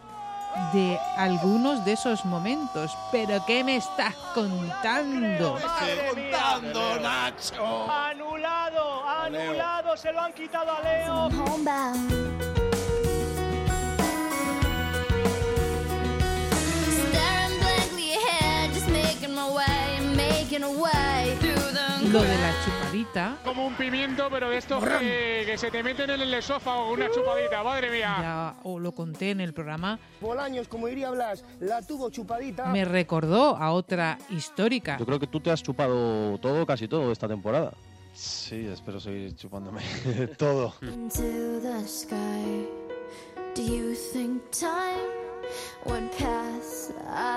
de 0.74 0.97
algunos 1.18 1.84
de 1.86 1.93
esos 1.93 2.26
momentos. 2.26 2.95
¿Pero 3.11 3.43
qué 3.45 3.63
me 3.63 3.78
estás 3.78 4.16
contando? 4.34 5.59
Madre 5.59 6.13
mía. 6.16 6.99
Nacho. 7.01 7.91
Anulado, 7.91 9.07
anulado. 9.07 9.97
Se 9.97 10.11
lo 10.11 10.22
han 10.22 10.34
quitado 10.34 10.72
a 10.72 10.82
Leo. 10.82 11.30
Lo 22.16 22.22
de 22.22 22.38
la 22.38 22.53
chupadita, 22.63 23.38
Como 23.43 23.68
un 23.68 23.76
pimiento, 23.76 24.30
pero 24.32 24.49
de 24.49 24.57
estos 24.57 24.82
que, 24.82 25.43
que 25.45 25.57
se 25.57 25.70
te 25.70 25.84
meten 25.84 26.09
en 26.11 26.22
el 26.22 26.34
esófago 26.34 26.91
una 26.93 27.11
chupadita. 27.11 27.61
Madre 27.61 27.91
mía. 27.91 28.16
ya 28.22 28.55
o 28.63 28.80
lo 28.80 28.93
conté 28.93 29.32
en 29.32 29.41
el 29.41 29.53
programa, 29.53 29.99
Bolaños, 30.22 30.70
como 30.70 30.88
diría 30.88 31.11
Blas, 31.11 31.43
la 31.59 31.82
tuvo 31.82 32.09
chupadita. 32.09 32.68
me 32.68 32.86
recordó 32.86 33.57
a 33.57 33.74
otra 33.74 34.18
histórica. 34.30 34.95
Yo 34.97 35.05
creo 35.05 35.20
que 35.20 35.28
tú 35.28 35.41
te 35.41 35.51
has 35.51 35.61
chupado 35.61 36.38
todo, 36.38 36.66
casi 36.66 36.88
todo 36.88 37.11
esta 37.11 37.28
temporada. 37.28 37.74
Sí, 38.13 38.66
espero 38.66 39.01
seguir 39.01 39.36
chupándome 39.36 39.82
todo. 40.38 40.74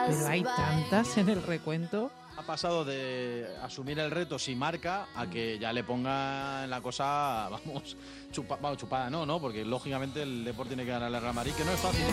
Pero 0.09 0.26
hay 0.29 0.43
tantas 0.45 1.18
en 1.18 1.29
el 1.31 1.43
recuento. 1.43 2.12
Ha 2.39 2.43
pasado 2.43 2.84
de 2.84 3.49
asumir 3.64 3.99
el 3.99 4.12
reto 4.12 4.39
si 4.39 4.55
marca 4.55 5.09
a 5.16 5.26
que 5.26 5.59
ya 5.59 5.72
le 5.72 5.82
ponga 5.82 6.62
en 6.62 6.70
la 6.70 6.80
cosa, 6.80 7.49
vamos, 7.51 7.97
chupa, 8.30 8.76
chupada, 8.76 9.11
no, 9.11 9.26
no, 9.26 9.41
porque 9.41 9.64
lógicamente 9.64 10.22
el 10.22 10.45
deporte 10.45 10.76
tiene 10.76 10.84
que 10.84 10.93
ganar 10.93 11.12
al 11.12 11.20
Real 11.20 11.34
Madrid, 11.34 11.53
que 11.57 11.64
no 11.64 11.72
es 11.72 11.80
fácil. 11.80 12.05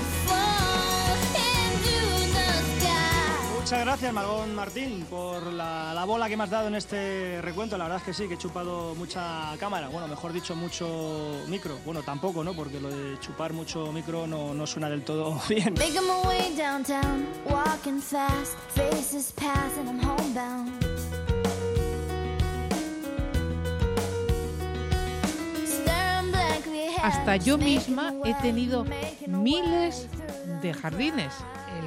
Muchas 3.65 3.83
gracias, 3.83 4.13
Margón 4.13 4.53
Martín, 4.53 5.07
por 5.09 5.51
la, 5.51 5.91
la 5.91 6.05
bola 6.05 6.29
que 6.29 6.37
me 6.37 6.43
has 6.43 6.51
dado 6.51 6.67
en 6.67 6.75
este 6.75 7.41
recuento. 7.41 7.79
La 7.79 7.85
verdad 7.85 7.97
es 7.97 8.03
que 8.03 8.13
sí, 8.13 8.27
que 8.27 8.35
he 8.35 8.37
chupado 8.37 8.93
mucha 8.93 9.57
cámara. 9.59 9.87
Bueno, 9.87 10.07
mejor 10.07 10.33
dicho, 10.33 10.55
mucho 10.55 11.41
micro. 11.47 11.79
Bueno, 11.83 12.03
tampoco, 12.03 12.43
¿no? 12.43 12.53
Porque 12.53 12.79
lo 12.79 12.91
de 12.91 13.19
chupar 13.19 13.53
mucho 13.53 13.91
micro 13.91 14.27
no, 14.27 14.53
no 14.53 14.67
suena 14.67 14.87
del 14.87 15.03
todo 15.03 15.41
bien. 15.49 15.73
Ahead, 15.79 15.95
Hasta 27.01 27.37
yo 27.37 27.57
misma 27.57 28.13
he 28.25 28.35
tenido 28.35 28.85
miles 29.27 30.07
de 30.61 30.71
jardines. 30.71 31.33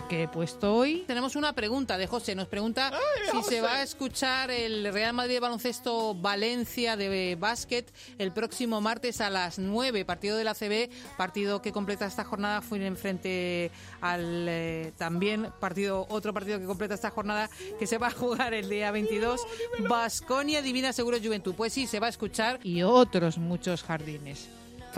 Que 0.08 0.22
he 0.22 0.28
puesto 0.28 0.74
hoy. 0.74 1.04
Tenemos 1.06 1.36
una 1.36 1.52
pregunta 1.52 1.98
de 1.98 2.06
José. 2.06 2.34
Nos 2.34 2.48
pregunta 2.48 2.90
si 3.30 3.42
se 3.42 3.60
va 3.60 3.74
a 3.74 3.82
escuchar 3.82 4.50
el 4.50 4.90
Real 4.92 5.12
Madrid 5.12 5.34
de 5.34 5.40
baloncesto 5.40 6.14
Valencia 6.14 6.96
de 6.96 7.36
básquet 7.38 7.92
el 8.16 8.32
próximo 8.32 8.80
martes 8.80 9.20
a 9.20 9.28
las 9.28 9.58
9, 9.58 10.06
partido 10.06 10.38
de 10.38 10.44
la 10.44 10.54
CB, 10.54 10.88
partido 11.18 11.60
que 11.60 11.72
completa 11.72 12.06
esta 12.06 12.24
jornada 12.24 12.62
fue 12.62 12.84
en 12.86 12.96
frente 12.96 13.70
al 14.00 14.46
eh, 14.48 14.92
también 14.96 15.52
partido 15.60 16.06
otro 16.08 16.32
partido 16.32 16.58
que 16.58 16.64
completa 16.64 16.94
esta 16.94 17.10
jornada 17.10 17.50
que 17.78 17.86
se 17.86 17.98
va 17.98 18.06
a 18.06 18.12
jugar 18.12 18.54
el 18.54 18.70
día 18.70 18.90
22, 18.90 19.42
Basconia 19.88 20.62
Divina 20.62 20.94
Seguro 20.94 21.18
Juventud. 21.22 21.54
Pues 21.54 21.74
sí, 21.74 21.86
se 21.86 22.00
va 22.00 22.06
a 22.06 22.10
escuchar 22.10 22.60
y 22.62 22.82
otros 22.82 23.36
muchos 23.36 23.82
jardines. 23.82 24.48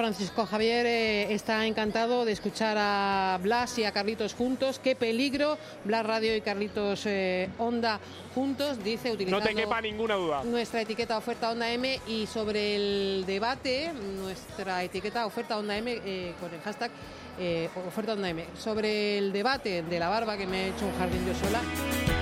Francisco 0.01 0.46
Javier 0.46 0.86
eh, 0.86 1.34
está 1.34 1.66
encantado 1.66 2.24
de 2.24 2.32
escuchar 2.32 2.78
a 2.80 3.38
Blas 3.42 3.76
y 3.76 3.84
a 3.84 3.92
Carlitos 3.92 4.32
juntos. 4.32 4.80
Qué 4.82 4.96
peligro, 4.96 5.59
Blas 5.84 6.07
Radio 6.07 6.34
y 6.34 6.40
Carlitos 6.40 7.03
eh, 7.05 7.51
Onda 7.59 8.01
juntos, 8.34 8.82
dice, 8.82 9.09
No 9.09 9.14
utilizando 9.16 9.46
te 9.46 9.55
quepa 9.55 9.78
ninguna 9.82 10.14
duda. 10.14 10.42
nuestra 10.44 10.80
etiqueta 10.80 11.18
oferta 11.18 11.51
Onda 11.51 11.70
M 11.70 12.01
y 12.07 12.26
sobre 12.26 12.76
el 12.76 13.26
debate, 13.26 13.92
nuestra 14.16 14.82
etiqueta 14.82 15.26
oferta 15.26 15.59
Onda 15.59 15.76
M 15.76 16.01
eh, 16.03 16.32
con 16.40 16.55
el 16.55 16.62
hashtag 16.62 16.90
eh, 17.38 17.68
oferta 17.86 18.14
Onda 18.14 18.30
M. 18.30 18.42
Sobre 18.59 19.18
el 19.18 19.34
debate 19.34 19.82
de 19.82 19.98
la 19.98 20.09
barba 20.09 20.38
que 20.38 20.46
me 20.46 20.64
he 20.64 20.68
hecho 20.70 20.86
un 20.86 20.96
jardín 20.98 21.26
yo 21.26 21.34
sola. 21.34 22.20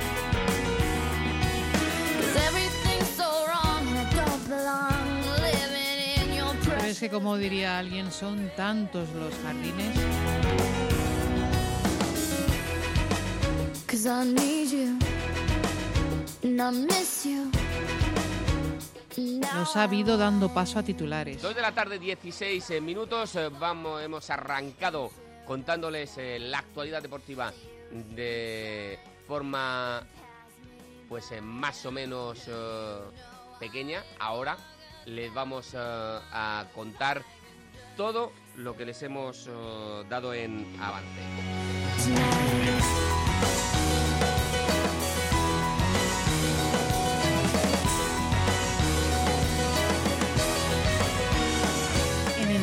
Pero 6.89 6.95
es 6.95 7.01
que 7.01 7.11
como 7.11 7.37
diría 7.37 7.79
alguien, 7.79 8.11
son 8.11 8.51
tantos 8.57 9.11
los 9.11 9.35
jardines. 9.43 9.95
Cause 13.87 14.09
I 14.09 14.25
need 14.25 14.71
you 14.71 14.99
and 16.45 16.59
I 16.59 16.87
miss 16.87 17.27
you. 17.27 17.51
Los 19.55 19.77
ha 19.77 19.83
habido 19.83 20.17
dando 20.17 20.49
paso 20.55 20.79
a 20.79 20.83
titulares. 20.83 21.43
Dos 21.43 21.55
de 21.55 21.61
la 21.61 21.73
tarde, 21.73 21.99
16 21.99 22.71
eh, 22.71 22.81
minutos. 22.81 23.37
eh, 23.37 23.51
Vamos, 23.51 24.01
hemos 24.03 24.31
arrancado 24.31 25.11
contándoles 25.45 26.17
eh, 26.17 26.39
la 26.39 26.61
actualidad 26.61 27.03
deportiva 27.03 27.53
de 27.91 28.99
forma, 29.27 30.07
pues 31.07 31.33
eh, 31.33 31.43
más 31.43 31.85
o 31.85 31.93
menos 31.93 32.45
eh, 32.49 32.99
pequeña. 33.61 34.03
Ahora 34.19 34.57
les 35.09 35.33
vamos 35.33 35.75
eh, 35.75 35.79
a 35.79 36.67
contar 36.75 37.23
todo 37.97 38.33
lo 38.57 38.77
que 38.77 38.85
les 38.85 39.03
hemos 39.03 39.47
eh, 39.49 40.05
dado 40.09 40.35
en 40.35 40.77
avance. 40.81 41.09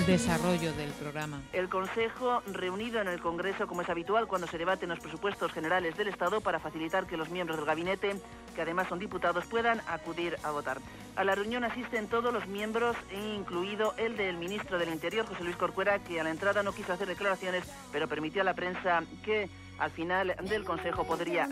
El 0.06 0.20
desarrollo 0.20 0.72
del 0.74 0.92
programa. 0.92 1.42
El 1.52 1.68
Consejo, 1.68 2.42
reunido 2.46 3.02
en 3.02 3.08
el 3.08 3.20
Congreso 3.20 3.66
como 3.68 3.82
es 3.82 3.90
habitual 3.90 4.28
cuando 4.28 4.48
se 4.48 4.58
debaten 4.58 4.90
los 4.90 5.00
presupuestos 5.00 5.52
generales 5.52 5.98
del 5.98 6.08
Estado 6.08 6.42
para 6.42 6.60
facilitar 6.60 7.08
que 7.08 7.18
los 7.18 7.30
miembros 7.30 7.58
del 7.58 7.66
gabinete, 7.66 8.16
que 8.56 8.62
además 8.62 8.88
son 8.88 9.00
diputados, 9.00 9.46
puedan 9.46 9.82
acudir 9.88 10.38
a 10.44 10.52
votar. 10.52 10.78
A 11.16 11.24
la 11.24 11.34
reunión 11.34 11.64
asisten 11.64 12.08
todos 12.08 12.32
los 12.32 12.46
miembros, 12.48 12.96
incluido 13.36 13.96
el 13.98 14.16
del 14.16 14.38
ministro 14.38 14.78
del 14.78 14.90
Interior, 14.90 15.26
José 15.26 15.44
Luis 15.44 15.56
Corcuera, 15.56 16.00
que 16.00 16.20
a 16.20 16.24
la 16.24 16.30
entrada 16.30 16.62
no 16.62 16.74
quiso 16.74 16.94
hacer 16.94 17.08
declaraciones, 17.08 17.64
pero 17.92 18.08
permitió 18.08 18.42
a 18.42 18.46
la 18.46 18.54
prensa 18.54 19.02
que 19.24 19.50
al 19.80 19.92
final 19.92 20.36
del 20.42 20.64
Consejo 20.64 21.04
podría 21.06 21.48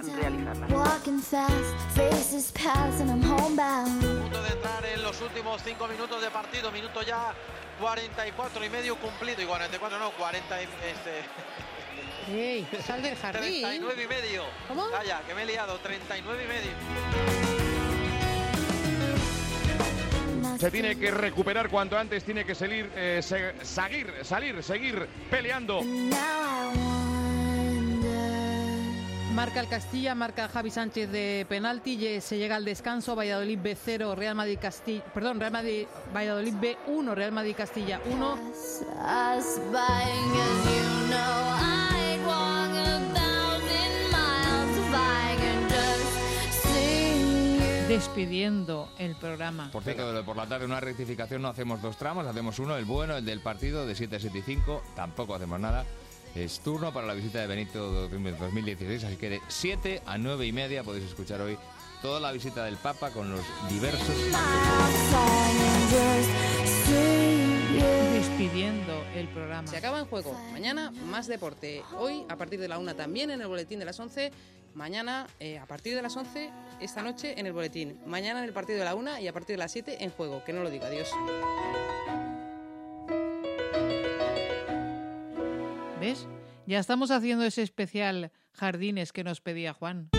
homebound. 3.26 4.22
punto 4.22 4.42
de 4.44 4.50
entrar 4.50 4.86
en 4.86 5.02
los 5.02 5.22
últimos 5.22 5.62
cinco 5.64 5.88
minutos 5.88 6.22
de 6.22 6.30
partido, 6.30 6.72
minuto 6.72 7.02
ya 7.02 7.34
44 7.80 8.66
y 8.66 8.70
medio 8.70 8.96
cumplido, 8.98 9.42
y 9.42 9.46
44 9.46 10.00
no, 10.00 10.12
40 10.12 10.62
y, 10.62 10.66
este, 10.66 11.24
¡Ey! 12.32 12.68
¡Sal 12.86 13.02
del 13.02 13.16
jardín! 13.18 13.62
39 13.64 14.04
y 14.04 14.08
medio. 14.08 14.44
¿Cómo? 14.68 14.90
Calla, 14.92 15.22
que 15.28 15.34
me 15.36 15.44
he 15.44 15.46
liado, 15.46 15.78
39 15.80 16.44
y 16.44 16.48
medio. 16.48 16.72
Se 20.60 20.72
tiene 20.72 20.98
que 20.98 21.12
recuperar 21.12 21.70
cuanto 21.70 21.98
antes, 21.98 22.24
tiene 22.24 22.46
que 22.46 22.56
salir, 22.56 22.90
eh, 22.96 23.20
se- 23.22 23.54
seguir, 23.66 24.14
salir, 24.24 24.64
seguir 24.64 25.08
peleando. 25.30 25.82
Marca 29.36 29.60
el 29.62 29.68
Castilla, 29.68 30.14
marca 30.14 30.48
Javi 30.48 30.70
Sánchez 30.70 31.10
de 31.10 31.46
penalti, 31.50 31.98
ye- 31.98 32.22
se 32.22 32.38
llega 32.38 32.56
al 32.56 32.66
descanso, 32.66 33.16
Valladolid 33.16 33.58
B0, 33.60 34.16
Real 34.16 34.36
Madrid 34.36 34.60
Castilla, 34.62 35.04
perdón, 35.12 35.40
Real 35.40 35.52
Madrid, 35.52 35.88
Valladolid 36.14 36.54
B1, 36.54 37.16
Real 37.16 37.32
Madrid 37.32 37.56
Castilla 37.58 38.00
1. 38.06 38.34
Us 38.34 39.60
buying 39.72 40.32
and 40.38 40.64
you 40.70 41.08
know 41.10 41.18
I'd 41.58 42.20
walk 42.28 42.74
a 42.78 43.00
thousand 43.16 44.12
miles 44.12 44.78
if 44.78 44.94
I 44.94 45.36
could 45.42 45.70
just 45.70 46.64
see 46.64 47.58
you. 47.58 47.88
Despidiendo 47.88 48.90
el 49.00 49.16
programa. 49.16 49.70
Por 49.72 49.84
cierto, 49.84 50.14
de 50.14 50.22
por 50.24 50.38
la 50.38 50.46
tarde, 50.48 50.66
una 50.66 50.80
rectificación, 50.80 51.42
no 51.42 51.48
hacemos 51.48 51.82
dos 51.82 51.98
tramos, 51.98 52.28
hacemos 52.28 52.60
uno, 52.60 52.76
el 52.78 52.86
bueno, 52.86 53.18
el 53.18 53.26
del 53.26 53.42
partido, 53.42 53.88
de 53.88 53.96
7 53.96 54.16
a 54.16 54.20
7 54.20 54.38
y 54.38 54.42
5, 54.44 54.84
tampoco 54.96 55.34
hacemos 55.34 55.60
nada. 55.60 55.86
Es 56.36 56.62
turno 56.62 56.92
para 56.92 57.06
la 57.06 57.14
visita 57.14 57.40
de 57.42 57.48
Benito 57.48 58.10
2016, 58.10 59.04
así 59.04 59.18
que 59.18 59.30
de 59.30 59.42
7 59.48 60.02
a 60.06 60.18
9 60.18 60.48
y 60.48 60.52
media 60.52 60.84
podéis 60.84 61.06
escuchar 61.06 61.42
hoy 61.42 61.60
toda 62.02 62.20
la 62.20 62.32
visita 62.32 62.66
del 62.66 62.76
Papa 62.78 63.12
con 63.12 63.32
los 63.32 63.42
diversos... 63.70 64.16
Despidiendo 68.14 68.94
el 69.16 69.28
programa. 69.28 69.68
Se 69.68 69.78
acaba 69.78 70.00
en 70.00 70.06
juego. 70.06 70.34
Mañana 70.52 70.92
más 71.06 71.28
deporte. 71.28 71.84
Hoy 72.00 72.26
a 72.30 72.36
partir 72.36 72.60
de 72.60 72.68
la 72.68 72.80
una 72.80 72.96
también 72.96 73.30
en 73.30 73.42
el 73.42 73.48
boletín 73.48 73.78
de 73.78 73.86
las 73.86 74.00
11. 74.00 74.32
Mañana 74.74 75.28
eh, 75.40 75.60
a 75.60 75.68
partir 75.68 75.96
de 75.96 76.02
las 76.02 76.18
11, 76.18 76.50
esta 76.82 77.04
noche 77.04 77.40
en 77.40 77.46
el 77.46 77.54
boletín. 77.54 78.00
Mañana 78.08 78.40
en 78.40 78.46
el 78.46 78.54
partido 78.54 78.80
de 78.80 78.86
la 78.86 78.96
una 78.96 79.22
y 79.22 79.28
a 79.28 79.34
partir 79.34 79.54
de 79.54 79.60
las 79.60 79.72
7 79.72 80.04
en 80.04 80.10
juego. 80.10 80.44
Que 80.44 80.52
no 80.52 80.64
lo 80.64 80.72
diga, 80.72 80.88
adiós. 80.88 81.10
Ya 86.66 86.80
estamos 86.80 87.12
haciendo 87.12 87.46
ese 87.46 87.62
especial 87.62 88.32
jardines 88.52 89.14
que 89.14 89.24
nos 89.24 89.40
pedía 89.40 89.74
Juan. 89.74 90.10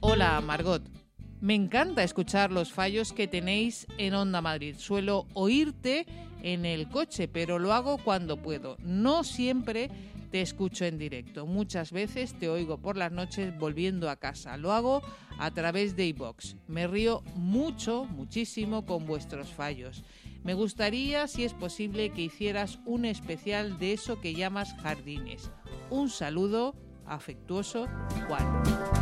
Hola, 0.00 0.40
Margot. 0.40 0.99
Me 1.40 1.54
encanta 1.54 2.02
escuchar 2.02 2.52
los 2.52 2.70
fallos 2.70 3.14
que 3.14 3.26
tenéis 3.26 3.86
en 3.96 4.12
Onda 4.12 4.42
Madrid. 4.42 4.76
Suelo 4.76 5.26
oírte 5.32 6.04
en 6.42 6.66
el 6.66 6.88
coche, 6.88 7.28
pero 7.28 7.58
lo 7.58 7.72
hago 7.72 7.96
cuando 7.96 8.36
puedo. 8.36 8.76
No 8.80 9.24
siempre 9.24 9.90
te 10.30 10.42
escucho 10.42 10.84
en 10.84 10.98
directo. 10.98 11.46
Muchas 11.46 11.92
veces 11.92 12.38
te 12.38 12.50
oigo 12.50 12.76
por 12.76 12.98
las 12.98 13.10
noches 13.10 13.58
volviendo 13.58 14.10
a 14.10 14.16
casa. 14.16 14.58
Lo 14.58 14.72
hago 14.72 15.02
a 15.38 15.50
través 15.50 15.96
de 15.96 16.06
iBox. 16.08 16.56
Me 16.68 16.86
río 16.86 17.22
mucho, 17.34 18.04
muchísimo 18.04 18.84
con 18.84 19.06
vuestros 19.06 19.48
fallos. 19.48 20.04
Me 20.44 20.52
gustaría, 20.52 21.26
si 21.26 21.44
es 21.44 21.54
posible, 21.54 22.10
que 22.10 22.22
hicieras 22.22 22.80
un 22.84 23.06
especial 23.06 23.78
de 23.78 23.94
eso 23.94 24.20
que 24.20 24.34
llamas 24.34 24.74
jardines. 24.82 25.50
Un 25.88 26.10
saludo 26.10 26.74
afectuoso, 27.06 27.86
Juan. 28.28 28.99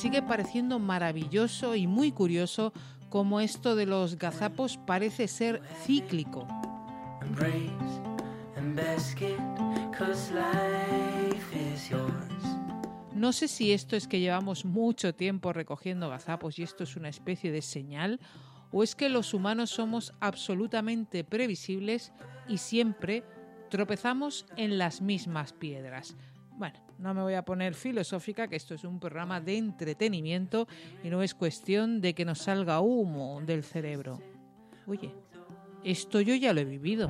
Sigue 0.00 0.22
pareciendo 0.22 0.78
maravilloso 0.78 1.76
y 1.76 1.86
muy 1.86 2.10
curioso 2.10 2.72
cómo 3.10 3.38
esto 3.38 3.76
de 3.76 3.84
los 3.84 4.16
gazapos 4.16 4.78
parece 4.78 5.28
ser 5.28 5.60
cíclico. 5.84 6.48
No 13.14 13.32
sé 13.34 13.46
si 13.46 13.72
esto 13.72 13.94
es 13.94 14.08
que 14.08 14.20
llevamos 14.20 14.64
mucho 14.64 15.14
tiempo 15.14 15.52
recogiendo 15.52 16.08
gazapos 16.08 16.58
y 16.58 16.62
esto 16.62 16.84
es 16.84 16.96
una 16.96 17.10
especie 17.10 17.52
de 17.52 17.60
señal, 17.60 18.20
o 18.72 18.82
es 18.82 18.94
que 18.94 19.10
los 19.10 19.34
humanos 19.34 19.68
somos 19.68 20.14
absolutamente 20.20 21.24
previsibles 21.24 22.14
y 22.48 22.56
siempre 22.56 23.22
tropezamos 23.68 24.46
en 24.56 24.78
las 24.78 25.02
mismas 25.02 25.52
piedras. 25.52 26.16
Bueno, 26.60 26.78
no 26.98 27.14
me 27.14 27.22
voy 27.22 27.32
a 27.32 27.42
poner 27.42 27.74
filosófica, 27.74 28.46
que 28.46 28.56
esto 28.56 28.74
es 28.74 28.84
un 28.84 29.00
programa 29.00 29.40
de 29.40 29.56
entretenimiento 29.56 30.68
y 31.02 31.08
no 31.08 31.22
es 31.22 31.34
cuestión 31.34 32.02
de 32.02 32.14
que 32.14 32.26
nos 32.26 32.40
salga 32.40 32.80
humo 32.80 33.40
del 33.40 33.64
cerebro. 33.64 34.20
Oye, 34.86 35.10
esto 35.82 36.20
yo 36.20 36.34
ya 36.34 36.52
lo 36.52 36.60
he 36.60 36.66
vivido. 36.66 37.08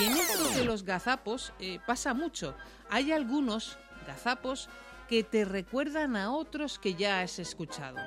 Y 0.00 0.04
en 0.04 0.12
esto 0.12 0.48
de 0.58 0.64
los 0.64 0.82
gazapos 0.82 1.52
eh, 1.60 1.78
pasa 1.86 2.14
mucho. 2.14 2.54
Hay 2.88 3.12
algunos 3.12 3.76
gazapos 4.06 4.70
que 5.06 5.22
te 5.22 5.44
recuerdan 5.44 6.16
a 6.16 6.32
otros 6.32 6.78
que 6.78 6.94
ya 6.94 7.20
has 7.20 7.38
escuchado. 7.38 7.98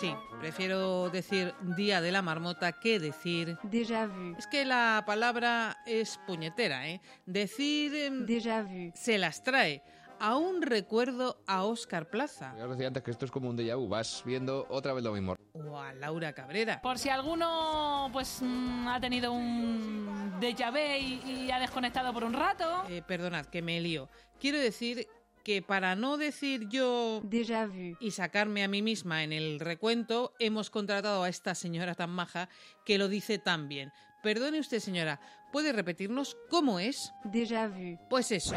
Sí, 0.00 0.14
prefiero 0.40 1.08
decir 1.08 1.54
día 1.74 2.00
de 2.02 2.12
la 2.12 2.20
marmota 2.20 2.72
que 2.72 3.00
decir 3.00 3.56
Déjà 3.62 4.06
vu. 4.06 4.36
Es 4.38 4.46
que 4.46 4.64
la 4.66 5.02
palabra 5.06 5.78
es 5.86 6.20
puñetera, 6.26 6.86
¿eh? 6.88 7.00
Decir 7.24 7.94
em, 7.94 8.26
Déjà 8.26 8.62
vu. 8.62 8.92
se 8.94 9.16
las 9.16 9.42
trae. 9.42 9.82
Aún 10.18 10.62
recuerdo 10.62 11.42
a 11.46 11.64
Óscar 11.64 12.08
Plaza 12.08 12.54
Ya 12.56 12.64
os 12.64 12.70
decía 12.70 12.86
antes 12.88 13.02
que 13.02 13.10
esto 13.10 13.24
es 13.26 13.30
como 13.30 13.48
un 13.48 13.56
déjà 13.56 13.76
vu. 13.76 13.88
Vas 13.88 14.22
viendo 14.24 14.66
otra 14.68 14.92
vez 14.92 15.02
lo 15.02 15.12
mismo. 15.12 15.34
o 15.54 15.78
a 15.78 15.94
Laura 15.94 16.32
Cabrera. 16.34 16.80
Por 16.82 16.98
si 16.98 17.08
alguno 17.08 18.10
pues 18.12 18.40
mm, 18.42 18.88
ha 18.88 19.00
tenido 19.00 19.32
un 19.32 20.34
déjà 20.40 20.70
vu 20.70 20.76
y, 20.78 21.46
y 21.46 21.50
ha 21.50 21.58
desconectado 21.58 22.12
por 22.12 22.24
un 22.24 22.34
rato. 22.34 22.84
Eh, 22.90 23.02
perdonad, 23.06 23.46
que 23.46 23.62
me 23.62 23.80
lío. 23.80 24.08
Quiero 24.38 24.58
decir 24.58 25.06
que 25.46 25.62
para 25.62 25.94
no 25.94 26.16
decir 26.16 26.68
yo 26.68 27.22
Déjà 27.22 27.68
vu. 27.68 27.96
y 28.00 28.10
sacarme 28.10 28.64
a 28.64 28.68
mí 28.68 28.82
misma 28.82 29.22
en 29.22 29.32
el 29.32 29.60
recuento, 29.60 30.34
hemos 30.40 30.70
contratado 30.70 31.22
a 31.22 31.28
esta 31.28 31.54
señora 31.54 31.94
tan 31.94 32.10
maja 32.10 32.48
que 32.84 32.98
lo 32.98 33.06
dice 33.06 33.38
tan 33.38 33.68
bien. 33.68 33.92
Perdone 34.24 34.58
usted, 34.58 34.80
señora, 34.80 35.20
¿puede 35.52 35.72
repetirnos 35.72 36.36
cómo 36.50 36.80
es? 36.80 37.12
Déjà 37.22 37.68
vu. 37.68 37.96
Pues 38.10 38.32
eso. 38.32 38.56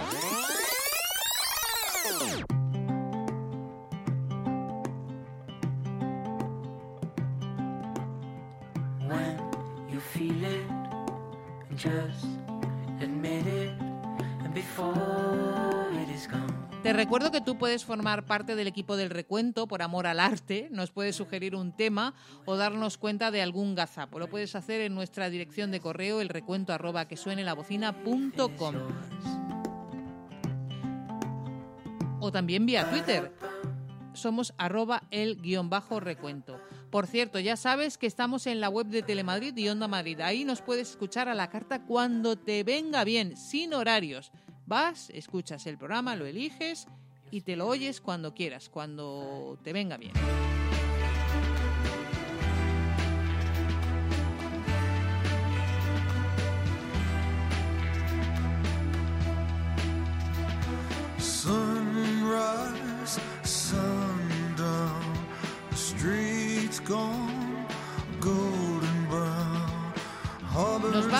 Te 16.89 16.93
recuerdo 16.93 17.29
que 17.29 17.39
tú 17.39 17.55
puedes 17.55 17.85
formar 17.85 18.25
parte 18.25 18.55
del 18.55 18.65
equipo 18.65 18.97
del 18.97 19.11
recuento 19.11 19.67
por 19.67 19.83
amor 19.83 20.07
al 20.07 20.19
arte, 20.19 20.69
nos 20.71 20.89
puedes 20.89 21.15
sugerir 21.15 21.55
un 21.55 21.71
tema 21.71 22.15
o 22.45 22.55
darnos 22.55 22.97
cuenta 22.97 23.29
de 23.29 23.43
algún 23.43 23.75
gazapo. 23.75 24.17
Lo 24.17 24.27
puedes 24.27 24.55
hacer 24.55 24.81
en 24.81 24.95
nuestra 24.95 25.29
dirección 25.29 25.69
de 25.69 25.81
correo 25.81 26.19
el 26.19 26.29
recuento 26.29 26.73
arroba 26.73 27.07
que 27.07 27.15
suene 27.15 27.43
la 27.43 27.53
bocina.com. 27.53 28.75
O 32.19 32.31
también 32.31 32.65
vía 32.65 32.89
Twitter. 32.89 33.33
Somos 34.13 34.55
arroba 34.57 35.03
el 35.11 35.39
guion 35.39 35.69
bajo 35.69 35.99
recuento. 35.99 36.59
Por 36.89 37.05
cierto, 37.05 37.37
ya 37.37 37.55
sabes 37.55 37.99
que 37.99 38.07
estamos 38.07 38.47
en 38.47 38.59
la 38.59 38.69
web 38.69 38.87
de 38.87 39.03
Telemadrid 39.03 39.55
y 39.55 39.69
Onda 39.69 39.87
Madrid. 39.87 40.21
Ahí 40.21 40.43
nos 40.43 40.63
puedes 40.63 40.89
escuchar 40.89 41.29
a 41.29 41.35
la 41.35 41.51
carta 41.51 41.85
cuando 41.85 42.35
te 42.35 42.63
venga 42.63 43.03
bien, 43.03 43.37
sin 43.37 43.75
horarios. 43.75 44.31
Vas, 44.69 45.09
escuchas 45.09 45.65
el 45.65 45.79
programa, 45.79 46.15
lo 46.15 46.27
eliges 46.27 46.85
y 47.31 47.41
te 47.41 47.55
lo 47.55 47.65
oyes 47.65 47.99
cuando 47.99 48.35
quieras, 48.35 48.69
cuando 48.69 49.57
te 49.63 49.73
venga 49.73 49.97
bien. 49.97 50.13
Sunrise, 61.17 62.39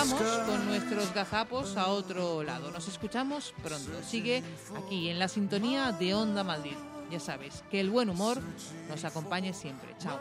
vamos 0.00 0.22
con 0.46 0.66
nuestros 0.66 1.12
gazapos 1.12 1.76
a 1.76 1.88
otro 1.88 2.42
lado. 2.42 2.70
Nos 2.70 2.88
escuchamos 2.88 3.52
pronto. 3.62 4.02
Sigue 4.02 4.42
aquí 4.74 5.10
en 5.10 5.18
la 5.18 5.28
sintonía 5.28 5.92
de 5.92 6.14
Onda 6.14 6.42
Madrid. 6.42 6.76
Ya 7.10 7.20
sabes, 7.20 7.62
que 7.70 7.80
el 7.80 7.90
buen 7.90 8.08
humor 8.08 8.38
nos 8.88 9.04
acompañe 9.04 9.52
siempre. 9.52 9.94
Chao. 9.98 10.18